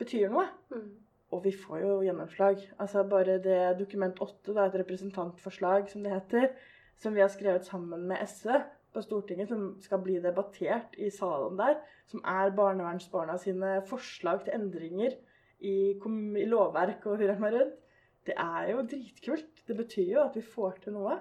betyr 0.00 0.32
noe. 0.32 0.46
Mm. 0.72 0.86
Og 1.34 1.42
vi 1.44 1.52
får 1.52 1.82
jo 1.82 1.98
gjennomslag. 2.06 2.62
Altså 2.80 3.02
bare 3.08 3.36
det 3.44 3.60
Dokument 3.80 4.16
8, 4.22 4.54
da, 4.54 4.64
et 4.64 4.78
representantforslag 4.80 5.90
som 5.92 6.06
det 6.06 6.14
heter, 6.14 6.48
som 6.96 7.12
vi 7.12 7.20
har 7.20 7.28
skrevet 7.32 7.66
sammen 7.68 8.06
med 8.08 8.22
SV 8.24 8.54
på 8.96 9.02
Stortinget, 9.04 9.50
som 9.50 9.74
skal 9.84 10.00
bli 10.00 10.16
debattert 10.24 10.94
i 10.96 11.10
salen 11.12 11.58
der, 11.58 11.76
som 12.08 12.22
er 12.24 12.54
barnevernsbarna 12.56 13.36
sine 13.42 13.80
forslag 13.90 14.46
til 14.46 14.56
endringer 14.56 15.18
i, 15.60 15.76
i 15.96 16.46
lovverk 16.48 17.06
og 17.06 17.20
hurra 17.20 17.36
meg 17.40 17.56
rundt. 17.56 17.82
Det 18.26 18.34
er 18.42 18.70
jo 18.72 18.82
dritkult. 18.82 19.62
Det 19.66 19.76
betyr 19.78 20.12
jo 20.16 20.22
at 20.24 20.36
vi 20.36 20.42
får 20.42 20.80
til 20.84 20.96
noe. 20.96 21.18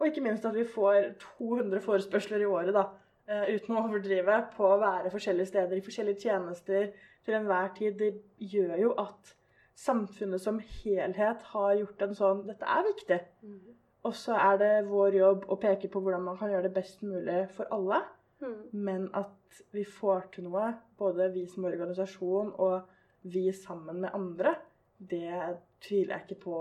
Og 0.00 0.06
ikke 0.08 0.22
minst 0.24 0.46
at 0.48 0.56
vi 0.56 0.64
får 0.64 1.12
200 1.38 1.82
forespørsler 1.84 2.42
i 2.42 2.48
året, 2.48 2.72
da, 2.74 2.86
eh, 3.28 3.54
uten 3.54 3.76
å 3.76 3.82
overdrive, 3.84 4.38
på 4.56 4.64
å 4.66 4.78
være 4.80 5.12
forskjellige 5.12 5.50
steder 5.52 5.76
i 5.76 5.84
forskjellige 5.84 6.24
tjenester 6.24 6.88
til 7.24 7.36
enhver 7.36 7.68
tid. 7.76 7.98
Det 7.98 8.14
gjør 8.52 8.78
jo 8.80 8.94
at 8.98 9.34
samfunnet 9.76 10.40
som 10.40 10.58
helhet 10.58 11.44
har 11.52 11.74
gjort 11.78 12.02
en 12.02 12.16
sånn 12.16 12.46
Dette 12.48 12.64
er 12.68 12.88
viktig. 12.88 13.20
Mm. 13.42 13.60
Og 14.08 14.16
så 14.16 14.36
er 14.40 14.56
det 14.60 14.72
vår 14.88 15.18
jobb 15.18 15.44
å 15.52 15.58
peke 15.60 15.90
på 15.92 16.00
hvordan 16.00 16.24
man 16.24 16.38
kan 16.40 16.50
gjøre 16.52 16.68
det 16.68 16.74
best 16.74 17.02
mulig 17.04 17.42
for 17.52 17.68
alle. 17.74 18.00
Mm. 18.40 18.60
Men 18.72 19.08
at 19.14 19.60
vi 19.76 19.84
får 19.84 20.30
til 20.34 20.48
noe, 20.48 20.70
både 20.98 21.28
vi 21.34 21.44
som 21.50 21.66
organisasjon 21.68 22.54
og 22.56 22.80
vi 23.22 23.52
sammen 23.52 24.00
med 24.04 24.14
andre, 24.16 24.54
det 24.98 25.58
tviler 25.84 26.16
jeg 26.16 26.26
ikke 26.28 26.42
på 26.44 26.56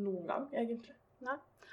noen 0.00 0.26
gang, 0.28 0.48
egentlig. 0.52 0.94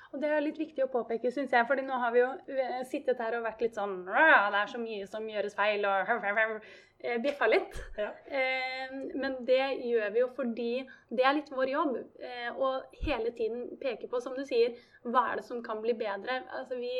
Og 0.09 0.21
det 0.21 0.29
er 0.33 0.41
litt 0.41 0.57
viktig 0.57 0.81
å 0.83 0.89
påpeke, 0.89 1.29
syns 1.33 1.51
jeg. 1.53 1.65
fordi 1.69 1.83
nå 1.85 1.97
har 2.01 2.13
vi 2.13 2.21
jo 2.23 2.29
eh, 2.49 2.79
sittet 2.89 3.19
her 3.21 3.35
og 3.37 3.45
vært 3.45 3.61
litt 3.61 3.75
sånn 3.77 4.07
Det 4.07 4.61
er 4.61 4.71
så 4.71 4.81
mye 4.81 5.07
som 5.09 5.27
gjøres 5.29 5.57
feil, 5.57 5.85
og 5.85 6.63
eh, 7.03 7.19
bjeffa 7.21 7.49
litt. 7.49 7.77
Ja. 7.97 8.09
Eh, 8.25 8.95
men 9.21 9.37
det 9.45 9.61
gjør 9.85 10.15
vi 10.15 10.23
jo 10.23 10.31
fordi 10.37 10.71
det 11.13 11.25
er 11.25 11.37
litt 11.37 11.51
vår 11.53 11.73
jobb. 11.75 11.99
Eh, 12.25 12.49
å 12.57 12.71
hele 13.05 13.35
tiden 13.37 13.67
peke 13.81 14.09
på, 14.09 14.21
som 14.23 14.33
du 14.37 14.41
sier, 14.49 14.79
hva 15.05 15.27
er 15.29 15.39
det 15.41 15.45
som 15.45 15.61
kan 15.65 15.83
bli 15.83 15.93
bedre. 15.99 16.41
Altså 16.57 16.81
vi, 16.81 16.95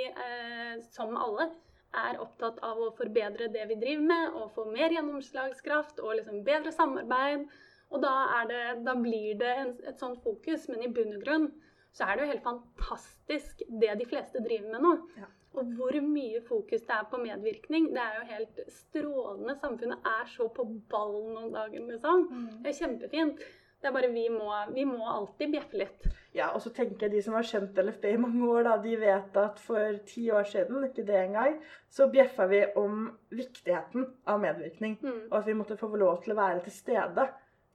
som 0.94 1.18
alle, 1.18 1.50
er 1.98 2.20
opptatt 2.22 2.60
av 2.66 2.78
å 2.82 2.92
forbedre 2.98 3.50
det 3.54 3.66
vi 3.72 3.80
driver 3.82 4.06
med, 4.12 4.38
og 4.38 4.54
få 4.56 4.66
mer 4.70 4.94
gjennomslagskraft 4.94 6.02
og 6.04 6.20
liksom 6.20 6.44
bedre 6.46 6.74
samarbeid. 6.76 7.48
Og 7.90 8.04
da, 8.04 8.14
det, 8.50 8.62
da 8.86 8.94
blir 9.00 9.34
det 9.40 9.50
en, 9.64 9.74
et 9.90 10.02
sånt 10.02 10.22
fokus. 10.22 10.68
Men 10.70 10.86
i 10.86 10.92
bunn 10.94 11.16
og 11.18 11.26
grunn 11.26 11.50
så 11.96 12.06
er 12.06 12.16
det 12.16 12.26
jo 12.26 12.32
helt 12.36 12.46
fantastisk 12.46 13.64
det 13.82 13.96
de 13.98 14.08
fleste 14.10 14.44
driver 14.46 14.76
med 14.76 14.86
nå. 14.86 14.96
Ja. 15.18 15.30
Og 15.58 15.72
hvor 15.80 15.96
mye 16.06 16.44
fokus 16.46 16.84
det 16.86 16.94
er 16.94 17.08
på 17.10 17.18
medvirkning. 17.24 17.88
Det 17.96 18.04
er 18.04 18.20
jo 18.20 18.28
helt 18.30 18.60
strålende. 18.70 19.56
Samfunnet 19.58 20.06
er 20.06 20.30
så 20.30 20.46
på 20.54 20.68
ballen 20.92 21.40
om 21.42 21.50
dagen, 21.56 21.90
liksom. 21.90 22.28
Det 22.62 22.70
er 22.70 22.78
kjempefint. 22.84 23.42
Det 23.80 23.88
er 23.88 23.94
bare 23.96 24.10
vi 24.12 24.26
må, 24.32 24.50
vi 24.76 24.84
må 24.84 25.06
alltid 25.08 25.54
bjeffe 25.54 25.80
litt. 25.80 26.08
Ja, 26.36 26.50
og 26.52 26.60
så 26.62 26.72
tenker 26.76 27.08
jeg 27.08 27.14
De 27.14 27.22
som 27.24 27.36
har 27.38 27.46
kjent 27.48 27.78
LFB 27.80 28.10
i 28.12 28.18
mange 28.20 28.48
år, 28.52 28.66
da, 28.68 28.74
de 28.84 28.96
vet 29.00 29.38
at 29.40 29.62
for 29.64 30.00
ti 30.10 30.26
år 30.36 30.48
siden 30.50 30.84
ikke 30.90 31.06
det 31.08 31.16
engang, 31.22 31.56
så 31.90 32.10
bjeffa 32.12 32.50
vi 32.52 32.60
om 32.80 33.06
viktigheten 33.32 34.04
av 34.28 34.42
medvirkning. 34.44 34.98
Mm. 35.00 35.22
Og 35.30 35.38
at 35.40 35.48
vi 35.48 35.56
måtte 35.62 35.80
få 35.80 35.94
lov 35.96 36.20
til 36.26 36.36
å 36.36 36.40
være 36.42 36.66
til 36.66 36.76
stede. 36.76 37.30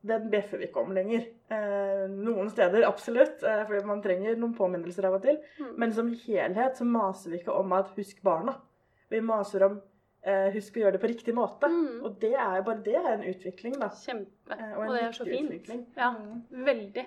Den 0.04 0.28
bjeffer 0.28 0.60
vi 0.60 0.68
ikke 0.68 0.84
om 0.84 0.92
lenger. 0.92 1.24
Eh, 1.56 2.04
noen 2.12 2.52
steder 2.52 2.84
absolutt, 2.84 3.40
eh, 3.40 3.64
fordi 3.64 3.80
man 3.88 4.04
trenger 4.04 4.36
noen 4.36 4.52
påminnelser 4.58 5.08
av 5.08 5.16
og 5.16 5.24
til. 5.24 5.40
Mm. 5.56 5.72
Men 5.80 5.96
som 5.96 6.12
helhet 6.26 6.76
så 6.76 6.84
maser 6.84 7.32
vi 7.32 7.40
ikke 7.40 7.56
om 7.56 7.72
at 7.72 7.96
'husk 7.96 8.20
barna'. 8.22 8.58
Vi 9.08 9.20
maser 9.20 9.64
om 9.64 9.80
'husk 10.24 10.76
å 10.76 10.80
gjøre 10.80 10.92
det 10.92 11.00
på 11.02 11.08
riktig 11.10 11.34
måte'. 11.34 11.68
Mm. 11.68 12.04
Og 12.04 12.18
det 12.20 12.32
er 12.34 12.56
jo 12.56 12.62
bare 12.62 12.82
det 12.84 12.94
er 12.96 13.12
en 13.12 13.24
utvikling, 13.34 13.78
da. 13.80 13.88
Kjempe. 13.88 14.52
Eh, 14.52 14.72
Og, 14.78 14.84
en 14.86 14.92
det 14.92 15.02
er 15.02 15.12
så 15.12 15.24
fint. 15.24 15.50
utvikling. 15.50 15.86
Ja, 15.96 16.10
Mm. 16.12 16.42
veldig. 16.64 17.06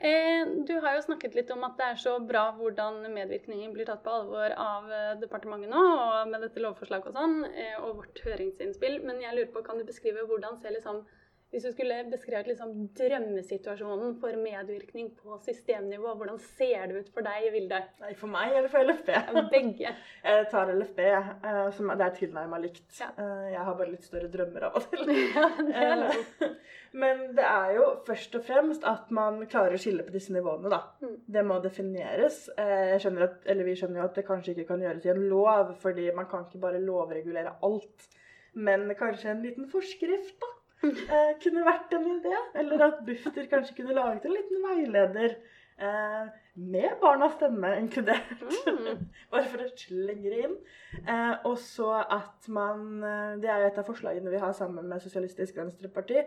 Eh, 0.00 0.44
du 0.64 0.76
har 0.80 0.94
jo 0.94 1.00
snakket 1.02 1.34
litt 1.34 1.50
om 1.50 1.64
at 1.64 1.76
det 1.76 1.86
er 1.90 1.96
så 1.98 2.12
bra 2.24 2.52
hvordan 2.54 3.00
medvirkningen 3.10 3.72
blir 3.74 3.84
tatt 3.88 4.04
på 4.04 4.12
alvor 4.14 4.52
av 4.54 4.84
eh, 4.94 5.14
departementet 5.18 5.72
nå, 5.72 5.80
og 5.98 6.28
med 6.30 6.40
dette 6.44 6.62
lovforslaget 6.62 7.08
og 7.10 7.14
sånn, 7.18 7.44
eh, 7.50 7.74
og 7.82 7.96
vårt 8.04 8.20
høringsinnspill. 8.22 9.00
Men 9.04 9.18
jeg 9.20 9.34
lurer 9.34 9.50
på, 9.56 9.64
kan 9.66 9.76
du 9.78 9.82
beskrive 9.88 10.22
hvordan 10.28 10.60
ser 10.62 10.70
liksom 10.76 11.04
Hvis 11.48 11.64
du 11.64 11.70
skulle 11.72 11.94
beskrevet 12.12 12.50
liksom 12.50 12.72
drømmesituasjonen 12.98 14.18
for 14.20 14.36
medvirkning 14.36 15.06
på 15.16 15.38
systemnivå, 15.46 16.10
hvordan 16.20 16.36
ser 16.58 16.90
det 16.90 16.98
ut 17.00 17.08
for 17.14 17.24
deg 17.24 17.46
Vilde? 17.54 17.78
Nei, 18.02 18.10
for 18.20 18.28
meg 18.28 18.52
eller 18.58 18.68
for 18.68 18.84
LFB? 18.84 19.08
Begge. 19.54 19.92
Jeg 20.28 20.48
tar 20.52 20.72
LFB, 20.74 21.00
eh, 21.08 21.60
som 21.72 21.88
det 21.94 22.04
er 22.04 22.12
tilnærma 22.18 22.60
likt. 22.60 22.84
Ja. 23.00 23.08
Eh, 23.16 23.46
Jeg 23.54 23.64
har 23.64 23.78
bare 23.78 23.94
litt 23.94 24.04
større 24.04 24.28
drømmer 24.34 24.66
av 24.68 24.76
og 24.76 24.88
til. 24.92 25.14
Ja, 25.32 25.46
det 25.62 25.86
er 25.86 25.96
lov. 26.02 26.20
Eh, 26.44 26.52
Men 27.00 27.24
det 27.36 27.44
er 27.48 27.72
jo 27.78 27.86
først 28.06 28.36
og 28.38 28.44
fremst 28.48 28.84
at 28.88 29.08
man 29.14 29.40
klarer 29.48 29.76
å 29.76 29.80
skille 29.80 30.04
på 30.04 30.12
disse 30.14 30.32
nivåene, 30.36 30.68
da. 30.72 30.82
Mm. 31.04 31.16
Det 31.38 31.46
må 31.48 31.58
defineres. 31.64 32.42
Jeg 32.60 33.00
skjønner 33.04 33.26
at, 33.30 33.40
eller 33.48 33.68
Vi 33.68 33.74
skjønner 33.80 34.02
jo 34.02 34.06
at 34.10 34.20
det 34.20 34.24
kanskje 34.28 34.52
ikke 34.54 34.68
kan 34.74 34.84
gjøres 34.84 35.04
i 35.08 35.12
en 35.12 35.24
lov, 35.32 35.74
fordi 35.80 36.10
man 36.16 36.28
kan 36.30 36.44
ikke 36.48 36.60
bare 36.64 36.80
lovregulere 36.84 37.56
alt. 37.68 38.08
Men 38.56 38.88
kanskje 39.00 39.32
en 39.32 39.44
liten 39.44 39.68
forskrift, 39.72 40.36
da. 40.44 40.54
Eh, 40.84 41.30
kunne 41.42 41.64
vært 41.66 41.94
en 41.96 42.04
idé. 42.12 42.34
Eller 42.60 42.84
at 42.86 43.00
Bufdir 43.06 43.48
kanskje 43.50 43.74
kunne 43.80 43.96
laget 43.96 44.26
en 44.28 44.34
liten 44.36 44.60
veileder 44.62 45.34
eh, 45.78 46.28
med 46.54 46.92
barnas 47.02 47.34
stemme 47.38 47.72
inkludert. 47.80 48.44
Mm. 48.66 49.02
Bare 49.32 49.48
for 49.50 49.64
å 49.64 49.70
slenge 49.78 50.30
det 50.30 50.44
inn. 50.46 50.54
Eh, 51.02 51.34
og 51.48 51.58
så 51.62 51.90
at 52.04 52.46
man 52.52 53.02
eh, 53.02 53.32
Det 53.42 53.50
er 53.50 53.64
jo 53.64 53.70
et 53.72 53.80
av 53.82 53.88
forslagene 53.90 54.30
vi 54.32 54.42
har 54.42 54.54
sammen 54.56 54.86
med 54.90 55.02
Sosialistisk 55.02 55.58
Venstreparti. 55.58 56.22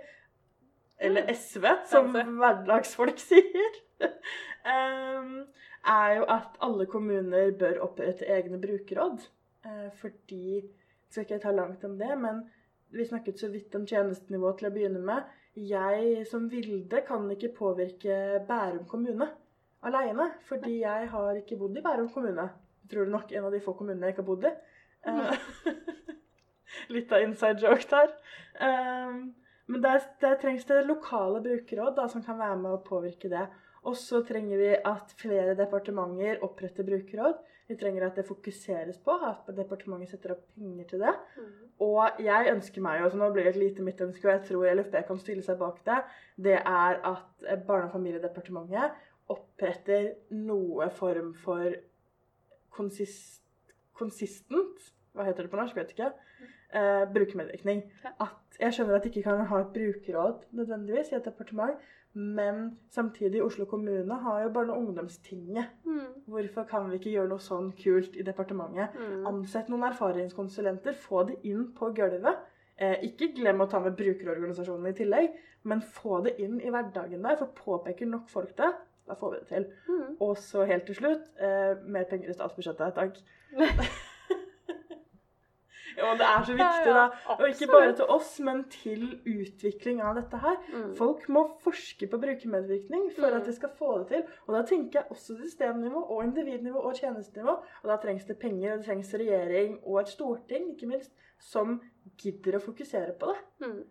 Eller 1.01 1.25
Mm. 1.25 1.33
SV, 1.33 1.65
som 1.89 2.11
hverdagsfolk 2.13 3.17
sier. 3.29 3.79
eh, 4.03 5.31
er 5.91 6.11
jo 6.19 6.25
at 6.29 6.59
alle 6.61 6.85
kommuner 6.85 7.55
bør 7.57 7.79
opprette 7.87 8.27
egne 8.29 8.59
brukerråd. 8.61 9.23
fordi 9.97 9.97
fordi 10.01 10.69
Skal 11.09 11.23
ikke 11.25 11.39
ta 11.43 11.51
langt 11.51 11.83
om 11.83 11.97
det, 11.99 12.17
men 12.19 12.43
vi 12.91 13.05
snakket 13.07 13.39
så 13.39 13.49
vidt 13.51 13.75
om 13.75 13.85
tjenestenivået 13.87 14.59
til 14.59 14.69
å 14.69 14.73
begynne 14.75 15.01
med. 15.05 15.29
Jeg 15.55 16.25
som 16.29 16.47
Vilde 16.51 17.01
kan 17.07 17.27
ikke 17.31 17.53
påvirke 17.57 18.41
Bærum 18.47 18.85
kommune 18.87 19.27
aleine, 19.83 20.29
fordi 20.47 20.79
jeg 20.81 21.09
har 21.11 21.39
ikke 21.39 21.57
bodd 21.59 21.77
i 21.77 21.83
Bærum 21.83 22.09
kommune. 22.13 22.47
Tror 22.91 23.07
du 23.07 23.13
nok 23.13 23.31
en 23.31 23.47
av 23.47 23.53
de 23.53 23.61
få 23.63 23.73
kommunene 23.77 24.07
jeg 24.07 24.15
ikke 24.15 24.23
har 24.23 24.29
bodd 24.29 24.47
i. 24.47 24.53
Eh, 25.07 26.15
Litt 26.95 27.11
av 27.11 27.23
inside 27.25 27.63
joke 27.63 27.87
der. 27.91 28.13
Eh, 28.67 29.21
men 29.71 29.83
der, 29.83 30.03
der 30.21 30.39
trengs 30.41 30.67
det 30.67 30.83
lokale 30.87 31.41
brukerråd 31.43 31.95
da, 31.97 32.07
som 32.11 32.23
kan 32.25 32.39
være 32.39 32.59
med 32.59 32.75
å 32.75 32.83
påvirke 32.85 33.31
det. 33.31 33.45
Og 33.87 33.95
så 33.97 34.21
trenger 34.25 34.59
vi 34.61 34.71
at 34.75 35.13
flere 35.17 35.55
departementer 35.57 36.43
oppretter 36.45 36.85
brukerråd. 36.85 37.39
Vi 37.71 37.77
trenger 37.79 38.03
at 38.09 38.17
det 38.19 38.27
fokuseres 38.27 38.97
på, 38.99 39.13
at 39.15 39.47
departementet 39.55 40.11
setter 40.11 40.35
opp 40.35 40.43
penger 40.57 40.89
til 40.89 41.03
det. 41.05 41.13
Mm. 41.37 41.51
Og 41.87 42.19
jeg 42.25 42.51
ønsker 42.51 42.83
meg 42.83 43.05
og 43.05 43.15
nå 43.17 43.29
blir 43.31 43.47
det 43.47 43.53
et 43.55 43.61
lite 43.61 43.85
mitt 43.85 44.01
ønske, 44.03 44.25
og 44.27 44.33
jeg 44.33 44.43
tror 44.49 44.73
LFB 44.75 44.97
kan 45.07 45.21
stille 45.21 45.45
seg 45.45 45.59
bak 45.61 45.79
det, 45.87 46.01
det 46.49 46.57
er 46.59 46.99
at 47.13 47.45
Barne- 47.67 47.87
og 47.87 47.95
familiedepartementet 47.95 48.99
oppretter 49.31 50.11
noe 50.35 50.89
form 50.97 51.31
for 51.39 51.71
konsist, 52.75 53.39
konsistent 53.97 54.91
hva 55.15 55.27
heter 55.27 55.45
det 55.45 55.51
på 55.51 55.59
norsk, 55.59 55.75
vet 55.75 55.93
ikke, 55.95 56.11
eh, 56.73 57.05
brukermedvirkning. 57.13 57.83
At 58.19 58.59
jeg 58.59 58.73
skjønner 58.73 58.95
at 58.95 59.03
de 59.03 59.09
ikke 59.09 59.25
kan 59.25 59.45
ha 59.45 59.59
et 59.61 59.73
brukerråd 59.75 60.45
nødvendigvis 60.51 61.11
i 61.11 61.15
et 61.15 61.25
departement, 61.25 61.77
men 62.13 62.77
samtidig 62.91 63.43
Oslo 63.43 63.65
kommune 63.65 64.15
har 64.23 64.41
jo 64.43 64.49
barne- 64.49 64.73
og 64.73 64.77
ungdomstinget. 64.77 65.65
Mm. 65.85 66.23
Hvorfor 66.25 66.63
kan 66.63 66.89
vi 66.89 66.99
ikke 66.99 67.11
gjøre 67.11 67.29
noe 67.29 67.39
sånn 67.39 67.71
kult 67.83 68.15
i 68.15 68.25
departementet? 68.27 68.97
Mm. 68.99 69.27
Ansett 69.27 69.69
noen 69.69 69.87
erfaringskonsulenter, 69.87 70.93
få 70.93 71.23
de 71.27 71.37
inn 71.43 71.69
på 71.77 71.93
gulvet. 71.95 72.43
Eh, 72.77 72.97
ikke 73.07 73.31
glem 73.35 73.61
å 73.61 73.69
ta 73.69 73.79
med 73.79 73.95
brukerorganisasjonene 73.95 74.89
i 74.89 74.97
tillegg, 74.97 75.33
men 75.63 75.81
få 75.81 76.23
det 76.25 76.35
inn 76.39 76.59
i 76.61 76.69
hverdagen 76.69 77.23
der, 77.23 77.37
for 77.39 77.51
påpeker 77.55 78.09
nok 78.09 78.29
folk 78.29 78.57
det, 78.57 78.73
da 79.07 79.15
får 79.15 79.31
vi 79.31 79.39
det 79.39 79.47
til. 79.47 79.67
Mm. 79.87 80.15
Og 80.19 80.37
så 80.37 80.65
helt 80.65 80.85
til 80.85 80.95
slutt, 80.95 81.27
eh, 81.39 81.75
mer 81.85 82.03
penger 82.09 82.29
i 82.29 82.33
statsbudsjettet, 82.33 82.95
takk. 82.95 83.21
jo, 85.97 86.11
det 86.17 86.25
er 86.27 86.43
så 86.47 86.53
viktig, 86.57 86.93
da. 86.95 87.05
Og 87.35 87.43
ikke 87.49 87.67
bare 87.71 87.93
til 87.95 88.05
oss, 88.05 88.39
men 88.39 88.63
til 88.69 89.19
utvikling 89.27 90.01
av 90.01 90.15
dette 90.15 90.37
her. 90.37 90.57
Mm. 90.73 90.95
Folk 90.97 91.27
må 91.29 91.43
forske 91.63 92.07
på 92.11 92.19
brukermedvirkning 92.21 93.11
for 93.15 93.27
Mm. 93.29 93.37
at 93.37 93.45
de 93.45 93.53
skal 93.53 93.69
få 93.77 93.97
det 93.99 94.07
til. 94.07 94.23
Og 94.47 94.53
da 94.55 94.61
tenker 94.65 94.99
jeg 94.99 95.09
også 95.11 95.37
systemnivå 95.37 96.03
og 96.09 96.23
individnivå 96.23 96.79
og 96.79 96.95
tjenestenivå. 96.95 97.57
Og 97.83 97.87
da 97.89 97.97
trengs 97.97 98.25
det 98.25 98.39
penger, 98.39 98.73
og 98.73 98.77
det 98.79 98.85
trengs 98.87 99.13
regjering 99.13 99.79
og 99.85 99.99
et 100.01 100.07
storting, 100.07 100.71
ikke 100.75 100.87
minst, 100.87 101.11
som 101.39 101.81
gidder 102.17 102.57
å 102.59 102.61
fokusere 102.61 103.13
på 103.19 103.25
det. 103.33 103.67
Mm. 103.67 103.83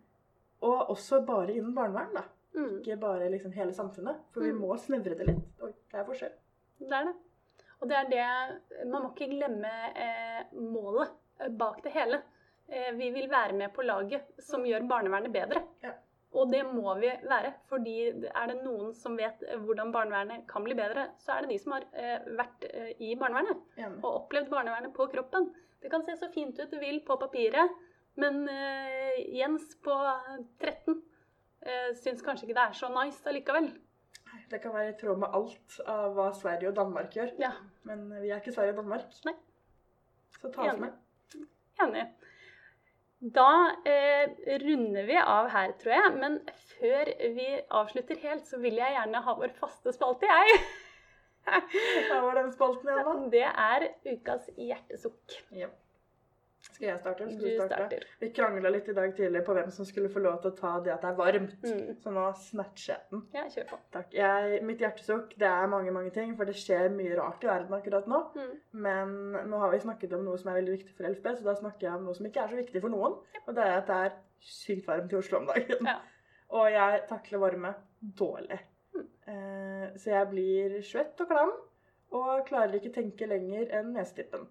Og 0.61 0.89
også 0.89 1.25
bare 1.25 1.53
innen 1.55 1.75
barnevern, 1.75 2.13
da. 2.15 2.21
Mm. 2.55 2.77
Ikke 2.81 2.97
bare 2.99 3.29
liksom 3.31 3.51
hele 3.55 3.73
samfunnet. 3.73 4.15
For 4.33 4.41
vi 4.41 4.51
Mm. 4.51 4.59
må 4.59 4.77
snevre 4.77 5.15
det 5.17 5.27
litt. 5.27 5.43
Oi, 5.63 5.71
det 5.91 5.99
er 5.99 6.03
forskjell. 6.05 6.31
Det 6.79 6.91
er 6.91 7.03
det. 7.05 7.13
Og 7.81 7.89
det 7.89 7.97
er 7.97 8.09
det 8.09 8.87
Man 8.91 9.01
må 9.03 9.09
ikke 9.15 9.29
glemme 9.31 9.71
eh, 9.95 10.43
målet 10.53 11.07
bak 11.49 11.83
det 11.83 11.93
hele. 11.95 12.21
Eh, 12.67 12.93
vi 12.95 13.09
vil 13.11 13.29
være 13.29 13.53
med 13.57 13.73
på 13.73 13.83
laget 13.83 14.31
som 14.39 14.65
gjør 14.65 14.87
barnevernet 14.87 15.33
bedre. 15.33 15.63
Ja. 15.83 15.95
Og 16.31 16.47
det 16.47 16.61
må 16.63 16.93
vi 16.95 17.09
være. 17.27 17.53
fordi 17.67 17.95
er 18.07 18.45
det 18.47 18.61
noen 18.63 18.93
som 18.95 19.17
vet 19.19 19.43
eh, 19.43 19.59
hvordan 19.59 19.91
barnevernet 19.91 20.47
kan 20.47 20.63
bli 20.63 20.77
bedre, 20.77 21.09
så 21.19 21.35
er 21.35 21.41
det 21.41 21.51
de 21.51 21.59
som 21.59 21.75
har 21.75 21.87
eh, 21.91 22.27
vært 22.37 22.67
i 22.99 23.15
barnevernet 23.19 23.99
og 24.01 24.09
opplevd 24.13 24.49
barnevernet 24.53 24.93
på 24.95 25.07
kroppen. 25.11 25.51
Det 25.81 25.91
kan 25.91 26.05
se 26.05 26.15
så 26.15 26.29
fint 26.31 26.59
ut 26.59 26.71
du 26.71 26.79
vil 26.79 27.01
på 27.03 27.17
papiret, 27.17 27.71
men 28.21 28.43
Jens 29.33 29.71
på 29.83 29.95
13 30.59 31.01
eh, 31.65 31.91
syns 31.97 32.23
kanskje 32.23 32.47
ikke 32.47 32.57
det 32.59 32.65
er 32.67 32.77
så 32.77 32.91
nice 32.93 33.27
allikevel. 33.27 33.71
Det 34.51 34.59
kan 34.63 34.75
være 34.75 34.93
i 34.93 34.97
tråd 34.99 35.19
med 35.19 35.35
alt 35.35 35.79
av 35.91 36.13
hva 36.15 36.29
Sverige 36.35 36.71
og 36.71 36.77
Danmark 36.77 37.15
gjør. 37.15 37.33
Ja, 37.41 37.51
Men 37.87 38.07
vi 38.21 38.29
er 38.29 38.39
ikke 38.39 38.53
Sverige 38.55 38.77
og 38.77 38.83
Danmark. 38.83 39.15
Nei. 39.27 39.35
Så 40.39 40.51
ta 40.51 40.69
oss 40.69 40.79
med. 40.79 40.95
Enig. 41.81 42.07
Da 43.21 43.75
eh, 43.85 44.31
runder 44.63 45.05
vi 45.05 45.17
av 45.21 45.49
her, 45.53 45.75
tror 45.81 45.93
jeg. 45.93 46.13
Men 46.17 46.39
før 46.77 47.11
vi 47.35 47.49
avslutter 47.81 48.17
helt, 48.23 48.47
så 48.49 48.57
vil 48.63 48.79
jeg 48.81 48.95
gjerne 48.95 49.21
ha 49.27 49.35
vår 49.37 49.53
faste 49.59 49.93
spalte, 49.93 50.29
jeg. 50.29 50.63
Hva 52.09 52.17
var 52.25 52.39
den 52.39 52.51
spalten 52.53 52.89
igjen, 52.89 53.05
da? 53.05 53.13
Det 53.35 53.45
er 53.49 53.87
ukas 54.15 54.49
hjertesukk. 54.57 55.37
Ja. 55.57 55.69
Skal 56.69 56.87
jeg 56.87 56.99
starte, 56.99 57.25
Du 57.25 57.31
skal 57.31 57.43
du 57.47 57.55
starte? 57.55 57.75
starter. 57.75 58.05
Vi 58.21 58.29
krangla 58.37 58.69
litt 58.73 58.87
i 58.89 58.93
dag 58.93 59.15
tidlig 59.17 59.41
på 59.45 59.53
hvem 59.57 59.71
som 59.73 59.85
skulle 59.85 60.09
få 60.13 60.21
lov 60.23 60.39
til 60.41 60.51
å 60.51 60.57
ta 60.57 60.71
det 60.85 60.93
at 60.93 61.01
det 61.01 61.09
er 61.09 61.17
varmt. 61.17 61.55
Mm. 61.65 61.95
Så 62.03 62.13
nå 62.13 62.25
snatcher 62.37 62.93
jeg 62.93 63.01
den. 63.11 63.23
Ja, 63.35 63.43
kjør 63.55 63.67
på. 63.71 63.79
Takk. 63.95 64.13
Jeg, 64.13 64.61
mitt 64.69 64.83
hjertesukk 64.83 65.35
det 65.41 65.49
er 65.49 65.71
mange 65.71 65.93
mange 65.95 66.13
ting, 66.15 66.35
for 66.37 66.49
det 66.49 66.55
skjer 66.61 66.89
mye 66.93 67.17
rart 67.19 67.43
i 67.43 67.49
verden 67.49 67.77
akkurat 67.77 68.09
nå. 68.11 68.21
Mm. 68.37 68.53
Men 68.87 69.15
nå 69.51 69.61
har 69.63 69.73
vi 69.73 69.81
snakket 69.85 70.13
om 70.17 70.25
noe 70.25 70.37
som 70.41 70.51
er 70.53 70.61
veldig 70.61 70.77
viktig 70.77 70.95
for 70.97 71.09
LFB, 71.09 71.31
så 71.39 71.49
da 71.49 71.57
snakker 71.59 71.87
jeg 71.87 71.97
om 71.97 72.05
noe 72.09 72.17
som 72.17 72.29
ikke 72.29 72.45
er 72.45 72.53
så 72.53 72.61
viktig 72.61 72.83
for 72.85 72.93
noen. 72.93 73.19
Og 73.45 73.57
det 73.57 73.67
er 73.67 73.75
at 73.81 73.89
det 73.89 73.99
er 74.05 74.15
sykt 74.51 74.87
varmt 74.89 75.13
i 75.13 75.19
Oslo 75.19 75.41
om 75.41 75.49
dagen. 75.51 75.91
Ja. 75.93 75.97
Og 76.51 76.71
jeg 76.71 77.03
takler 77.09 77.39
varme 77.45 77.75
dårlig. 78.01 78.57
Mm. 78.95 79.05
Eh, 79.33 79.85
så 80.01 80.15
jeg 80.15 80.31
blir 80.33 80.79
svett 80.83 81.21
og 81.23 81.29
klam, 81.29 81.53
og 82.11 82.41
klarer 82.49 82.75
ikke 82.75 82.91
tenke 82.95 83.27
lenger 83.29 83.69
enn 83.77 83.93
nesetippen. 83.95 84.49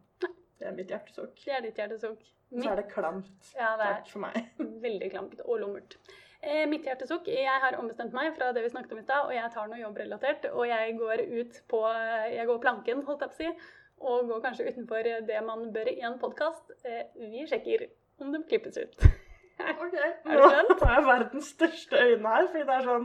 Det 0.60 0.68
er 0.68 0.74
mitt 0.76 0.90
hjertesukk. 0.92 1.38
Det 1.40 1.54
er 1.56 1.62
ditt 1.64 1.78
hjertesukk. 1.80 2.24
Så 2.50 2.66
er 2.72 2.80
det 2.80 2.88
klamt. 2.90 3.52
Ja, 3.54 3.70
det 3.78 3.86
er 3.86 4.00
Takk 4.00 4.10
for 4.10 4.24
meg. 4.26 4.50
veldig 4.86 5.08
klamt 5.14 5.40
og 5.46 5.60
lummert. 5.62 5.96
Eh, 6.40 6.64
mitt 6.68 6.86
hjertesukk 6.88 7.28
Jeg 7.28 7.60
har 7.62 7.76
ombestemt 7.78 8.14
meg 8.16 8.32
fra 8.36 8.48
det 8.56 8.62
vi 8.64 8.70
snakket 8.72 8.94
om 8.96 9.00
i 9.02 9.04
stad, 9.04 9.26
og 9.28 9.34
jeg 9.36 9.52
tar 9.54 9.70
noe 9.70 9.80
jobbrelatert. 9.80 10.48
Og 10.52 10.66
jeg 10.68 10.96
går 10.98 11.24
ut 11.30 11.60
på 11.70 11.80
Jeg 12.34 12.46
går 12.50 12.62
planken, 12.64 13.04
holdt 13.08 13.24
jeg 13.24 13.32
på 13.32 13.36
å 13.36 13.40
si, 13.40 13.70
og 14.10 14.28
går 14.32 14.44
kanskje 14.48 14.68
utenfor 14.72 15.10
det 15.28 15.40
man 15.46 15.66
bør 15.74 15.90
i 15.92 15.98
en 16.08 16.20
podkast. 16.20 16.72
Eh, 16.84 17.02
vi 17.30 17.46
sjekker 17.48 17.86
om 18.20 18.32
det 18.36 18.44
klippes 18.52 18.80
ut. 18.80 19.00
Ok, 19.60 19.92
du 19.92 20.30
Nå 20.32 20.46
spent? 20.48 20.80
har 20.80 20.94
jeg 20.94 21.04
verdens 21.04 21.48
største 21.52 21.98
øyne 22.00 22.30
her, 22.32 22.46
fordi 22.48 22.62
det 22.64 22.76
er 22.78 22.86
sånn 22.86 23.02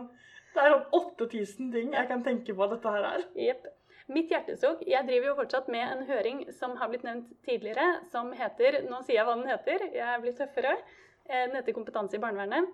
det 0.55 0.61
er 0.63 0.71
sånn 0.71 0.85
8000 0.95 1.71
ting 1.73 1.89
jeg 1.97 2.07
kan 2.07 2.21
tenke 2.23 2.53
på 2.55 2.67
dette 2.71 2.93
her 2.93 3.07
er. 3.09 3.25
Jepp. 3.35 3.65
Mitt 4.05 4.29
hjertesukk 4.29 4.83
Jeg 4.85 5.07
driver 5.07 5.31
jo 5.31 5.37
fortsatt 5.39 5.69
med 5.73 5.81
en 5.81 6.03
høring 6.05 6.43
som 6.53 6.75
har 6.77 6.91
blitt 6.91 7.05
nevnt 7.07 7.31
tidligere, 7.45 8.03
som 8.11 8.29
heter 8.37 8.83
Nå 8.85 9.01
sier 9.01 9.17
jeg 9.17 9.25
hva 9.25 9.37
den 9.39 9.49
heter, 9.49 9.85
jeg 9.95 10.21
blir 10.21 10.35
tøffere. 10.37 10.75
Eh, 11.25 11.47
Den 11.47 11.55
heter 11.57 11.73
Kompetanse 11.73 12.19
i 12.19 12.21
barnevernet. 12.21 12.69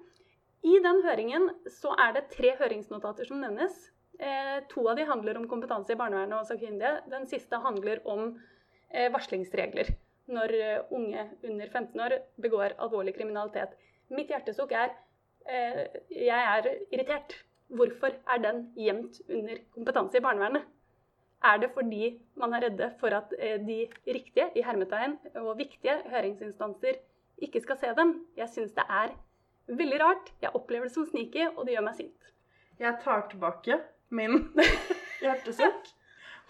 I 0.67 0.75
den 0.83 0.99
høringen 1.05 1.47
så 1.71 1.93
er 1.97 2.17
det 2.17 2.27
tre 2.33 2.51
høringsnotater 2.59 3.29
som 3.29 3.39
nevnes. 3.39 3.77
Eh, 4.19 4.59
To 4.73 4.83
av 4.91 4.99
de 4.99 5.07
handler 5.07 5.39
om 5.39 5.47
kompetanse 5.47 5.95
i 5.95 5.99
barnevernet 6.01 6.35
og 6.35 6.49
sakkyndige. 6.49 6.97
Den 7.13 7.23
siste 7.31 7.61
handler 7.63 8.03
om 8.05 8.35
eh, 8.91 9.07
varslingsregler 9.13 9.93
når 10.31 10.51
unge 10.95 11.23
under 11.43 11.67
15 11.67 11.99
år 11.99 12.13
begår 12.39 12.75
alvorlig 12.79 13.15
kriminalitet. 13.15 13.73
Mitt 14.11 14.29
hjertesukk 14.31 14.71
er 14.71 14.93
Jeg 16.11 16.29
er 16.29 16.67
irritert. 16.93 17.33
Hvorfor 17.67 18.13
er 18.29 18.37
den 18.43 18.61
gjemt 18.77 19.17
under 19.27 19.57
kompetanse 19.73 20.19
i 20.19 20.23
barnevernet? 20.23 20.67
Er 21.43 21.57
det 21.57 21.71
fordi 21.73 22.19
man 22.37 22.53
er 22.53 22.67
redde 22.67 22.91
for 22.99 23.13
at 23.17 23.31
eh, 23.39 23.57
de 23.65 23.79
riktige 24.07 24.49
i 24.55 24.61
hermetegn 24.65 25.15
og 25.41 25.55
viktige 25.57 25.95
høringsinstanser 26.11 26.99
ikke 27.41 27.61
skal 27.63 27.79
se 27.81 27.93
dem? 27.97 28.13
Jeg 28.37 28.49
syns 28.53 28.75
det 28.77 28.85
er 28.89 29.15
veldig 29.71 30.01
rart. 30.03 30.29
Jeg 30.41 30.53
opplever 30.57 30.85
det 30.89 30.93
som 30.93 31.07
sniky, 31.09 31.47
og 31.55 31.65
det 31.65 31.73
gjør 31.75 31.87
meg 31.87 31.97
sint. 31.97 32.29
Jeg 32.81 32.97
tar 33.03 33.25
tilbake 33.31 33.79
min 34.13 34.37
hjertesukk 35.23 35.89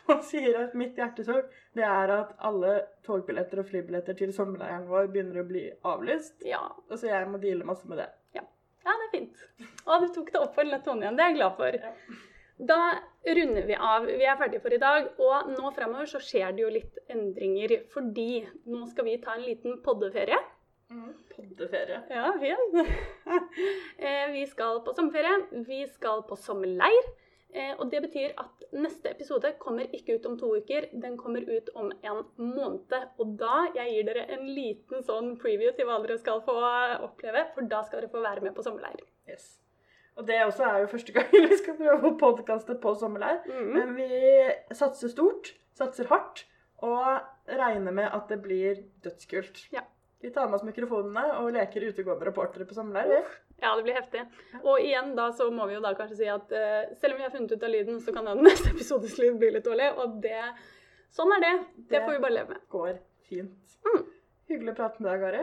og 0.10 0.24
sier 0.26 0.58
at 0.64 0.74
mitt 0.76 0.98
hjertesukk 0.98 1.52
det 1.78 1.86
er 1.88 2.12
at 2.16 2.32
alle 2.44 2.72
togbilletter 3.06 3.62
og 3.62 3.70
flybilletter 3.70 4.18
til 4.18 4.34
sommerleiren 4.36 4.88
vår 4.90 5.08
begynner 5.14 5.44
å 5.44 5.48
bli 5.48 5.68
avlyst. 5.88 6.42
Ja, 6.48 6.64
Og 6.90 6.98
så 6.98 7.12
jeg 7.12 7.30
må 7.32 7.40
deale 7.40 7.68
masse 7.68 7.88
med 7.88 8.02
det. 8.02 8.10
ja 8.36 8.44
det 8.84 9.08
er 9.08 9.12
fint. 9.14 9.44
Og 9.86 10.04
du 10.04 10.08
tok 10.16 10.32
det 10.34 10.40
opp 10.42 10.56
for 10.58 10.68
lett 10.68 10.84
tone 10.84 11.06
igjen. 11.06 11.16
Det 11.20 11.24
er 11.24 11.30
jeg 11.32 11.38
glad 11.38 11.58
for. 11.60 11.78
Ja. 11.78 11.92
Da 12.72 12.80
runder 13.26 13.68
vi 13.68 13.76
av. 13.76 14.06
Vi 14.08 14.26
er 14.26 14.40
ferdige 14.40 14.62
for 14.64 14.74
i 14.74 14.82
dag. 14.82 15.12
Og 15.22 15.52
nå 15.54 15.72
fremover 15.76 16.10
så 16.10 16.22
skjer 16.24 16.56
det 16.56 16.66
jo 16.66 16.74
litt 16.74 16.98
endringer. 17.12 17.78
Fordi 17.94 18.44
nå 18.72 18.86
skal 18.92 19.08
vi 19.10 19.20
ta 19.24 19.38
en 19.38 19.46
liten 19.46 19.80
poddeferie. 19.86 20.40
Mm. 20.92 21.12
Poddeferie. 21.36 22.02
Ja, 22.12 22.34
fin. 22.42 22.68
Eh, 24.02 24.32
vi 24.34 24.46
skal 24.50 24.82
på 24.84 24.94
sommerferie. 24.98 25.64
Vi 25.68 25.84
skal 25.94 26.24
på 26.28 26.36
sommerleir. 26.36 27.12
Eh, 27.54 27.74
Og 27.78 27.90
det 27.92 28.02
betyr 28.08 28.34
at 28.40 28.66
neste 28.72 29.12
episode 29.12 29.54
kommer 29.60 29.88
ikke 29.94 30.16
ut 30.18 30.26
om 30.26 30.38
to 30.40 30.54
uker, 30.58 30.88
den 31.04 31.18
kommer 31.20 31.44
ut 31.44 31.70
om 31.76 31.92
en 31.92 32.22
måned. 32.40 32.94
Og 33.20 33.36
da 33.40 33.66
jeg 33.76 33.92
gir 33.94 34.08
dere 34.08 34.26
en 34.36 34.48
liten 34.48 35.04
sånn 35.04 35.36
preview 35.42 35.74
til 35.76 35.86
hva 35.90 36.00
dere 36.04 36.18
skal 36.22 36.42
få 36.48 36.56
oppleve, 37.04 37.50
for 37.54 37.68
da 37.68 37.84
skal 37.84 38.02
dere 38.02 38.14
få 38.14 38.24
være 38.24 38.42
med 38.48 38.56
på 38.56 38.64
sommerleir. 38.64 39.04
Yes. 39.28 39.61
Og 40.22 40.28
det 40.28 40.38
også 40.46 40.68
er 40.68 40.84
jo 40.84 40.90
første 40.92 41.14
gang 41.16 41.32
vi 41.50 41.58
skal 41.58 41.78
prøve 41.80 42.12
å 42.12 42.18
podkaste 42.22 42.76
på 42.82 42.94
sommerleir. 43.00 43.40
Mm. 43.50 43.70
Men 43.74 43.94
vi 43.98 44.10
satser 44.78 45.10
stort, 45.10 45.50
satser 45.78 46.10
hardt, 46.12 46.44
og 46.86 47.56
regner 47.58 47.94
med 47.96 48.06
at 48.14 48.30
det 48.30 48.38
blir 48.44 48.84
dødskult. 49.06 49.64
Ja. 49.74 49.82
Vi 50.22 50.30
tar 50.30 50.46
med 50.46 50.60
oss 50.60 50.66
mikrofonene 50.68 51.40
og 51.42 51.50
leker 51.56 51.88
utegående 51.90 52.28
reportere 52.30 52.68
på 52.70 52.78
sommerleir. 52.78 53.26
Ja, 53.62 53.74
det 53.78 53.86
blir 53.88 53.98
heftig. 53.98 54.22
Og 54.62 54.78
igjen 54.82 55.16
da 55.18 55.28
så 55.38 55.48
må 55.54 55.66
vi 55.70 55.76
jo 55.80 55.82
da 55.82 55.96
kanskje 55.98 56.20
si 56.22 56.30
at 56.30 56.54
uh, 56.54 56.94
selv 57.02 57.16
om 57.16 57.22
vi 57.22 57.26
har 57.26 57.34
funnet 57.34 57.54
ut 57.58 57.66
av 57.66 57.74
lyden, 57.74 57.98
så 58.02 58.14
kan 58.14 58.30
den 58.30 58.44
neste 58.48 58.70
episodes 58.76 59.18
lyd 59.22 59.38
bli 59.42 59.52
litt 59.58 59.66
dårlig. 59.66 59.90
Og 60.02 60.20
det 60.24 60.38
Sånn 61.12 61.34
er 61.36 61.42
det. 61.44 61.54
Det 61.76 61.98
Det- 61.98 62.06
får 62.06 62.14
vi 62.16 62.24
bare 62.24 62.38
leve 62.38 62.54
med. 62.54 62.62
Går 62.72 62.94
fint. 63.28 63.74
Mm. 63.84 64.04
Hyggelig 64.48 64.72
å 64.72 64.78
prate 64.78 65.02
med 65.04 65.10
deg, 65.12 65.24
Gari. 65.26 65.42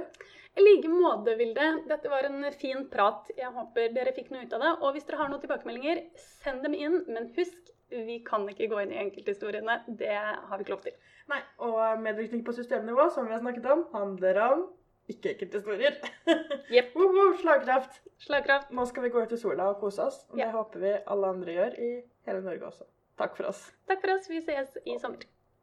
I 0.59 0.63
like 0.65 0.89
måte, 0.91 1.35
Vilde. 1.39 1.67
Dette 1.87 2.11
var 2.11 2.27
en 2.27 2.47
fin 2.59 2.85
prat. 2.91 3.29
Jeg 3.39 3.51
håper 3.55 3.93
dere 3.95 4.15
fikk 4.17 4.33
noe 4.35 4.43
ut 4.43 4.55
av 4.57 4.65
det. 4.65 4.73
Og 4.83 4.97
hvis 4.97 5.07
dere 5.07 5.21
har 5.21 5.31
noen 5.31 5.43
tilbakemeldinger, 5.43 6.01
send 6.43 6.67
dem 6.67 6.75
inn. 6.75 7.05
Men 7.07 7.31
husk, 7.37 7.71
vi 7.93 8.19
kan 8.27 8.47
ikke 8.51 8.67
gå 8.73 8.81
inn 8.83 8.95
i 8.97 8.99
enkelthistoriene. 9.05 9.79
Det 10.01 10.11
har 10.19 10.57
vi 10.59 10.67
ikke 10.67 10.75
lov 10.75 10.83
til. 10.89 10.99
Nei, 11.31 11.41
Og 11.63 12.03
medvirkning 12.03 12.43
på 12.45 12.57
systemnivå, 12.57 13.09
som 13.15 13.29
vi 13.29 13.37
har 13.37 13.43
snakket 13.45 13.71
om, 13.71 13.87
handler 13.95 14.43
om 14.49 14.67
ikke 15.09 15.35
enkelthistorier. 15.37 15.97
Jepp. 16.75 16.95
-huh, 16.95 17.41
Slagkraft! 17.41 18.03
Slagkraft. 18.19 18.71
Nå 18.71 18.85
skal 18.85 19.03
vi 19.03 19.09
gå 19.09 19.23
ut 19.23 19.33
i 19.33 19.37
sola 19.37 19.71
og 19.71 19.81
kose 19.81 20.03
oss. 20.03 20.27
Og 20.31 20.39
Ja. 20.39 20.45
det 20.45 20.53
håper 20.53 20.79
vi 20.79 20.97
alle 21.07 21.27
andre 21.27 21.53
gjør 21.53 21.79
i 21.79 22.03
hele 22.27 22.43
Norge 22.43 22.67
også. 22.67 22.85
Takk 23.19 23.37
for 23.37 23.45
oss. 23.45 23.73
Takk 23.89 24.01
for 24.01 24.15
oss. 24.15 24.31
Vi 24.31 24.41
ses 24.41 24.79
i 24.87 24.99
sommer. 24.99 25.19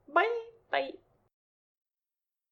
Bye! 0.08 0.40
Bye. 0.72 1.05